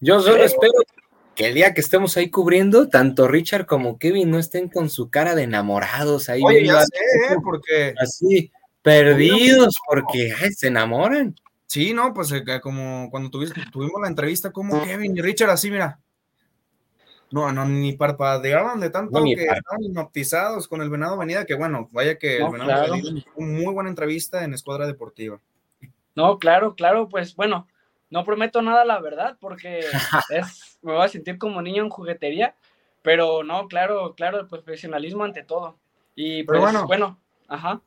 Yo 0.00 0.20
solo 0.20 0.42
espero 0.44 0.72
que 1.34 1.46
el 1.48 1.54
día 1.54 1.74
que 1.74 1.80
estemos 1.80 2.16
ahí 2.16 2.30
cubriendo, 2.30 2.88
tanto 2.88 3.26
Richard 3.28 3.66
como 3.66 3.98
Kevin 3.98 4.30
no 4.30 4.38
estén 4.38 4.68
con 4.68 4.88
su 4.90 5.10
cara 5.10 5.34
de 5.34 5.44
enamorados 5.44 6.28
ahí. 6.28 6.42
Oye, 6.44 6.64
ya 6.66 6.80
sé, 6.80 7.32
¿eh? 7.32 7.36
Porque 7.42 7.94
así, 7.98 8.50
perdidos, 8.82 9.76
porque 9.88 10.32
ay, 10.40 10.52
se 10.52 10.68
enamoran. 10.68 11.34
sí, 11.66 11.92
no, 11.92 12.14
pues 12.14 12.30
eh, 12.32 12.44
como 12.62 13.08
cuando 13.10 13.30
tuviste- 13.30 13.68
tuvimos 13.72 14.00
la 14.00 14.08
entrevista 14.08 14.50
como 14.52 14.84
Kevin 14.84 15.16
y 15.16 15.20
Richard 15.20 15.50
así, 15.50 15.70
mira. 15.70 15.98
No, 17.34 17.50
no, 17.50 17.64
ni 17.64 17.94
parpadeaban 17.94 18.78
de 18.78 18.90
tanto 18.90 19.18
No, 19.18 19.24
que 19.24 19.32
estaban 19.32 19.82
hipnotizados 19.82 20.68
con 20.68 20.80
el 20.82 20.88
Venado 20.88 21.18
Venida, 21.18 21.44
que 21.44 21.54
bueno, 21.54 21.88
vaya 21.90 22.16
que 22.16 22.38
No, 22.38 22.46
el 22.46 22.52
Venado 22.52 22.70
claro. 22.70 22.92
Venida 22.92 23.24
fue 23.34 23.44
muy 23.44 23.74
buena 23.74 23.90
entrevista 23.90 24.44
en 24.44 24.54
Escuadra 24.54 24.86
Deportiva. 24.86 25.40
No, 26.14 26.38
claro, 26.38 26.76
claro, 26.76 27.08
pues 27.08 27.34
bueno, 27.34 27.66
no 28.08 28.24
prometo 28.24 28.62
nada, 28.62 28.84
la 28.84 29.00
verdad, 29.00 29.36
porque 29.40 29.80
es, 30.30 30.78
me 30.80 30.92
voy 30.92 31.04
a 31.04 31.08
sentir 31.08 31.36
como 31.36 31.60
niño 31.60 31.82
en 31.82 31.90
juguetería, 31.90 32.54
pero 33.02 33.42
no, 33.42 33.66
claro, 33.66 34.14
claro, 34.14 34.38
el 34.38 34.46
profesionalismo 34.46 35.24
ante 35.24 35.42
todo. 35.42 35.74
Y 36.14 36.44
Pero 36.44 36.60
pues 36.60 36.72
bueno. 36.72 36.86
bueno, 36.86 37.18
ajá. 37.48 37.80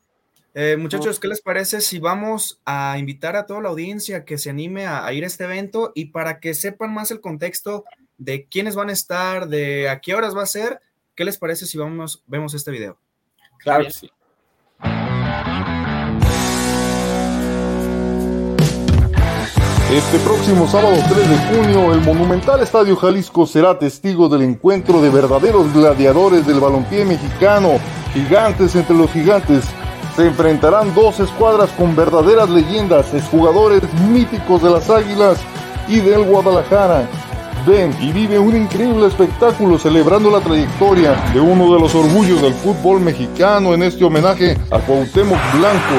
Eh, 0.52 0.76
muchachos, 0.76 1.18
¿qué 1.20 1.28
les 1.28 1.40
parece 1.40 1.80
si 1.80 1.98
vamos 2.00 2.60
a 2.66 2.98
invitar 2.98 3.34
a 3.34 3.46
toda 3.46 3.62
la 3.62 3.70
audiencia 3.70 4.26
que 4.26 4.36
se 4.36 4.50
anime 4.50 4.84
a, 4.84 5.06
a 5.06 5.12
ir 5.14 5.24
a 5.24 5.26
este 5.26 5.44
evento 5.44 5.92
y 5.94 6.06
para 6.06 6.38
que 6.38 6.52
sepan 6.52 6.92
más 6.92 7.10
el 7.10 7.22
contexto 7.22 7.86
de 8.18 8.46
quiénes 8.46 8.74
van 8.74 8.90
a 8.90 8.92
estar, 8.92 9.48
de 9.48 9.88
a 9.88 10.00
qué 10.00 10.14
horas 10.14 10.36
va 10.36 10.42
a 10.42 10.46
ser? 10.46 10.80
¿Qué 11.14 11.24
les 11.24 11.38
parece 11.38 11.66
si 11.66 11.78
vamos, 11.78 12.22
vemos 12.26 12.52
este 12.54 12.70
video? 12.70 12.98
Claro 13.58 13.84
que 13.84 13.90
sí. 13.90 14.10
Este 19.90 20.18
próximo 20.18 20.68
sábado 20.68 20.96
3 21.08 21.28
de 21.30 21.38
junio, 21.48 21.94
el 21.94 22.02
monumental 22.02 22.60
Estadio 22.60 22.94
Jalisco 22.94 23.46
será 23.46 23.78
testigo 23.78 24.28
del 24.28 24.42
encuentro 24.42 25.00
de 25.00 25.08
verdaderos 25.08 25.72
gladiadores 25.72 26.46
del 26.46 26.60
balompié 26.60 27.06
mexicano, 27.06 27.78
gigantes 28.12 28.76
entre 28.76 28.94
los 28.94 29.10
gigantes. 29.10 29.64
Se 30.14 30.26
enfrentarán 30.26 30.94
dos 30.94 31.20
escuadras 31.20 31.70
con 31.70 31.96
verdaderas 31.96 32.50
leyendas, 32.50 33.14
exjugadores 33.14 33.82
míticos 34.10 34.62
de 34.62 34.70
las 34.70 34.90
Águilas 34.90 35.38
y 35.88 36.00
del 36.00 36.22
Guadalajara. 36.24 37.08
Ven 37.68 37.94
y 38.00 38.12
vive 38.12 38.38
un 38.38 38.56
increíble 38.56 39.06
espectáculo 39.08 39.78
celebrando 39.78 40.30
la 40.30 40.40
trayectoria 40.40 41.12
de 41.34 41.40
uno 41.40 41.74
de 41.74 41.78
los 41.78 41.94
orgullos 41.94 42.40
del 42.40 42.54
fútbol 42.54 43.00
mexicano 43.00 43.74
en 43.74 43.82
este 43.82 44.04
homenaje 44.04 44.56
a 44.70 44.78
Cuauhtémoc 44.78 45.38
Blanco, 45.52 45.94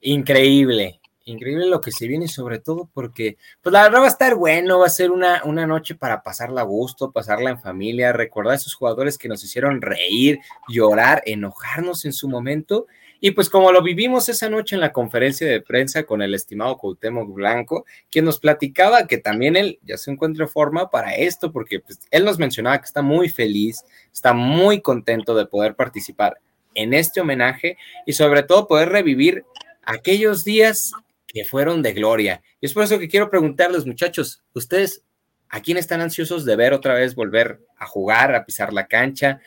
Increíble, 0.00 0.97
increíble 1.28 1.66
lo 1.66 1.80
que 1.80 1.92
se 1.92 2.06
viene, 2.06 2.28
sobre 2.28 2.58
todo 2.58 2.88
porque, 2.92 3.36
pues 3.62 3.72
la 3.72 3.82
verdad 3.82 4.00
va 4.00 4.04
a 4.06 4.08
estar 4.08 4.34
bueno, 4.34 4.80
va 4.80 4.86
a 4.86 4.90
ser 4.90 5.10
una, 5.10 5.42
una 5.44 5.66
noche 5.66 5.94
para 5.94 6.22
pasarla 6.22 6.62
a 6.62 6.64
gusto, 6.64 7.12
pasarla 7.12 7.50
en 7.50 7.60
familia, 7.60 8.12
recordar 8.12 8.52
a 8.52 8.56
esos 8.56 8.74
jugadores 8.74 9.18
que 9.18 9.28
nos 9.28 9.44
hicieron 9.44 9.80
reír, 9.80 10.40
llorar, 10.68 11.22
enojarnos 11.26 12.04
en 12.04 12.12
su 12.12 12.28
momento. 12.28 12.86
Y 13.20 13.32
pues 13.32 13.50
como 13.50 13.72
lo 13.72 13.82
vivimos 13.82 14.28
esa 14.28 14.48
noche 14.48 14.76
en 14.76 14.80
la 14.80 14.92
conferencia 14.92 15.46
de 15.46 15.60
prensa 15.60 16.04
con 16.04 16.22
el 16.22 16.34
estimado 16.34 16.78
Cuauhtémoc 16.78 17.32
Blanco, 17.34 17.84
quien 18.10 18.24
nos 18.24 18.38
platicaba 18.38 19.08
que 19.08 19.18
también 19.18 19.56
él 19.56 19.80
ya 19.82 19.96
se 19.96 20.12
encuentra 20.12 20.44
en 20.44 20.50
forma 20.50 20.88
para 20.88 21.16
esto, 21.16 21.50
porque 21.50 21.80
pues, 21.80 21.98
él 22.12 22.24
nos 22.24 22.38
mencionaba 22.38 22.78
que 22.78 22.84
está 22.84 23.02
muy 23.02 23.28
feliz, 23.28 23.84
está 24.12 24.32
muy 24.32 24.80
contento 24.80 25.34
de 25.34 25.46
poder 25.46 25.74
participar 25.74 26.38
en 26.74 26.94
este 26.94 27.20
homenaje 27.20 27.76
y 28.06 28.12
sobre 28.12 28.44
todo 28.44 28.68
poder 28.68 28.90
revivir 28.90 29.44
aquellos 29.82 30.44
días 30.44 30.92
que 31.28 31.44
fueron 31.44 31.82
de 31.82 31.92
gloria. 31.92 32.42
Y 32.60 32.66
es 32.66 32.74
por 32.74 32.82
eso 32.82 32.98
que 32.98 33.08
quiero 33.08 33.30
preguntarles, 33.30 33.86
muchachos, 33.86 34.42
¿ustedes 34.54 35.04
a 35.50 35.60
quién 35.60 35.76
están 35.76 36.00
ansiosos 36.00 36.44
de 36.44 36.56
ver 36.56 36.72
otra 36.72 36.94
vez 36.94 37.14
volver 37.14 37.60
a 37.76 37.86
jugar, 37.86 38.34
a 38.34 38.44
pisar 38.44 38.72
la 38.72 38.86
cancha, 38.86 39.40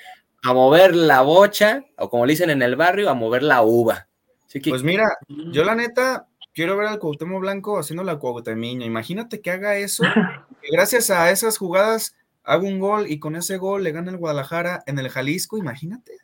a 0.43 0.53
mover 0.53 0.95
la 0.95 1.21
bocha, 1.21 1.83
o 1.97 2.09
como 2.09 2.25
le 2.25 2.33
dicen 2.33 2.49
en 2.49 2.61
el 2.61 2.75
barrio, 2.75 3.09
a 3.09 3.13
mover 3.13 3.43
la 3.43 3.63
uva? 3.63 4.07
Pues 4.63 4.83
mira, 4.83 5.05
yo 5.27 5.63
la 5.63 5.75
neta 5.75 6.27
quiero 6.53 6.77
ver 6.77 6.87
al 6.87 6.99
Cuauhtémoc 6.99 7.41
Blanco 7.41 7.79
haciendo 7.79 8.03
la 8.03 8.17
Cuauhtemiña. 8.17 8.85
Imagínate 8.85 9.41
que 9.41 9.51
haga 9.51 9.77
eso, 9.77 10.03
que 10.61 10.67
gracias 10.71 11.09
a 11.09 11.31
esas 11.31 11.57
jugadas 11.57 12.15
haga 12.43 12.63
un 12.63 12.79
gol 12.79 13.09
y 13.09 13.19
con 13.19 13.35
ese 13.35 13.57
gol 13.57 13.83
le 13.83 13.91
gana 13.91 14.11
el 14.11 14.17
Guadalajara 14.17 14.83
en 14.85 14.99
el 14.99 15.09
Jalisco, 15.09 15.57
imagínate. 15.57 16.17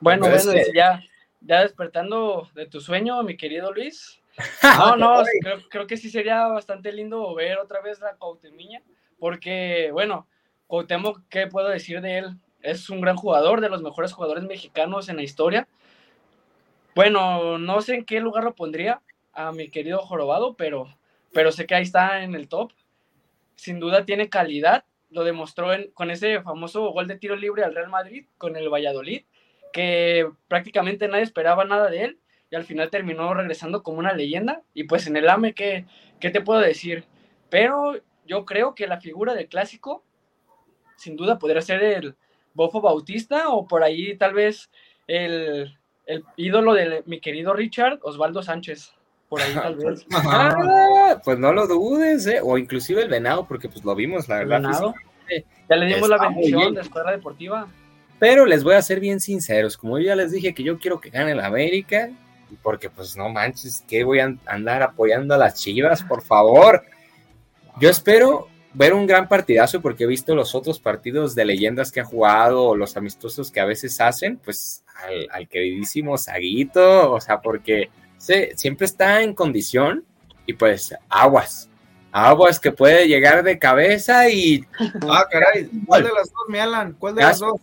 Bueno, 0.00 0.28
bueno, 0.28 0.52
ya, 0.74 1.00
ya 1.44 1.62
despertando 1.62 2.48
de 2.54 2.66
tu 2.66 2.80
sueño, 2.80 3.22
mi 3.22 3.36
querido 3.36 3.72
Luis. 3.72 4.20
No, 4.62 4.96
no, 4.96 5.22
creo, 5.70 5.86
que 5.86 5.96
sí 5.96 6.10
sería 6.10 6.48
bastante 6.48 6.92
lindo 6.92 7.32
ver 7.36 7.58
otra 7.58 7.80
vez 7.80 8.00
la 8.00 8.16
Cuauhtemiña, 8.16 8.82
porque, 9.20 9.90
bueno, 9.92 10.26
Cuauhtémoc, 10.66 11.20
¿qué 11.28 11.46
puedo 11.46 11.68
decir 11.68 12.00
de 12.00 12.18
él? 12.18 12.36
Es 12.60 12.90
un 12.90 13.00
gran 13.00 13.16
jugador, 13.16 13.60
de 13.60 13.68
los 13.68 13.80
mejores 13.80 14.12
jugadores 14.12 14.42
mexicanos 14.42 15.08
en 15.08 15.16
la 15.16 15.22
historia. 15.22 15.68
Bueno, 16.96 17.58
no 17.58 17.80
sé 17.80 17.94
en 17.94 18.04
qué 18.04 18.18
lugar 18.18 18.42
lo 18.42 18.54
pondría 18.54 19.02
a 19.32 19.52
mi 19.52 19.68
querido 19.68 20.00
Jorobado, 20.00 20.54
pero, 20.54 20.88
pero 21.32 21.52
sé 21.52 21.66
que 21.66 21.76
ahí 21.76 21.82
está 21.84 22.24
en 22.24 22.34
el 22.34 22.48
top. 22.48 22.72
Sin 23.54 23.78
duda 23.78 24.04
tiene 24.04 24.28
calidad, 24.28 24.84
lo 25.10 25.22
demostró 25.22 25.68
con 25.92 26.10
ese 26.10 26.42
famoso 26.42 26.88
gol 26.90 27.06
de 27.06 27.18
tiro 27.18 27.36
libre 27.36 27.62
al 27.62 27.74
Real 27.74 27.88
Madrid, 27.88 28.26
con 28.36 28.56
el 28.56 28.68
Valladolid 28.68 29.22
que 29.74 30.30
prácticamente 30.46 31.08
nadie 31.08 31.24
esperaba 31.24 31.64
nada 31.64 31.90
de 31.90 32.04
él 32.04 32.18
y 32.48 32.54
al 32.54 32.62
final 32.62 32.90
terminó 32.90 33.34
regresando 33.34 33.82
como 33.82 33.98
una 33.98 34.12
leyenda. 34.12 34.62
Y 34.72 34.84
pues 34.84 35.08
en 35.08 35.16
el 35.16 35.28
AME, 35.28 35.52
¿qué, 35.52 35.84
qué 36.20 36.30
te 36.30 36.40
puedo 36.40 36.60
decir? 36.60 37.04
Pero 37.50 37.96
yo 38.24 38.44
creo 38.44 38.76
que 38.76 38.86
la 38.86 39.00
figura 39.00 39.34
del 39.34 39.48
clásico, 39.48 40.04
sin 40.96 41.16
duda, 41.16 41.40
podría 41.40 41.60
ser 41.60 41.82
el 41.82 42.14
Bofo 42.54 42.80
Bautista 42.80 43.48
o 43.48 43.66
por 43.66 43.82
ahí 43.82 44.16
tal 44.16 44.32
vez 44.32 44.70
el, 45.08 45.76
el 46.06 46.24
ídolo 46.36 46.72
de 46.72 47.02
mi 47.06 47.20
querido 47.20 47.52
Richard, 47.52 47.98
Osvaldo 48.02 48.44
Sánchez. 48.44 48.94
Por 49.28 49.42
ahí 49.42 49.54
tal 49.54 49.74
vez. 49.74 50.06
Ah, 50.14 51.20
pues 51.24 51.36
no 51.36 51.52
lo 51.52 51.66
dudes, 51.66 52.28
¿eh? 52.28 52.38
o 52.40 52.56
inclusive 52.58 53.02
el 53.02 53.08
venado, 53.08 53.44
porque 53.48 53.68
pues 53.68 53.84
lo 53.84 53.96
vimos, 53.96 54.28
la 54.28 54.38
verdad. 54.38 54.94
Ya 55.68 55.76
le 55.76 55.86
dimos 55.86 56.08
la 56.08 56.18
bendición 56.18 56.74
de 56.74 56.82
Escuela 56.82 57.10
Deportiva. 57.10 57.66
Pero 58.18 58.46
les 58.46 58.64
voy 58.64 58.74
a 58.74 58.82
ser 58.82 59.00
bien 59.00 59.20
sinceros, 59.20 59.76
como 59.76 59.98
yo 59.98 60.06
ya 60.06 60.16
les 60.16 60.32
dije 60.32 60.54
que 60.54 60.62
yo 60.62 60.78
quiero 60.78 61.00
que 61.00 61.10
gane 61.10 61.34
la 61.34 61.46
América, 61.46 62.10
porque 62.62 62.90
pues 62.90 63.16
no 63.16 63.28
manches, 63.28 63.84
que 63.86 64.04
voy 64.04 64.20
a 64.20 64.34
andar 64.46 64.82
apoyando 64.82 65.34
a 65.34 65.38
las 65.38 65.60
Chivas, 65.60 66.02
por 66.02 66.22
favor. 66.22 66.84
Yo 67.80 67.90
espero 67.90 68.48
ver 68.74 68.92
un 68.92 69.06
gran 69.06 69.28
partidazo 69.28 69.80
porque 69.80 70.04
he 70.04 70.06
visto 70.06 70.34
los 70.34 70.54
otros 70.54 70.80
partidos 70.80 71.34
de 71.34 71.44
leyendas 71.44 71.92
que 71.92 72.00
ha 72.00 72.04
jugado 72.04 72.64
o 72.64 72.76
los 72.76 72.96
amistosos 72.96 73.50
que 73.50 73.60
a 73.60 73.64
veces 73.64 74.00
hacen, 74.00 74.36
pues 74.38 74.84
al, 75.30 75.48
queridísimo 75.48 76.18
Saguito, 76.18 77.12
o 77.12 77.20
sea, 77.20 77.40
porque 77.40 77.90
se, 78.18 78.52
siempre 78.56 78.86
está 78.86 79.22
en 79.22 79.34
condición 79.34 80.04
y 80.46 80.54
pues 80.54 80.94
aguas, 81.08 81.68
aguas 82.12 82.58
que 82.58 82.72
puede 82.72 83.06
llegar 83.06 83.42
de 83.42 83.58
cabeza 83.58 84.28
y... 84.28 84.64
Ah, 85.08 85.24
caray, 85.30 85.68
¿cuál 85.86 86.04
de 86.04 86.12
las 86.12 86.32
dos, 86.32 86.48
mi 86.48 86.58
Alan? 86.58 86.94
¿Cuál 86.98 87.14
de 87.14 87.22
las 87.22 87.38
dos? 87.38 87.60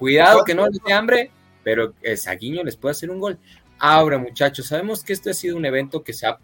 Cuidado 0.00 0.44
que 0.44 0.54
no 0.54 0.66
les 0.66 0.80
dé 0.82 0.94
hambre, 0.94 1.30
pero 1.62 1.92
Saguiño 2.16 2.64
les 2.64 2.74
puede 2.74 2.92
hacer 2.92 3.10
un 3.10 3.20
gol. 3.20 3.38
Ahora, 3.78 4.16
muchachos, 4.16 4.68
sabemos 4.68 5.04
que 5.04 5.12
este 5.12 5.28
ha 5.28 5.34
sido 5.34 5.58
un 5.58 5.66
evento 5.66 6.02
que 6.02 6.14
se 6.14 6.26
ha 6.26 6.38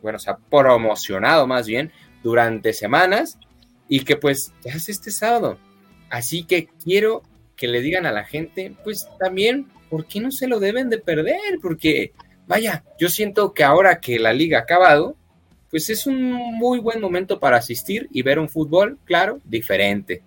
bueno, 0.00 0.18
se 0.18 0.30
ha 0.30 0.38
promocionado 0.38 1.46
más 1.46 1.66
bien 1.66 1.92
durante 2.22 2.72
semanas 2.72 3.38
y 3.86 4.00
que 4.00 4.16
pues 4.16 4.54
ya 4.64 4.72
es 4.72 4.88
este 4.88 5.10
sábado. 5.10 5.58
Así 6.08 6.44
que 6.44 6.68
quiero 6.82 7.22
que 7.54 7.68
le 7.68 7.82
digan 7.82 8.06
a 8.06 8.12
la 8.12 8.24
gente, 8.24 8.74
pues 8.82 9.06
también, 9.20 9.68
¿por 9.90 10.06
qué 10.06 10.18
no 10.18 10.32
se 10.32 10.48
lo 10.48 10.58
deben 10.58 10.88
de 10.88 10.96
perder? 10.96 11.58
Porque, 11.60 12.12
vaya, 12.46 12.82
yo 12.98 13.10
siento 13.10 13.52
que 13.52 13.62
ahora 13.62 14.00
que 14.00 14.18
la 14.18 14.32
liga 14.32 14.58
ha 14.58 14.62
acabado, 14.62 15.16
pues 15.70 15.90
es 15.90 16.06
un 16.06 16.32
muy 16.32 16.78
buen 16.78 16.98
momento 16.98 17.38
para 17.38 17.58
asistir 17.58 18.08
y 18.10 18.22
ver 18.22 18.38
un 18.38 18.48
fútbol, 18.48 18.98
claro, 19.04 19.38
diferente. 19.44 20.22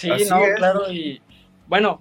Sí, 0.00 0.10
no, 0.30 0.40
claro, 0.56 0.90
y 0.90 1.20
bueno, 1.66 2.00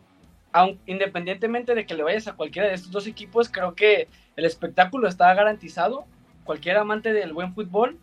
aun, 0.54 0.80
independientemente 0.86 1.76
de 1.76 1.86
que 1.86 1.94
le 1.94 2.04
vayas 2.04 2.28
a 2.28 2.34
cualquiera 2.34 2.70
de 2.70 2.76
estos 2.76 2.92
dos 2.92 3.08
equipos, 3.08 3.50
creo 3.50 3.76
que 3.76 4.08
el 4.36 4.46
espectáculo 4.46 5.08
está 5.08 5.34
garantizado. 5.34 6.06
Cualquier 6.46 6.78
amante 6.78 7.12
del 7.12 7.34
buen 7.34 7.54
fútbol 7.54 8.00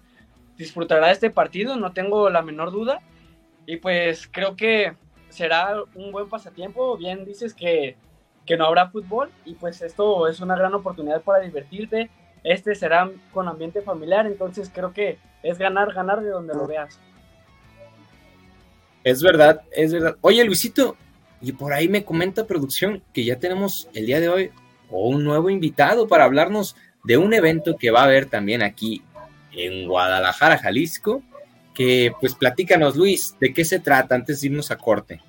disfrutará 0.57 1.07
de 1.07 1.12
este 1.14 1.30
partido, 1.30 1.76
no 1.76 1.92
tengo 1.92 2.28
la 2.30 2.42
menor 2.42 2.72
duda. 2.72 3.01
Y 3.66 3.78
pues 3.78 4.28
creo 4.30 4.55
que 4.55 4.94
será 5.30 5.82
un 5.94 6.12
buen 6.12 6.28
pasatiempo. 6.28 6.97
Bien 6.97 7.24
dices 7.24 7.55
que, 7.55 7.97
que 8.44 8.57
no 8.57 8.66
habrá 8.66 8.90
fútbol 8.90 9.30
y 9.44 9.55
pues 9.55 9.80
esto 9.82 10.28
es 10.28 10.40
una 10.40 10.57
gran 10.57 10.74
oportunidad 10.74 11.22
para 11.22 11.42
divertirte. 11.42 12.11
Este 12.44 12.74
será 12.74 13.11
con 13.32 13.49
ambiente 13.49 13.80
familiar, 13.80 14.26
entonces 14.26 14.70
creo 14.72 14.92
que 14.92 15.18
es 15.42 15.59
ganar, 15.59 15.92
ganar 15.92 16.20
de 16.20 16.28
donde 16.28 16.55
lo 16.55 16.66
veas. 16.66 17.01
Es 19.07 19.23
verdad, 19.23 19.61
es 19.71 19.93
verdad. 19.93 20.17
Oye, 20.21 20.43
Luisito, 20.43 20.97
y 21.41 21.53
por 21.53 21.73
ahí 21.73 21.89
me 21.89 22.05
comenta 22.05 22.45
producción 22.45 23.05
que 23.13 23.25
ya 23.25 23.39
tenemos 23.39 23.89
el 23.95 24.05
día 24.05 24.19
de 24.19 24.29
hoy 24.29 24.51
un 24.91 25.23
nuevo 25.23 25.49
invitado 25.49 26.09
para 26.09 26.25
hablarnos 26.25 26.75
de 27.05 27.17
un 27.17 27.33
evento 27.33 27.77
que 27.77 27.93
va 27.93 28.01
a 28.01 28.07
haber 28.07 28.27
también 28.27 28.65
aquí 28.65 29.05
en 29.53 29.87
Guadalajara, 29.87 30.59
Jalisco. 30.59 31.23
Que 31.73 32.11
pues 32.21 32.35
platícanos, 32.35 32.97
Luis, 32.97 33.37
¿de 33.39 33.55
qué 33.55 33.65
se 33.65 33.79
trata 33.79 34.17
antes 34.17 34.41
de 34.41 34.49
irnos 34.49 34.73
a 34.73 34.77
corte? 34.77 35.21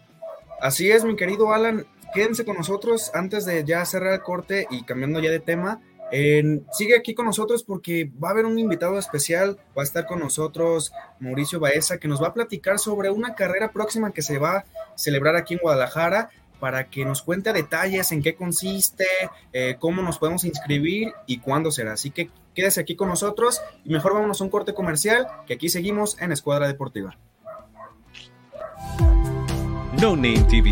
Así 0.60 0.90
es, 0.90 1.04
mi 1.06 1.16
querido 1.16 1.54
Alan. 1.54 1.86
Quédense 2.16 2.46
con 2.46 2.58
nosotros 2.58 3.12
antes 3.14 3.46
de 3.46 3.64
ya 3.64 3.86
cerrar 3.86 4.14
el 4.14 4.22
corte 4.22 4.66
y 4.72 4.86
cambiando 4.86 5.20
ya 5.20 5.30
de 5.30 5.40
tema 5.40 5.82
sigue 6.12 6.96
aquí 6.98 7.14
con 7.14 7.26
nosotros 7.26 7.64
porque 7.64 8.12
va 8.24 8.30
a 8.30 8.32
haber 8.32 8.46
un 8.46 8.58
invitado 8.60 8.98
especial, 8.98 9.58
va 9.78 9.82
a 9.82 9.86
estar 9.86 10.06
con 10.06 10.20
nosotros 10.20 10.92
Mauricio 11.20 11.60
Baeza, 11.60 11.98
que 11.98 12.08
nos 12.08 12.22
va 12.22 12.28
a 12.28 12.34
platicar 12.34 12.80
sobre 12.80 13.10
una 13.10 13.36
carrera 13.36 13.72
próxima 13.72 14.12
que 14.12 14.22
se 14.22 14.38
va 14.38 14.58
a 14.58 14.66
celebrar 14.96 15.36
aquí 15.36 15.56
en 15.56 15.60
Guadalajara 15.62 16.30
para 16.60 16.90
que 16.90 17.06
nos 17.06 17.22
cuente 17.22 17.54
detalles 17.54 18.12
en 18.12 18.24
qué 18.24 18.36
consiste, 18.36 19.06
eh, 19.54 19.76
cómo 19.80 20.02
nos 20.02 20.18
podemos 20.18 20.44
inscribir 20.44 21.14
y 21.26 21.40
cuándo 21.40 21.72
será. 21.72 21.94
Así 21.94 22.10
que 22.10 22.30
quédese 22.56 22.82
aquí 22.82 22.96
con 22.96 23.10
nosotros 23.10 23.62
y 23.86 23.90
mejor 23.92 24.14
vámonos 24.14 24.42
a 24.42 24.44
un 24.44 24.50
corte 24.50 24.74
comercial, 24.74 25.28
que 25.46 25.54
aquí 25.54 25.70
seguimos 25.70 26.20
en 26.20 26.32
Escuadra 26.32 26.68
Deportiva. 26.68 27.18
No 30.02 30.16
Name 30.16 30.46
TV 30.50 30.72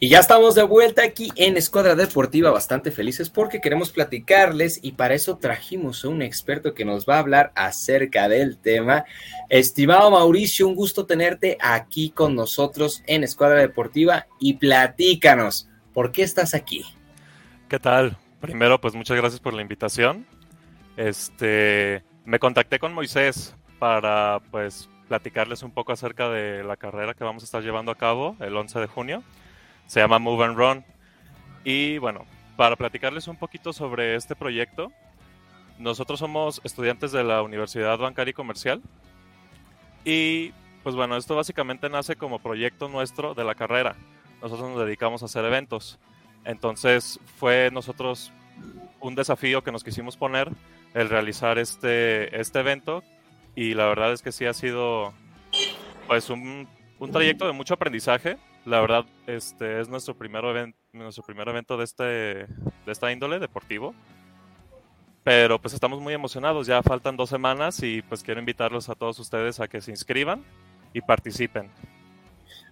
Y 0.00 0.10
ya 0.10 0.20
estamos 0.20 0.54
de 0.54 0.62
vuelta 0.62 1.02
aquí 1.02 1.32
en 1.34 1.56
Escuadra 1.56 1.96
Deportiva, 1.96 2.52
bastante 2.52 2.92
felices 2.92 3.30
porque 3.30 3.60
queremos 3.60 3.90
platicarles 3.90 4.78
y 4.80 4.92
para 4.92 5.14
eso 5.14 5.38
trajimos 5.38 6.04
a 6.04 6.08
un 6.08 6.22
experto 6.22 6.72
que 6.72 6.84
nos 6.84 7.04
va 7.04 7.16
a 7.16 7.18
hablar 7.18 7.50
acerca 7.56 8.28
del 8.28 8.58
tema. 8.58 9.04
Estimado 9.48 10.08
Mauricio, 10.12 10.68
un 10.68 10.76
gusto 10.76 11.04
tenerte 11.04 11.58
aquí 11.60 12.10
con 12.10 12.36
nosotros 12.36 13.02
en 13.08 13.24
Escuadra 13.24 13.58
Deportiva 13.58 14.28
y 14.38 14.54
platícanos, 14.54 15.68
¿por 15.92 16.12
qué 16.12 16.22
estás 16.22 16.54
aquí? 16.54 16.84
¿Qué 17.68 17.80
tal? 17.80 18.16
Primero, 18.40 18.80
pues 18.80 18.94
muchas 18.94 19.16
gracias 19.16 19.40
por 19.40 19.52
la 19.52 19.62
invitación. 19.62 20.26
Este, 20.96 22.04
me 22.24 22.38
contacté 22.38 22.78
con 22.78 22.94
Moisés 22.94 23.56
para 23.80 24.40
pues 24.52 24.88
platicarles 25.08 25.64
un 25.64 25.72
poco 25.72 25.90
acerca 25.90 26.28
de 26.28 26.62
la 26.62 26.76
carrera 26.76 27.14
que 27.14 27.24
vamos 27.24 27.42
a 27.42 27.46
estar 27.46 27.64
llevando 27.64 27.90
a 27.90 27.96
cabo 27.96 28.36
el 28.38 28.56
11 28.56 28.78
de 28.78 28.86
junio 28.86 29.24
se 29.88 30.00
llama 30.00 30.20
Move 30.20 30.44
and 30.44 30.56
Run. 30.56 30.84
Y 31.64 31.98
bueno, 31.98 32.24
para 32.56 32.76
platicarles 32.76 33.26
un 33.26 33.36
poquito 33.36 33.72
sobre 33.72 34.14
este 34.14 34.36
proyecto, 34.36 34.92
nosotros 35.78 36.20
somos 36.20 36.60
estudiantes 36.62 37.10
de 37.10 37.24
la 37.24 37.42
Universidad 37.42 37.98
Bancaria 37.98 38.30
y 38.30 38.34
Comercial. 38.34 38.82
Y 40.04 40.52
pues 40.82 40.94
bueno, 40.94 41.16
esto 41.16 41.34
básicamente 41.34 41.88
nace 41.88 42.16
como 42.16 42.38
proyecto 42.38 42.88
nuestro 42.88 43.34
de 43.34 43.44
la 43.44 43.54
carrera. 43.54 43.96
Nosotros 44.42 44.70
nos 44.70 44.84
dedicamos 44.84 45.22
a 45.22 45.26
hacer 45.26 45.44
eventos. 45.44 45.98
Entonces 46.44 47.18
fue 47.36 47.70
nosotros 47.72 48.30
un 49.00 49.14
desafío 49.14 49.64
que 49.64 49.72
nos 49.72 49.84
quisimos 49.84 50.16
poner 50.16 50.50
el 50.94 51.08
realizar 51.08 51.58
este, 51.58 52.38
este 52.38 52.60
evento. 52.60 53.02
Y 53.56 53.74
la 53.74 53.86
verdad 53.86 54.12
es 54.12 54.20
que 54.20 54.32
sí 54.32 54.44
ha 54.44 54.52
sido 54.52 55.14
pues 56.06 56.28
un, 56.28 56.68
un 56.98 57.10
trayecto 57.10 57.46
de 57.46 57.52
mucho 57.52 57.74
aprendizaje 57.74 58.36
la 58.68 58.80
verdad, 58.80 59.06
este 59.26 59.80
es 59.80 59.88
nuestro 59.88 60.14
primer, 60.14 60.44
evento, 60.44 60.78
nuestro 60.92 61.24
primer 61.24 61.48
evento 61.48 61.76
de, 61.76 61.84
este, 61.84 62.04
de 62.04 62.46
esta 62.86 63.10
índole 63.10 63.38
deportivo. 63.38 63.94
Pero 65.24 65.60
pues 65.60 65.74
estamos 65.74 66.00
muy 66.00 66.14
emocionados, 66.14 66.66
ya 66.66 66.82
faltan 66.82 67.16
dos 67.16 67.30
semanas 67.30 67.82
y 67.82 68.02
pues 68.02 68.22
quiero 68.22 68.40
invitarlos 68.40 68.88
a 68.88 68.94
todos 68.94 69.18
ustedes 69.18 69.60
a 69.60 69.68
que 69.68 69.80
se 69.80 69.90
inscriban 69.90 70.42
y 70.92 71.00
participen. 71.00 71.70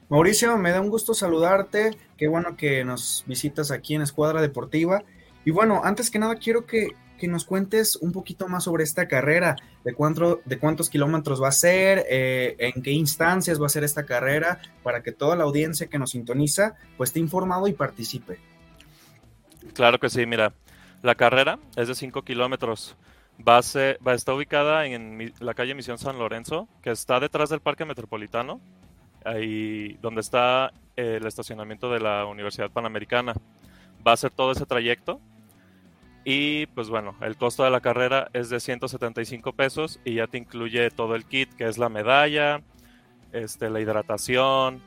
Mauricio, 0.09 0.57
me 0.57 0.71
da 0.71 0.81
un 0.81 0.89
gusto 0.89 1.15
saludarte. 1.15 1.91
Qué 2.17 2.29
bueno 2.29 2.57
que 2.57 2.85
nos 2.85 3.25
visitas 3.27 3.71
aquí 3.71 3.95
en 3.95 4.03
Escuadra 4.03 4.41
Deportiva. 4.41 5.03
Y 5.45 5.51
bueno, 5.51 5.81
antes 5.85 6.11
que 6.11 6.19
nada 6.19 6.37
quiero 6.37 6.65
que 6.65 6.91
que 7.17 7.29
nos 7.29 7.45
cuentes 7.45 7.97
un 7.97 8.13
poquito 8.13 8.49
más 8.49 8.65
sobre 8.65 8.85
esta 8.85 9.09
carrera, 9.09 9.57
de, 9.85 9.95
de 10.45 10.59
cuántos 10.59 10.91
kilómetros 10.91 11.43
va 11.43 11.49
a 11.49 11.53
ser, 11.53 12.05
eh, 12.09 12.57
en 12.59 12.83
qué 12.83 12.93
instancias 12.93 13.61
va 13.61 13.67
a 13.67 13.71
ser 13.71 13.85
esta 13.85 14.07
carrera, 14.07 14.61
para 14.83 15.03
que 15.03 15.13
toda 15.13 15.37
la 15.37 15.45
audiencia 15.45 15.89
que 15.89 15.99
nos 15.99 16.11
sintoniza 16.11 16.77
pues 16.97 17.11
esté 17.11 17.21
informado 17.21 17.69
y 17.69 17.73
participe. 17.73 18.39
Claro 19.75 19.99
que 19.99 20.09
sí, 20.09 20.27
mira, 20.27 20.53
la 21.03 21.15
carrera 21.15 21.59
es 21.77 21.89
de 21.89 21.95
5 21.95 22.23
kilómetros. 22.23 22.97
Va 23.47 23.59
a, 23.59 23.61
va 24.07 24.13
a 24.13 24.15
estar 24.15 24.35
ubicada 24.35 24.87
en 24.87 25.33
la 25.41 25.55
calle 25.55 25.75
Misión 25.75 25.99
San 25.99 26.19
Lorenzo, 26.19 26.69
que 26.83 26.91
está 26.91 27.21
detrás 27.21 27.51
del 27.51 27.61
Parque 27.61 27.85
Metropolitano, 27.85 28.61
ahí 29.25 29.99
donde 30.01 30.23
está 30.23 30.73
el 30.97 31.27
estacionamiento 31.27 31.91
de 31.93 32.01
la 32.01 32.25
Universidad 32.25 32.71
Panamericana. 32.71 33.35
Va 34.07 34.13
a 34.13 34.17
ser 34.17 34.31
todo 34.31 34.53
ese 34.53 34.65
trayecto 34.65 35.21
y 36.29 36.67
pues 36.67 36.89
bueno, 36.89 37.15
el 37.21 37.37
costo 37.37 37.63
de 37.63 37.71
la 37.71 37.81
carrera 37.81 38.29
es 38.33 38.51
de 38.51 38.59
175 38.59 39.53
pesos 39.53 40.01
y 40.05 40.15
ya 40.15 40.27
te 40.27 40.39
incluye 40.39 40.91
todo 40.91 41.15
el 41.15 41.25
kit, 41.25 41.55
que 41.55 41.69
es 41.69 41.79
la 41.79 41.89
medalla, 41.89 42.63
este, 43.33 43.71
la 43.71 43.81
hidratación 43.81 44.83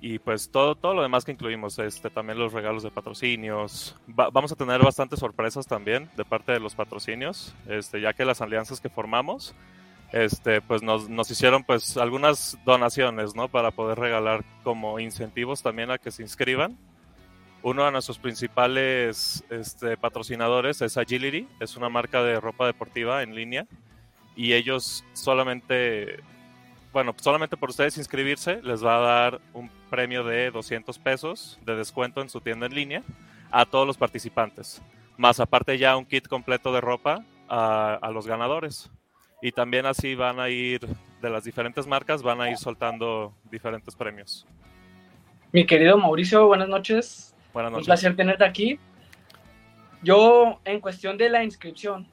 y 0.00 0.20
pues 0.20 0.52
todo, 0.52 0.76
todo 0.76 0.94
lo 0.94 1.02
demás 1.02 1.24
que 1.24 1.32
incluimos, 1.32 1.80
este, 1.80 2.08
también 2.08 2.38
los 2.38 2.52
regalos 2.52 2.84
de 2.84 2.92
patrocinios. 2.92 3.96
vamos 4.06 4.52
a 4.52 4.54
tener 4.54 4.80
bastantes 4.80 5.18
sorpresas 5.18 5.66
también 5.66 6.08
de 6.16 6.24
parte 6.24 6.52
de 6.52 6.60
los 6.60 6.76
patrocinios, 6.76 7.52
este, 7.66 8.00
ya 8.00 8.12
que 8.12 8.24
las 8.24 8.40
alianzas 8.40 8.80
que 8.80 8.88
formamos, 8.88 9.56
este, 10.12 10.60
pues 10.60 10.84
nos, 10.84 11.08
nos 11.08 11.28
hicieron 11.32 11.64
pues 11.64 11.96
algunas 11.96 12.56
donaciones, 12.64 13.34
¿no? 13.34 13.48
Para 13.48 13.72
poder 13.72 13.98
regalar 13.98 14.44
como 14.62 15.00
incentivos 15.00 15.64
también 15.64 15.90
a 15.90 15.98
que 15.98 16.12
se 16.12 16.22
inscriban 16.22 16.78
uno 17.64 17.86
de 17.86 17.92
nuestros 17.92 18.18
principales 18.18 19.42
este, 19.48 19.96
patrocinadores 19.96 20.82
es 20.82 20.98
Agility, 20.98 21.48
es 21.60 21.78
una 21.78 21.88
marca 21.88 22.22
de 22.22 22.38
ropa 22.38 22.66
deportiva 22.66 23.22
en 23.22 23.34
línea 23.34 23.66
y 24.36 24.52
ellos 24.52 25.02
solamente, 25.14 26.20
bueno, 26.92 27.14
solamente 27.18 27.56
por 27.56 27.70
ustedes 27.70 27.96
inscribirse 27.96 28.60
les 28.62 28.84
va 28.84 28.96
a 28.96 29.00
dar 29.00 29.40
un 29.54 29.70
premio 29.88 30.24
de 30.24 30.50
200 30.50 30.98
pesos 30.98 31.58
de 31.64 31.74
descuento 31.74 32.20
en 32.20 32.28
su 32.28 32.42
tienda 32.42 32.66
en 32.66 32.74
línea 32.74 33.02
a 33.50 33.64
todos 33.64 33.86
los 33.86 33.96
participantes, 33.96 34.82
más 35.16 35.40
aparte 35.40 35.78
ya 35.78 35.96
un 35.96 36.04
kit 36.04 36.28
completo 36.28 36.70
de 36.70 36.82
ropa 36.82 37.24
a, 37.48 37.94
a 37.94 38.10
los 38.10 38.26
ganadores. 38.26 38.90
Y 39.40 39.52
también 39.52 39.84
así 39.84 40.14
van 40.14 40.38
a 40.38 40.48
ir, 40.48 40.86
de 41.20 41.30
las 41.30 41.44
diferentes 41.44 41.86
marcas, 41.86 42.22
van 42.22 42.40
a 42.40 42.50
ir 42.50 42.56
soltando 42.56 43.34
diferentes 43.50 43.94
premios. 43.94 44.46
Mi 45.52 45.66
querido 45.66 45.98
Mauricio, 45.98 46.46
buenas 46.46 46.68
noches. 46.68 47.33
Un 47.54 47.84
placer 47.84 48.16
tenerte 48.16 48.44
aquí. 48.44 48.78
Yo, 50.02 50.60
en 50.64 50.80
cuestión 50.80 51.16
de 51.16 51.30
la 51.30 51.44
inscripción, 51.44 52.06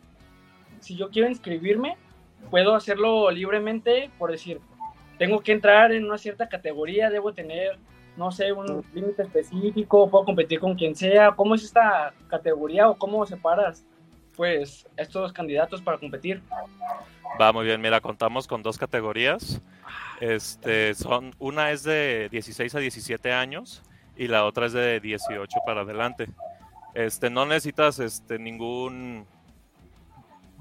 si 0.79 0.95
yo 0.95 1.09
quiero 1.09 1.27
inscribirme, 1.27 1.97
puedo 2.49 2.75
hacerlo 2.75 3.29
libremente, 3.31 4.09
por 4.17 4.31
decir, 4.31 4.61
tengo 5.17 5.41
que 5.41 5.51
entrar 5.51 5.91
en 5.91 6.05
una 6.05 6.17
cierta 6.17 6.47
categoría, 6.47 7.09
debo 7.09 7.33
tener 7.33 7.77
no 8.17 8.31
sé, 8.31 8.51
un 8.51 8.85
límite 8.93 9.23
específico, 9.23 10.09
puedo 10.09 10.25
competir 10.25 10.59
con 10.59 10.75
quien 10.75 10.95
sea. 10.95 11.31
¿Cómo 11.31 11.55
es 11.55 11.63
esta 11.63 12.13
categoría 12.27 12.89
o 12.89 12.97
cómo 12.97 13.25
separas 13.25 13.85
pues 14.35 14.87
estos 14.97 15.31
candidatos 15.33 15.81
para 15.81 15.97
competir? 15.97 16.41
Va 17.39 17.53
muy 17.53 17.65
bien, 17.65 17.79
mira, 17.81 18.01
contamos 18.01 18.47
con 18.47 18.61
dos 18.61 18.77
categorías. 18.77 19.61
Este, 20.19 20.93
son, 20.93 21.33
una 21.39 21.71
es 21.71 21.83
de 21.83 22.27
16 22.29 22.75
a 22.75 22.79
17 22.79 23.31
años 23.31 23.81
y 24.21 24.27
la 24.27 24.45
otra 24.45 24.67
es 24.67 24.73
de 24.73 24.99
18 24.99 25.61
para 25.65 25.81
adelante. 25.81 26.27
Este, 26.93 27.31
no 27.31 27.47
necesitas 27.47 27.97
este, 27.97 28.37
ningún 28.37 29.25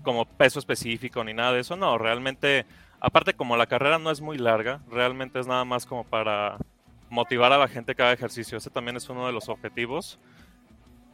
como 0.02 0.24
peso 0.24 0.58
específico 0.58 1.22
ni 1.22 1.34
nada 1.34 1.52
de 1.52 1.60
eso, 1.60 1.76
no, 1.76 1.98
realmente, 1.98 2.64
aparte 3.00 3.34
como 3.34 3.58
la 3.58 3.66
carrera 3.66 3.98
no 3.98 4.10
es 4.10 4.22
muy 4.22 4.38
larga, 4.38 4.80
realmente 4.90 5.38
es 5.38 5.46
nada 5.46 5.66
más 5.66 5.84
como 5.84 6.04
para 6.04 6.56
motivar 7.10 7.52
a 7.52 7.58
la 7.58 7.68
gente 7.68 7.94
que 7.94 8.02
haga 8.02 8.14
ejercicio, 8.14 8.56
ese 8.56 8.70
también 8.70 8.96
es 8.96 9.06
uno 9.10 9.26
de 9.26 9.32
los 9.34 9.50
objetivos. 9.50 10.18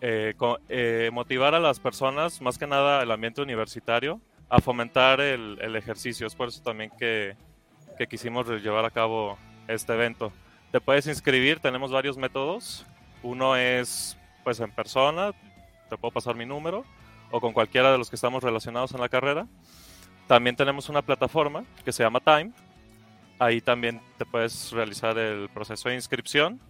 Eh, 0.01 0.35
eh, 0.69 1.11
motivar 1.13 1.53
a 1.57 1.59
las 1.59 1.81
personas, 1.81 2.41
más 2.41 2.59
que 2.59 2.69
nada 2.69 3.03
el 3.03 3.11
ambiente 3.11 3.43
universitario, 3.43 4.21
a 4.49 4.61
fomentar 4.61 5.21
el, 5.21 5.75
ejercicio. 5.75 6.29
Es 6.29 6.37
por 6.37 6.47
eso 6.47 6.63
también 6.63 6.93
que, 6.97 7.35
que, 7.99 8.07
quisimos 8.07 8.47
llevar 8.63 8.85
a 8.85 8.91
cabo 8.91 9.37
este 9.67 9.95
evento. 9.95 10.31
Te 10.77 10.81
puedes 10.83 11.07
inscribir, 11.07 11.59
tenemos 11.59 11.91
varios 11.91 12.18
métodos. 12.18 12.85
Uno 13.22 13.57
es 13.57 14.14
pues 14.45 14.61
en 14.61 14.70
persona, 14.70 15.33
te 15.89 15.97
puedo 15.97 16.12
pasar 16.12 16.35
mi 16.35 16.45
número, 16.45 16.85
o 17.31 17.41
con 17.41 17.55
cualquiera 17.55 17.91
de 17.91 17.97
los 17.97 18.11
que 18.11 18.16
estamos 18.16 18.45
relacionados 18.45 18.93
en 18.93 19.01
la 19.01 19.09
carrera. 19.09 19.47
También 20.27 20.55
tenemos 20.55 20.91
una 20.91 21.01
plataforma 21.01 21.64
que 21.83 21.93
se 21.93 22.03
llama 22.03 22.20
Time. 22.20 22.53
Ahí 23.39 23.62
también 23.62 24.03
te 24.18 24.27
puedes 24.27 24.70
realizar 24.70 25.16
el 25.16 25.49
proceso 25.49 25.89
de 25.89 25.95
inscripción 25.95 26.61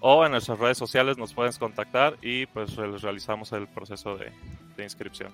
o 0.00 0.26
en 0.26 0.32
nuestras 0.32 0.58
redes 0.58 0.76
sociales 0.76 1.16
nos 1.16 1.32
puedes 1.32 1.58
contactar 1.58 2.18
y 2.20 2.44
pues 2.44 2.76
realizamos 2.76 3.52
el 3.52 3.66
proceso 3.66 4.14
de, 4.18 4.30
de 4.76 4.84
inscripción. 4.84 5.32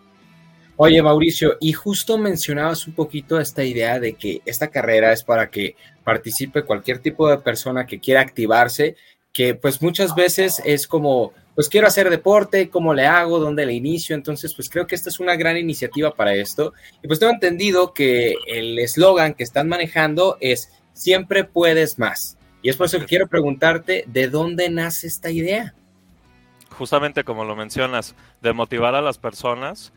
Oye, 0.77 1.01
Mauricio, 1.03 1.57
y 1.61 1.73
justo 1.73 2.19
mencionabas 2.19 2.89
un 2.89 2.95
poquito 2.95 3.39
esta 3.39 3.63
idea 3.63 4.01
de 4.01 4.15
que 4.15 4.43
esta 4.45 4.69
carrera 4.69 5.13
es 5.13 5.23
para 5.23 5.49
que 5.49 5.77
participe 6.03 6.65
cualquier 6.65 6.99
tipo 6.99 7.29
de 7.29 7.39
persona 7.39 7.87
que 7.87 8.01
quiera 8.01 8.21
activarse, 8.21 8.97
que 9.33 9.55
pues 9.55 9.81
muchas 9.81 10.17
veces 10.17 10.61
es 10.65 10.89
como, 10.89 11.33
pues 11.55 11.69
quiero 11.69 11.87
hacer 11.87 12.11
deporte, 12.11 12.71
¿cómo 12.71 12.93
le 12.93 13.07
hago? 13.07 13.39
¿Dónde 13.39 13.67
le 13.67 13.73
inicio? 13.73 14.17
Entonces, 14.17 14.53
pues 14.53 14.69
creo 14.69 14.89
que 14.89 14.97
esta 14.97 15.11
es 15.11 15.21
una 15.21 15.37
gran 15.37 15.57
iniciativa 15.57 16.13
para 16.13 16.35
esto. 16.35 16.73
Y 17.03 17.07
pues 17.07 17.21
tengo 17.21 17.33
entendido 17.33 17.95
que 17.95 18.35
el 18.49 18.77
eslogan 18.81 19.35
que 19.35 19.45
están 19.45 19.69
manejando 19.69 20.39
es 20.41 20.73
siempre 20.93 21.45
puedes 21.45 22.01
más. 22.01 22.37
Y 22.63 22.69
es 22.69 22.77
por 22.77 22.87
eso 22.87 22.99
que 22.99 23.07
quiero 23.07 23.29
preguntarte, 23.29 24.05
¿de 24.09 24.29
dónde 24.29 24.71
nace 24.71 25.07
esta 25.07 25.31
idea? 25.31 25.75
Justamente 26.71 27.23
como 27.23 27.45
lo 27.45 27.55
mencionas, 27.55 28.17
de 28.43 28.53
motivar 28.53 28.97
a 28.97 29.03
las 29.03 29.19
personas 29.19 29.93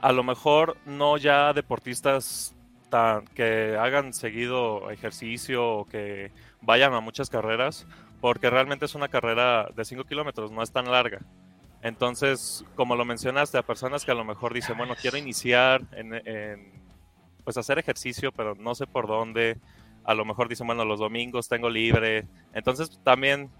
a 0.00 0.12
lo 0.12 0.22
mejor 0.22 0.76
no 0.86 1.16
ya 1.16 1.52
deportistas 1.52 2.54
tan, 2.90 3.26
que 3.28 3.76
hagan 3.78 4.12
seguido 4.12 4.90
ejercicio 4.90 5.66
o 5.66 5.84
que 5.86 6.32
vayan 6.60 6.94
a 6.94 7.00
muchas 7.00 7.30
carreras, 7.30 7.86
porque 8.20 8.50
realmente 8.50 8.84
es 8.84 8.94
una 8.94 9.08
carrera 9.08 9.68
de 9.74 9.84
5 9.84 10.04
kilómetros, 10.04 10.50
no 10.50 10.62
es 10.62 10.72
tan 10.72 10.90
larga. 10.90 11.20
Entonces, 11.82 12.64
como 12.74 12.96
lo 12.96 13.04
mencionaste, 13.04 13.58
a 13.58 13.62
personas 13.62 14.04
que 14.04 14.10
a 14.10 14.14
lo 14.14 14.24
mejor 14.24 14.52
dicen, 14.52 14.76
bueno, 14.76 14.94
quiero 15.00 15.16
iniciar 15.16 15.82
en, 15.92 16.72
pues 17.44 17.56
hacer 17.56 17.78
ejercicio, 17.78 18.32
pero 18.32 18.54
no 18.56 18.74
sé 18.74 18.86
por 18.86 19.06
dónde. 19.06 19.58
A 20.04 20.14
lo 20.14 20.24
mejor 20.24 20.48
dicen, 20.48 20.66
bueno, 20.66 20.84
los 20.84 20.98
domingos 20.98 21.48
tengo 21.48 21.70
libre. 21.70 22.26
Entonces, 22.52 22.98
también 23.04 23.50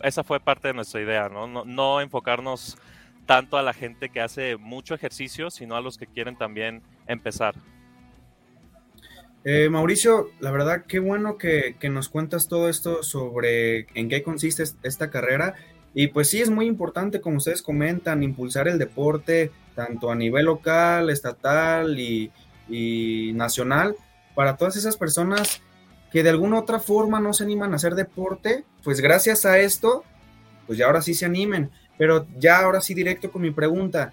esa 0.00 0.22
fue 0.22 0.38
parte 0.38 0.68
de 0.68 0.74
nuestra 0.74 1.00
idea, 1.00 1.28
¿no? 1.28 1.46
No, 1.46 1.64
no 1.64 2.00
enfocarnos 2.00 2.78
tanto 3.26 3.58
a 3.58 3.62
la 3.62 3.72
gente 3.72 4.08
que 4.08 4.20
hace 4.20 4.56
mucho 4.56 4.94
ejercicio, 4.94 5.50
sino 5.50 5.76
a 5.76 5.80
los 5.80 5.98
que 5.98 6.06
quieren 6.06 6.36
también 6.36 6.82
empezar. 7.06 7.54
Eh, 9.44 9.68
Mauricio, 9.68 10.30
la 10.40 10.50
verdad, 10.50 10.84
qué 10.88 10.98
bueno 10.98 11.38
que, 11.38 11.76
nos 11.90 12.08
cuentas 12.08 12.48
todo 12.48 12.68
esto 12.68 13.02
sobre 13.02 13.86
en 13.94 14.08
qué 14.08 14.22
consiste 14.22 14.64
esta 14.82 15.10
carrera. 15.10 15.54
Y 15.94 16.08
pues 16.08 16.28
sí, 16.30 16.40
es 16.40 16.50
muy 16.50 16.66
importante, 16.66 17.20
como 17.20 17.36
ustedes 17.36 17.62
comentan, 17.62 18.22
impulsar 18.22 18.68
el 18.68 18.78
deporte 18.78 19.50
tanto 19.74 20.10
a 20.10 20.16
nivel 20.16 20.46
local, 20.46 21.10
estatal 21.10 21.98
y, 21.98 22.32
y 22.68 23.32
nacional 23.34 23.94
para 24.34 24.56
todas 24.56 24.76
esas 24.76 24.96
personas 24.96 25.62
que 26.10 26.22
de 26.22 26.30
alguna 26.30 26.58
otra 26.58 26.80
forma 26.80 27.20
no 27.20 27.32
se 27.32 27.44
animan 27.44 27.72
a 27.72 27.76
hacer 27.76 27.94
deporte, 27.94 28.64
pues 28.82 29.00
gracias 29.00 29.46
a 29.46 29.58
esto, 29.58 30.04
pues 30.66 30.78
ya 30.78 30.86
ahora 30.86 31.02
sí 31.02 31.14
se 31.14 31.26
animen. 31.26 31.70
Pero 31.98 32.26
ya 32.38 32.58
ahora 32.58 32.80
sí 32.80 32.94
directo 32.94 33.30
con 33.30 33.42
mi 33.42 33.50
pregunta. 33.50 34.12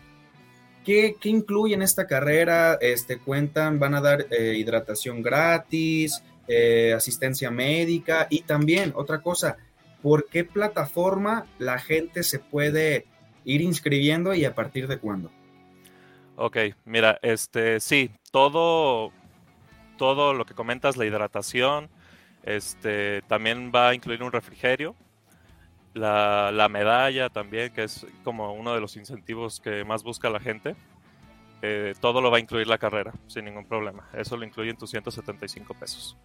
¿Qué, 0.86 1.15
qué 1.19 1.29
incluye 1.29 1.75
en 1.75 1.81
esta 1.81 2.07
carrera? 2.07 2.77
Este, 2.81 3.17
cuentan, 3.17 3.79
van 3.79 3.95
a 3.95 4.01
dar 4.01 4.27
eh, 4.29 4.55
hidratación 4.57 5.21
gratis, 5.21 6.21
eh, 6.47 6.93
asistencia 6.93 7.49
médica 7.51 8.27
y 8.29 8.41
también 8.41 8.91
otra 8.95 9.21
cosa, 9.21 9.55
¿por 10.01 10.25
qué 10.27 10.43
plataforma 10.43 11.45
la 11.57 11.79
gente 11.79 12.23
se 12.23 12.39
puede 12.39 13.05
ir 13.45 13.61
inscribiendo 13.61 14.34
y 14.34 14.43
a 14.43 14.53
partir 14.53 14.89
de 14.89 14.97
cuándo? 14.97 15.31
Ok, 16.36 16.57
mira, 16.84 17.17
este, 17.21 17.79
sí, 17.79 18.11
todo, 18.31 19.13
todo 19.97 20.34
lo 20.34 20.45
que 20.45 20.53
comentas, 20.53 20.97
la 20.97 21.05
hidratación, 21.05 21.89
este, 22.43 23.21
también 23.27 23.71
va 23.73 23.89
a 23.89 23.95
incluir 23.95 24.21
un 24.21 24.34
refrigerio, 24.34 24.95
la, 25.93 26.67
medalla 26.69 27.29
también, 27.29 27.71
que 27.71 27.83
es 27.83 28.05
como 28.23 28.53
uno 28.53 28.73
de 28.73 28.81
los 28.81 28.95
incentivos 28.95 29.59
que 29.59 29.83
más 29.83 30.03
busca 30.03 30.29
la 30.29 30.39
gente. 30.39 30.75
Eh, 31.61 31.93
todo 32.01 32.19
lo 32.19 32.29
va 32.29 32.37
a 32.37 32.39
incluir 32.41 32.67
la 32.67 32.77
carrera, 32.77 33.13
sin 33.27 33.45
ningún 33.45 33.65
problema. 33.65 34.09
Eso 34.13 34.35
lo 34.35 34.43
incluye 34.43 34.71
en 34.71 34.77
tus 34.77 34.89
175 34.89 35.73
pesos. 35.75 36.17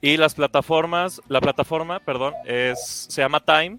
Y 0.00 0.18
las 0.18 0.34
plataformas, 0.34 1.22
la 1.28 1.40
plataforma, 1.40 1.98
perdón, 2.00 2.34
es, 2.44 3.06
se 3.08 3.22
llama 3.22 3.40
Time. 3.40 3.78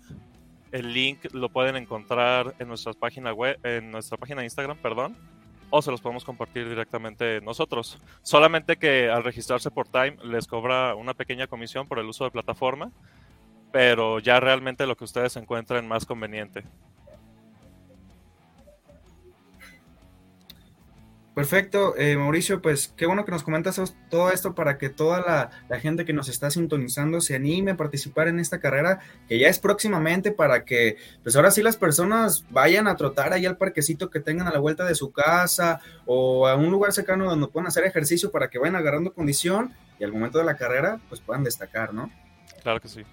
El 0.71 0.91
link 0.91 1.31
lo 1.33 1.49
pueden 1.49 1.75
encontrar 1.75 2.55
en 2.57 2.67
nuestra 2.67 2.93
página 2.93 3.31
web, 3.31 3.59
en 3.63 3.91
nuestra 3.91 4.17
página 4.17 4.41
de 4.41 4.45
Instagram, 4.45 4.77
perdón, 4.77 5.15
o 5.69 5.81
se 5.81 5.91
los 5.91 6.01
podemos 6.01 6.25
compartir 6.25 6.67
directamente 6.67 7.41
nosotros. 7.41 7.99
Solamente 8.23 8.77
que 8.77 9.09
al 9.09 9.23
registrarse 9.23 9.69
por 9.69 9.87
Time 9.87 10.17
les 10.23 10.47
cobra 10.47 10.95
una 10.95 11.13
pequeña 11.13 11.45
comisión 11.45 11.87
por 11.87 11.99
el 11.99 12.07
uso 12.07 12.23
de 12.23 12.31
plataforma 12.31 12.91
pero 13.75 14.19
ya 14.19 14.39
realmente 14.39 14.87
lo 14.87 14.95
que 14.95 15.03
ustedes 15.03 15.35
encuentren 15.35 15.85
más 15.85 16.05
conveniente. 16.05 16.63
Perfecto, 21.33 21.93
eh, 21.97 22.15
Mauricio, 22.15 22.61
pues 22.61 22.93
qué 22.95 23.05
bueno 23.05 23.25
que 23.25 23.33
nos 23.33 23.43
comentas 23.43 23.93
todo 24.09 24.31
esto 24.31 24.55
para 24.55 24.77
que 24.77 24.87
toda 24.87 25.51
la, 25.67 25.79
gente 25.81 26.05
que 26.05 26.13
nos 26.13 26.29
está 26.29 26.49
sintonizando 26.51 27.19
se 27.19 27.35
anime 27.35 27.71
a 27.71 27.75
participar 27.75 28.29
en 28.29 28.39
esta 28.39 28.61
carrera, 28.61 29.01
que 29.27 29.39
ya 29.39 29.49
es 29.49 29.59
próximamente 29.59 30.31
para 30.31 30.63
que, 30.63 30.95
pues 31.21 31.35
ahora 31.35 31.51
sí 31.51 31.61
las 31.61 31.75
personas 31.75 32.45
vayan 32.51 32.87
a 32.87 32.95
trotar 32.95 33.33
ahí 33.33 33.45
al 33.45 33.57
parquecito 33.57 34.09
que 34.09 34.21
tengan 34.21 34.47
a 34.47 34.53
la 34.53 34.59
vuelta 34.59 34.85
de 34.85 34.95
su 34.95 35.11
casa 35.11 35.81
o 36.05 36.47
a 36.47 36.55
un 36.55 36.71
lugar 36.71 36.93
cercano 36.93 37.25
donde 37.25 37.47
puedan 37.47 37.67
hacer 37.67 37.83
ejercicio 37.83 38.31
para 38.31 38.49
que 38.49 38.57
vayan 38.57 38.77
agarrando 38.77 39.13
condición 39.13 39.73
y 39.99 40.05
al 40.05 40.13
momento 40.13 40.37
de 40.37 40.45
la 40.45 40.55
carrera, 40.55 41.01
pues 41.09 41.19
puedan 41.19 41.43
destacar, 41.43 41.93
¿no? 41.93 42.09
Claro 42.63 42.79
que 42.79 42.87
sí. 42.87 43.03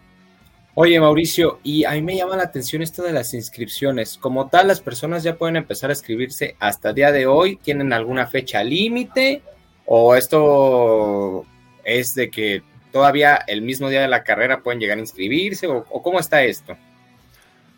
Oye, 0.74 0.98
Mauricio, 0.98 1.60
y 1.62 1.84
a 1.84 1.90
mí 1.90 2.00
me 2.00 2.16
llama 2.16 2.34
la 2.34 2.44
atención 2.44 2.80
esto 2.80 3.02
de 3.02 3.12
las 3.12 3.34
inscripciones. 3.34 4.16
Como 4.16 4.48
tal, 4.48 4.68
las 4.68 4.80
personas 4.80 5.22
ya 5.22 5.36
pueden 5.36 5.56
empezar 5.56 5.90
a 5.90 5.92
inscribirse 5.92 6.56
hasta 6.60 6.90
el 6.90 6.94
día 6.94 7.12
de 7.12 7.26
hoy. 7.26 7.56
¿Tienen 7.56 7.92
alguna 7.92 8.26
fecha 8.26 8.64
límite? 8.64 9.42
¿O 9.84 10.14
esto 10.14 11.44
es 11.84 12.14
de 12.14 12.30
que 12.30 12.62
todavía 12.90 13.36
el 13.46 13.60
mismo 13.60 13.90
día 13.90 14.00
de 14.00 14.08
la 14.08 14.24
carrera 14.24 14.62
pueden 14.62 14.80
llegar 14.80 14.96
a 14.96 15.02
inscribirse? 15.02 15.66
¿O, 15.66 15.84
cómo 16.02 16.18
está 16.18 16.42
esto? 16.42 16.74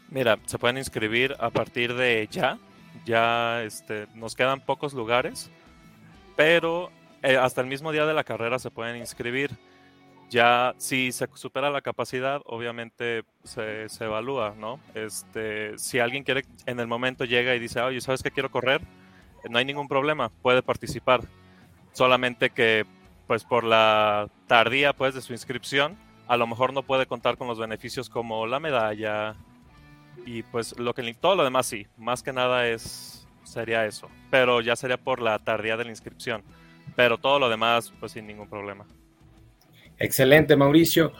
Mira, 0.08 0.38
se 0.46 0.56
pueden 0.56 0.78
inscribir 0.78 1.34
a 1.40 1.50
partir 1.50 1.94
de 1.94 2.28
ya. 2.30 2.58
Ya 3.04 3.64
este, 3.64 4.06
nos 4.14 4.36
quedan 4.36 4.60
pocos 4.60 4.94
lugares, 4.94 5.50
pero 6.36 6.92
eh, 7.24 7.36
hasta 7.36 7.60
el 7.60 7.66
mismo 7.66 7.90
día 7.90 8.06
de 8.06 8.14
la 8.14 8.22
carrera 8.22 8.60
se 8.60 8.70
pueden 8.70 8.98
inscribir. 8.98 9.50
Ya 10.30 10.74
si 10.78 11.12
se 11.12 11.28
supera 11.34 11.70
la 11.70 11.82
capacidad, 11.82 12.40
obviamente 12.46 13.24
se, 13.44 13.86
evalúa, 14.00 14.54
¿no? 14.58 14.80
Este, 14.94 15.78
si 15.78 15.98
alguien 15.98 16.24
quiere, 16.24 16.44
en 16.66 16.80
el 16.80 16.86
momento 16.86 17.24
llega 17.24 17.54
y 17.54 17.60
dice, 17.60 17.80
oye, 17.80 18.00
¿sabes 18.00 18.22
que 18.22 18.30
quiero 18.30 18.50
correr? 18.50 18.80
No 19.48 19.58
hay 19.58 19.64
ningún 19.64 19.88
problema, 19.88 20.30
puede 20.42 20.62
participar. 20.62 21.20
Solamente 21.92 22.50
que, 22.50 22.84
pues 23.26 23.44
por 23.44 23.62
la 23.62 24.28
tardía, 24.48 24.92
pues, 24.92 25.14
de 25.14 25.20
su 25.20 25.32
inscripción, 25.32 25.96
a 26.26 26.36
lo 26.36 26.46
mejor 26.46 26.72
no 26.72 26.82
puede 26.82 27.06
contar 27.06 27.36
con 27.36 27.48
los 27.48 27.58
beneficios 27.58 28.08
como 28.08 28.46
la 28.46 28.60
medalla 28.60 29.36
y 30.26 30.42
pues 30.42 30.78
lo 30.78 30.94
que 30.94 31.14
todo 31.14 31.36
lo 31.36 31.44
demás 31.44 31.66
sí, 31.66 31.86
más 31.96 32.22
que 32.22 32.32
nada 32.32 32.66
es 32.68 33.26
sería 33.42 33.86
eso, 33.86 34.08
pero 34.30 34.60
ya 34.60 34.74
sería 34.76 34.96
por 34.96 35.20
la 35.20 35.38
tardía 35.38 35.76
de 35.76 35.84
la 35.84 35.90
inscripción, 35.90 36.42
pero 36.96 37.18
todo 37.18 37.38
lo 37.38 37.48
demás 37.48 37.92
pues 38.00 38.12
sin 38.12 38.26
ningún 38.26 38.48
problema. 38.48 38.86
Excelente, 39.98 40.56
Mauricio. 40.56 41.12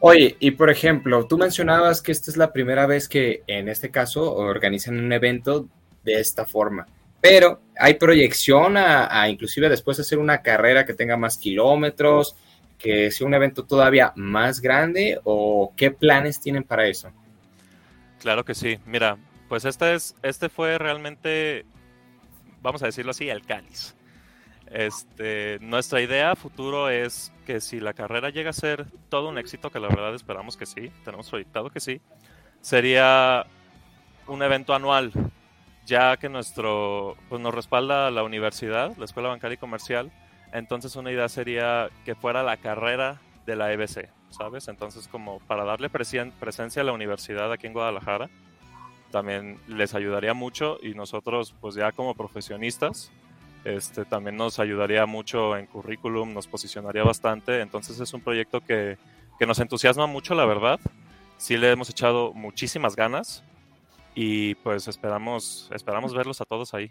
Oye, 0.00 0.36
y 0.40 0.50
por 0.52 0.68
ejemplo, 0.68 1.26
tú 1.26 1.38
mencionabas 1.38 2.02
que 2.02 2.10
esta 2.10 2.30
es 2.30 2.36
la 2.36 2.52
primera 2.52 2.86
vez 2.86 3.08
que 3.08 3.44
en 3.46 3.68
este 3.68 3.90
caso 3.90 4.34
organizan 4.34 4.98
un 4.98 5.12
evento 5.12 5.68
de 6.02 6.14
esta 6.14 6.44
forma, 6.44 6.88
pero 7.20 7.60
hay 7.78 7.94
proyección 7.94 8.76
a, 8.76 9.28
inclusive 9.28 9.68
después 9.68 10.00
hacer 10.00 10.18
una 10.18 10.42
carrera 10.42 10.84
que 10.84 10.94
tenga 10.94 11.16
más 11.16 11.38
kilómetros, 11.38 12.34
que 12.78 13.12
sea 13.12 13.28
un 13.28 13.34
evento 13.34 13.64
todavía 13.64 14.12
más 14.16 14.60
grande 14.60 15.20
o 15.22 15.72
qué 15.76 15.92
planes 15.92 16.40
tienen 16.40 16.64
para 16.64 16.88
eso. 16.88 17.12
Claro 18.18 18.44
que 18.44 18.56
sí. 18.56 18.78
Mira, 18.86 19.18
pues 19.48 19.64
este 19.64 19.94
es, 19.94 20.16
este 20.24 20.48
fue 20.48 20.78
realmente, 20.78 21.64
vamos 22.60 22.82
a 22.82 22.86
decirlo 22.86 23.12
así, 23.12 23.28
el 23.28 23.42
cáliz. 23.42 23.94
Este, 24.72 25.58
nuestra 25.60 26.00
idea 26.00 26.34
futuro 26.34 26.88
es 26.88 27.30
que 27.44 27.60
si 27.60 27.78
la 27.78 27.92
carrera 27.92 28.30
llega 28.30 28.50
a 28.50 28.54
ser 28.54 28.86
todo 29.10 29.28
un 29.28 29.36
éxito, 29.36 29.70
que 29.70 29.78
la 29.78 29.88
verdad 29.88 30.14
esperamos 30.14 30.56
que 30.56 30.64
sí, 30.64 30.90
tenemos 31.04 31.28
proyectado 31.28 31.68
que 31.68 31.78
sí, 31.78 32.00
sería 32.62 33.44
un 34.26 34.42
evento 34.42 34.74
anual, 34.74 35.12
ya 35.84 36.16
que 36.16 36.30
nuestro, 36.30 37.18
pues 37.28 37.42
nos 37.42 37.54
respalda 37.54 38.10
la 38.10 38.22
universidad, 38.22 38.96
la 38.96 39.04
Escuela 39.04 39.28
Bancaria 39.28 39.56
y 39.56 39.58
Comercial, 39.58 40.10
entonces 40.52 40.96
una 40.96 41.12
idea 41.12 41.28
sería 41.28 41.90
que 42.06 42.14
fuera 42.14 42.42
la 42.42 42.56
carrera 42.56 43.20
de 43.44 43.56
la 43.56 43.72
EBC, 43.72 44.08
¿sabes? 44.30 44.68
Entonces 44.68 45.06
como 45.06 45.40
para 45.40 45.64
darle 45.64 45.90
presencia 45.90 46.80
a 46.80 46.84
la 46.84 46.92
universidad 46.92 47.52
aquí 47.52 47.66
en 47.66 47.74
Guadalajara, 47.74 48.30
también 49.10 49.60
les 49.68 49.94
ayudaría 49.94 50.32
mucho 50.32 50.78
y 50.82 50.94
nosotros 50.94 51.54
pues 51.60 51.74
ya 51.74 51.92
como 51.92 52.14
profesionistas 52.14 53.12
este, 53.64 54.04
también 54.04 54.36
nos 54.36 54.58
ayudaría 54.58 55.06
mucho 55.06 55.56
en 55.56 55.66
currículum, 55.66 56.32
nos 56.34 56.46
posicionaría 56.46 57.04
bastante. 57.04 57.60
Entonces 57.60 57.98
es 58.00 58.12
un 58.12 58.20
proyecto 58.20 58.60
que, 58.60 58.98
que, 59.38 59.46
nos 59.46 59.60
entusiasma 59.60 60.06
mucho, 60.06 60.34
la 60.34 60.44
verdad. 60.44 60.80
Sí 61.36 61.56
le 61.56 61.70
hemos 61.70 61.90
echado 61.90 62.32
muchísimas 62.32 62.96
ganas 62.96 63.44
y 64.14 64.54
pues 64.56 64.88
esperamos, 64.88 65.70
esperamos 65.72 66.14
verlos 66.14 66.40
a 66.40 66.44
todos 66.44 66.74
ahí. 66.74 66.90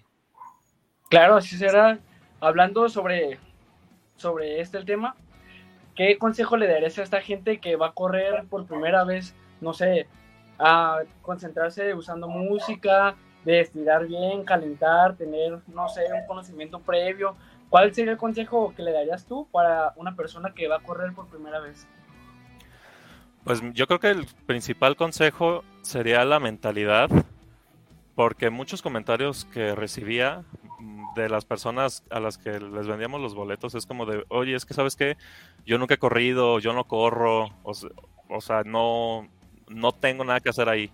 Claro, 1.09 1.35
así 1.35 1.57
será. 1.57 1.99
Hablando 2.39 2.89
sobre, 2.89 3.37
sobre 4.15 4.61
este 4.61 4.77
el 4.77 4.85
tema, 4.85 5.15
¿qué 5.95 6.17
consejo 6.17 6.57
le 6.57 6.67
darías 6.67 6.97
a 6.97 7.03
esta 7.03 7.21
gente 7.21 7.59
que 7.59 7.75
va 7.75 7.87
a 7.87 7.93
correr 7.93 8.45
por 8.49 8.65
primera 8.65 9.03
vez, 9.03 9.35
no 9.59 9.73
sé, 9.73 10.07
a 10.57 10.99
concentrarse 11.21 11.93
usando 11.93 12.27
música, 12.27 13.15
de 13.45 13.61
estirar 13.61 14.07
bien, 14.07 14.43
calentar, 14.43 15.15
tener, 15.15 15.59
no 15.67 15.89
sé, 15.89 16.01
un 16.13 16.25
conocimiento 16.27 16.79
previo. 16.79 17.35
¿Cuál 17.69 17.93
sería 17.93 18.11
el 18.11 18.17
consejo 18.17 18.73
que 18.75 18.83
le 18.83 18.91
darías 18.91 19.25
tú 19.25 19.47
para 19.51 19.93
una 19.95 20.15
persona 20.15 20.53
que 20.53 20.67
va 20.67 20.77
a 20.77 20.83
correr 20.83 21.13
por 21.13 21.27
primera 21.27 21.59
vez? 21.59 21.87
Pues 23.43 23.61
yo 23.73 23.87
creo 23.87 23.99
que 23.99 24.09
el 24.09 24.27
principal 24.45 24.95
consejo 24.95 25.63
sería 25.81 26.23
la 26.25 26.39
mentalidad, 26.39 27.09
porque 28.13 28.49
muchos 28.49 28.81
comentarios 28.81 29.45
que 29.45 29.73
recibía 29.73 30.43
de 31.15 31.27
las 31.27 31.45
personas 31.45 32.03
a 32.09 32.19
las 32.19 32.37
que 32.37 32.59
les 32.59 32.87
vendíamos 32.87 33.19
los 33.19 33.35
boletos 33.35 33.75
es 33.75 33.85
como 33.85 34.05
de, 34.05 34.23
oye, 34.29 34.55
es 34.55 34.65
que 34.65 34.73
sabes 34.73 34.95
que 34.95 35.17
yo 35.65 35.77
nunca 35.77 35.95
he 35.95 35.97
corrido, 35.97 36.59
yo 36.59 36.73
no 36.73 36.85
corro, 36.85 37.49
o, 37.63 38.41
sea, 38.41 38.63
no, 38.63 39.27
no 39.67 39.91
tengo 39.91 40.23
nada 40.23 40.39
que 40.39 40.49
hacer 40.49 40.69
ahí. 40.69 40.91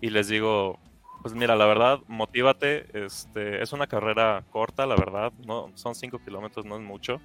Y 0.00 0.10
les 0.10 0.28
digo, 0.28 0.78
pues 1.26 1.34
mira, 1.34 1.56
la 1.56 1.66
verdad, 1.66 1.98
motívate. 2.06 2.86
Este, 3.04 3.60
es 3.60 3.72
una 3.72 3.88
carrera 3.88 4.44
corta, 4.52 4.86
la 4.86 4.94
verdad. 4.94 5.32
No, 5.44 5.72
son 5.74 5.96
5 5.96 6.20
kilómetros, 6.20 6.64
no 6.64 6.76
es 6.76 6.82
mucho. 6.82 7.20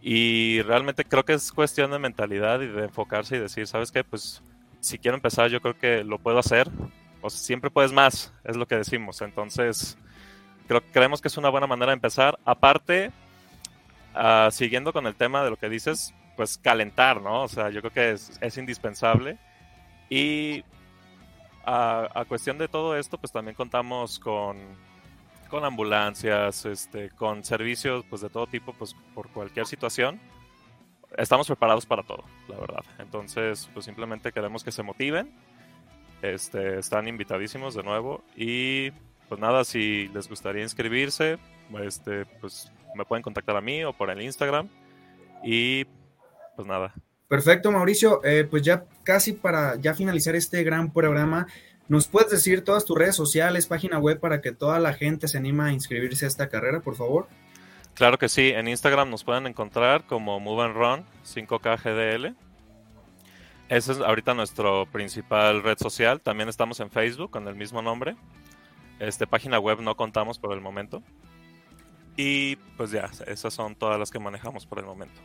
Y 0.00 0.60
realmente 0.62 1.04
creo 1.04 1.24
que 1.24 1.34
es 1.34 1.52
cuestión 1.52 1.92
de 1.92 2.00
mentalidad 2.00 2.60
y 2.60 2.66
de 2.66 2.82
enfocarse 2.82 3.36
y 3.36 3.38
decir, 3.38 3.68
¿sabes 3.68 3.92
qué? 3.92 4.02
Pues 4.02 4.42
si 4.80 4.98
quiero 4.98 5.16
empezar, 5.16 5.48
yo 5.48 5.60
creo 5.60 5.78
que 5.78 6.02
lo 6.02 6.18
puedo 6.18 6.40
hacer. 6.40 6.68
O 7.20 7.30
siempre 7.30 7.70
puedes 7.70 7.92
más, 7.92 8.34
es 8.42 8.56
lo 8.56 8.66
que 8.66 8.74
decimos. 8.74 9.22
Entonces, 9.22 9.96
creo, 10.66 10.82
creemos 10.92 11.20
que 11.20 11.28
es 11.28 11.36
una 11.36 11.50
buena 11.50 11.68
manera 11.68 11.92
de 11.92 11.98
empezar. 11.98 12.36
Aparte, 12.44 13.12
uh, 14.16 14.50
siguiendo 14.50 14.92
con 14.92 15.06
el 15.06 15.14
tema 15.14 15.44
de 15.44 15.50
lo 15.50 15.56
que 15.56 15.68
dices, 15.68 16.12
pues 16.36 16.58
calentar, 16.58 17.22
¿no? 17.22 17.44
O 17.44 17.48
sea, 17.48 17.70
yo 17.70 17.80
creo 17.80 17.92
que 17.92 18.10
es, 18.10 18.36
es 18.40 18.58
indispensable. 18.58 19.38
Y 20.10 20.64
a, 21.64 22.24
cuestión 22.28 22.58
de 22.58 22.68
todo 22.68 22.96
esto, 22.96 23.18
pues 23.18 23.32
también 23.32 23.54
contamos 23.54 24.18
con, 24.18 24.58
con 25.48 25.64
ambulancias, 25.64 26.64
este, 26.64 27.10
con 27.10 27.44
servicios 27.44 28.04
pues 28.08 28.22
de 28.22 28.30
todo 28.30 28.46
tipo, 28.46 28.72
pues 28.72 28.96
por 29.14 29.28
cualquier 29.30 29.66
situación. 29.66 30.20
Estamos 31.16 31.46
preparados 31.46 31.84
para 31.84 32.02
todo, 32.02 32.24
la 32.48 32.56
verdad. 32.56 32.84
Entonces, 32.98 33.68
pues 33.74 33.84
simplemente 33.84 34.32
queremos 34.32 34.64
que 34.64 34.72
se 34.72 34.82
motiven. 34.82 35.30
Este, 36.22 36.78
están 36.78 37.06
invitadísimos 37.08 37.74
de 37.74 37.82
nuevo. 37.82 38.22
Y 38.34 38.92
pues 39.28 39.40
nada, 39.40 39.64
si 39.64 40.08
les 40.08 40.28
gustaría 40.28 40.62
inscribirse, 40.62 41.38
este, 41.80 42.24
pues 42.40 42.72
me 42.94 43.04
pueden 43.04 43.22
contactar 43.22 43.56
a 43.56 43.60
mí 43.60 43.84
o 43.84 43.92
por 43.92 44.10
el 44.10 44.22
Instagram. 44.22 44.68
Y 45.42 45.84
pues 46.56 46.66
nada, 46.66 46.94
Perfecto, 47.32 47.72
Mauricio. 47.72 48.22
Eh, 48.24 48.44
pues 48.44 48.60
ya 48.60 48.84
casi 49.04 49.32
para 49.32 49.76
ya 49.76 49.94
finalizar 49.94 50.36
este 50.36 50.62
gran 50.64 50.92
programa, 50.92 51.46
¿nos 51.88 52.06
puedes 52.06 52.30
decir 52.30 52.62
todas 52.62 52.84
tus 52.84 52.98
redes 52.98 53.16
sociales, 53.16 53.64
página 53.64 53.98
web 53.98 54.20
para 54.20 54.42
que 54.42 54.52
toda 54.52 54.78
la 54.78 54.92
gente 54.92 55.26
se 55.28 55.38
anima 55.38 55.68
a 55.68 55.72
inscribirse 55.72 56.26
a 56.26 56.28
esta 56.28 56.50
carrera, 56.50 56.80
por 56.80 56.94
favor? 56.94 57.28
Claro 57.94 58.18
que 58.18 58.28
sí, 58.28 58.50
en 58.50 58.68
Instagram 58.68 59.08
nos 59.08 59.24
pueden 59.24 59.46
encontrar 59.46 60.04
como 60.04 60.40
Move 60.40 60.62
and 60.62 60.74
Run 60.74 61.06
5K 61.24 61.78
GDL. 61.82 62.36
Esa 63.70 63.92
es 63.92 64.00
ahorita 64.00 64.34
nuestra 64.34 64.84
principal 64.92 65.62
red 65.62 65.78
social. 65.78 66.20
También 66.20 66.50
estamos 66.50 66.80
en 66.80 66.90
Facebook 66.90 67.30
con 67.30 67.48
el 67.48 67.54
mismo 67.54 67.80
nombre. 67.80 68.14
Este 68.98 69.26
página 69.26 69.58
web 69.58 69.80
no 69.80 69.96
contamos 69.96 70.38
por 70.38 70.52
el 70.52 70.60
momento. 70.60 71.02
Y 72.14 72.56
pues 72.76 72.90
ya, 72.90 73.10
esas 73.26 73.54
son 73.54 73.74
todas 73.74 73.98
las 73.98 74.10
que 74.10 74.18
manejamos 74.18 74.66
por 74.66 74.80
el 74.80 74.84
momento. 74.84 75.18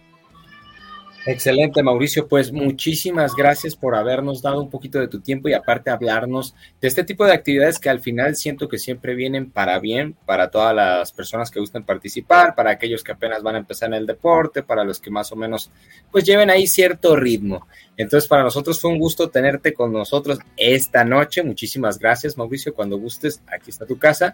Excelente, 1.28 1.84
Mauricio. 1.84 2.26
Pues 2.26 2.54
muchísimas 2.54 3.36
gracias 3.36 3.76
por 3.76 3.96
habernos 3.96 4.42
dado 4.42 4.62
un 4.62 4.70
poquito 4.70 4.98
de 4.98 5.10
tu 5.10 5.20
tiempo 5.20 5.50
y 5.50 5.54
aparte 5.54 5.90
hablarnos 5.90 6.56
de 6.80 6.88
este 6.88 7.04
tipo 7.04 7.26
de 7.26 7.34
actividades 7.34 7.80
que 7.80 7.90
al 7.90 8.00
final 8.00 8.38
siento 8.38 8.70
que 8.70 8.78
siempre 8.78 9.14
vienen 9.14 9.52
para 9.52 9.78
bien, 9.80 10.16
para 10.26 10.50
todas 10.50 10.74
las 10.74 11.12
personas 11.12 11.52
que 11.52 11.60
gustan 11.60 11.84
participar, 11.84 12.56
para 12.56 12.72
aquellos 12.72 13.04
que 13.04 13.12
apenas 13.12 13.44
van 13.44 13.56
a 13.56 13.60
empezar 13.60 13.90
en 13.90 13.96
el 13.96 14.06
deporte, 14.06 14.64
para 14.64 14.86
los 14.86 15.02
que 15.02 15.12
más 15.12 15.30
o 15.34 15.36
menos 15.36 15.70
pues 16.10 16.24
lleven 16.24 16.50
ahí 16.50 16.66
cierto 16.66 17.18
ritmo. 17.18 17.68
Entonces, 17.98 18.30
para 18.30 18.44
nosotros 18.44 18.80
fue 18.80 18.92
un 18.92 19.00
gusto 19.00 19.30
tenerte 19.30 19.74
con 19.74 19.92
nosotros 19.92 20.40
esta 20.56 21.04
noche. 21.04 21.44
Muchísimas 21.44 22.00
gracias, 22.00 22.38
Mauricio. 22.38 22.74
Cuando 22.74 22.98
gustes, 22.98 23.42
aquí 23.48 23.70
está 23.70 23.86
tu 23.86 24.00
casa. 24.00 24.34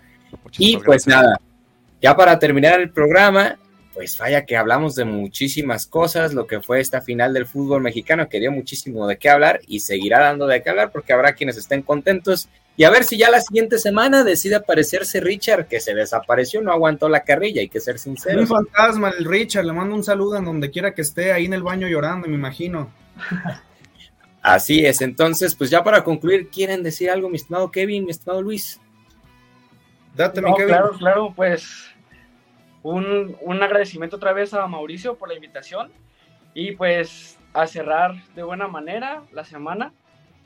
y 0.60 0.78
pues 0.78 1.08
nada, 1.08 1.40
ya 2.00 2.16
para 2.16 2.38
terminar 2.38 2.80
el 2.80 2.92
programa, 2.92 3.58
pues 3.94 4.18
vaya 4.18 4.46
que 4.46 4.58
hablamos 4.58 4.96
de 4.96 5.06
muchísimas 5.06 5.86
cosas, 5.86 6.34
lo 6.34 6.48
que 6.48 6.62
fue 6.62 6.80
esta 6.80 7.02
final 7.02 7.34
del 7.34 7.46
fútbol 7.46 7.82
mexicano, 7.82 8.28
que 8.28 8.40
dio 8.40 8.52
muchísimo 8.52 9.08
de 9.08 9.18
qué 9.18 9.30
hablar 9.30 9.62
y 9.68 9.82
seguirá 9.82 10.20
dando 10.20 10.48
de 10.48 10.64
qué 10.64 10.70
hablar 10.70 10.92
porque 10.92 11.14
habrá 11.14 11.34
quienes 11.34 11.58
estén 11.58 11.84
contentos. 11.84 12.50
Y 12.76 12.86
a 12.86 12.90
ver 12.90 13.04
si 13.04 13.18
ya 13.18 13.30
la 13.30 13.40
siguiente 13.40 13.78
semana 13.78 14.24
decide 14.24 14.56
aparecerse 14.56 15.22
Richard, 15.22 15.68
que 15.68 15.80
se 15.80 15.94
desapareció, 15.94 16.60
no 16.62 16.72
aguantó 16.72 17.08
la 17.08 17.24
carrilla, 17.24 17.62
hay 17.62 17.70
que 17.70 17.80
ser 17.80 18.00
sincero. 18.00 18.40
Un 18.40 18.48
fantasma, 18.48 19.14
el 19.18 19.26
Richard, 19.26 19.66
le 19.66 19.74
mando 19.74 19.94
un 19.94 20.04
saludo 20.04 20.38
en 20.38 20.46
donde 20.46 20.72
quiera 20.72 20.96
que 20.96 21.04
esté, 21.04 21.32
ahí 21.32 21.46
en 21.46 21.54
el 21.54 21.62
baño 21.62 21.88
llorando, 21.88 22.28
me 22.28 22.34
imagino. 22.34 22.92
Así 24.42 24.86
es, 24.86 25.02
entonces, 25.02 25.54
pues 25.54 25.70
ya 25.70 25.84
para 25.84 26.04
concluir, 26.04 26.50
¿quieren 26.50 26.82
decir 26.82 27.12
algo, 27.12 27.30
mi 27.30 27.36
estimado 27.36 27.72
Kevin, 27.72 28.06
mi 28.06 28.12
estimado 28.12 28.42
Luis? 28.42 28.80
Date, 30.16 30.42
mi 30.42 30.52
Kevin. 30.56 30.68
Claro, 30.68 30.98
claro, 30.98 31.34
pues 31.36 31.93
un, 32.84 33.38
un 33.42 33.64
agradecimiento 33.64 34.18
otra 34.18 34.34
vez 34.34 34.54
a 34.54 34.68
Mauricio 34.68 35.16
por 35.16 35.30
la 35.30 35.36
invitación 35.36 35.92
y 36.54 36.74
pues 36.74 37.40
a 37.54 37.66
cerrar 37.68 38.16
de 38.36 38.44
buena 38.44 38.68
manera 38.68 39.24
la 39.32 39.44
semana. 39.44 39.94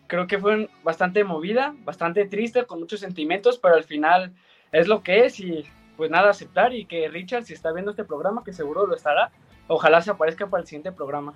Creo 0.08 0.28
que 0.28 0.40
fue 0.40 0.70
bastante 0.84 1.24
movida, 1.24 1.76
bastante 1.80 2.26
triste, 2.26 2.66
con 2.66 2.80
muchos 2.80 3.02
sentimientos, 3.02 3.60
pero 3.60 3.76
al 3.76 3.84
final 3.84 4.34
es 4.72 4.88
lo 4.88 5.04
que 5.04 5.26
es 5.26 5.40
y 5.40 5.66
pues 5.98 6.12
nada, 6.12 6.30
aceptar 6.30 6.74
y 6.74 6.86
que 6.86 7.10
Richard, 7.10 7.44
si 7.44 7.54
está 7.54 7.74
viendo 7.74 7.92
este 7.92 8.04
programa, 8.06 8.44
que 8.44 8.54
seguro 8.54 8.86
lo 8.86 8.96
estará, 8.96 9.32
ojalá 9.68 10.02
se 10.02 10.12
aparezca 10.12 10.48
para 10.48 10.62
el 10.62 10.68
siguiente 10.68 10.92
programa. 10.92 11.34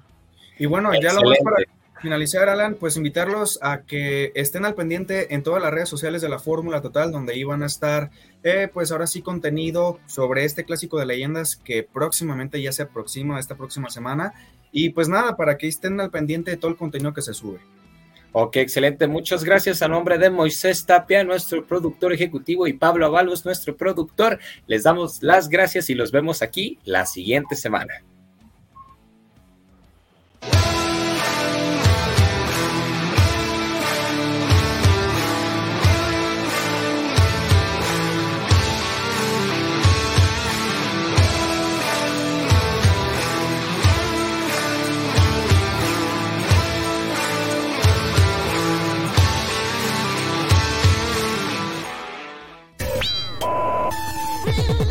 Y 0.57 0.67
bueno, 0.67 0.93
ya 0.93 1.11
lo 1.13 1.21
para 1.43 1.65
finalizar, 2.01 2.49
Alan, 2.49 2.75
pues 2.79 2.97
invitarlos 2.97 3.59
a 3.61 3.81
que 3.81 4.31
estén 4.35 4.65
al 4.65 4.75
pendiente 4.75 5.33
en 5.33 5.43
todas 5.43 5.61
las 5.61 5.71
redes 5.71 5.89
sociales 5.89 6.21
de 6.21 6.29
la 6.29 6.39
Fórmula 6.39 6.81
Total, 6.81 7.11
donde 7.11 7.37
iban 7.37 7.63
a 7.63 7.67
estar, 7.67 8.11
eh, 8.43 8.69
pues 8.73 8.91
ahora 8.91 9.07
sí, 9.07 9.21
contenido 9.21 9.99
sobre 10.07 10.45
este 10.45 10.65
clásico 10.65 10.99
de 10.99 11.05
leyendas 11.05 11.55
que 11.55 11.83
próximamente 11.83 12.61
ya 12.61 12.71
se 12.71 12.83
aproxima 12.83 13.39
esta 13.39 13.55
próxima 13.55 13.89
semana. 13.89 14.33
Y 14.71 14.89
pues 14.89 15.07
nada, 15.09 15.35
para 15.35 15.57
que 15.57 15.67
estén 15.67 15.99
al 16.01 16.11
pendiente 16.11 16.51
de 16.51 16.57
todo 16.57 16.71
el 16.71 16.77
contenido 16.77 17.13
que 17.13 17.21
se 17.21 17.33
sube. 17.33 17.59
Ok, 18.33 18.55
excelente. 18.57 19.07
Muchas 19.07 19.43
gracias 19.43 19.81
a 19.81 19.89
nombre 19.89 20.17
de 20.17 20.29
Moisés 20.29 20.85
Tapia, 20.85 21.23
nuestro 21.25 21.65
productor 21.65 22.13
ejecutivo, 22.13 22.65
y 22.65 22.73
Pablo 22.73 23.05
Avalos, 23.05 23.43
nuestro 23.43 23.75
productor. 23.75 24.39
Les 24.67 24.83
damos 24.83 25.21
las 25.21 25.49
gracias 25.49 25.89
y 25.89 25.95
los 25.95 26.11
vemos 26.11 26.41
aquí 26.41 26.79
la 26.85 27.05
siguiente 27.05 27.55
semana. 27.55 27.93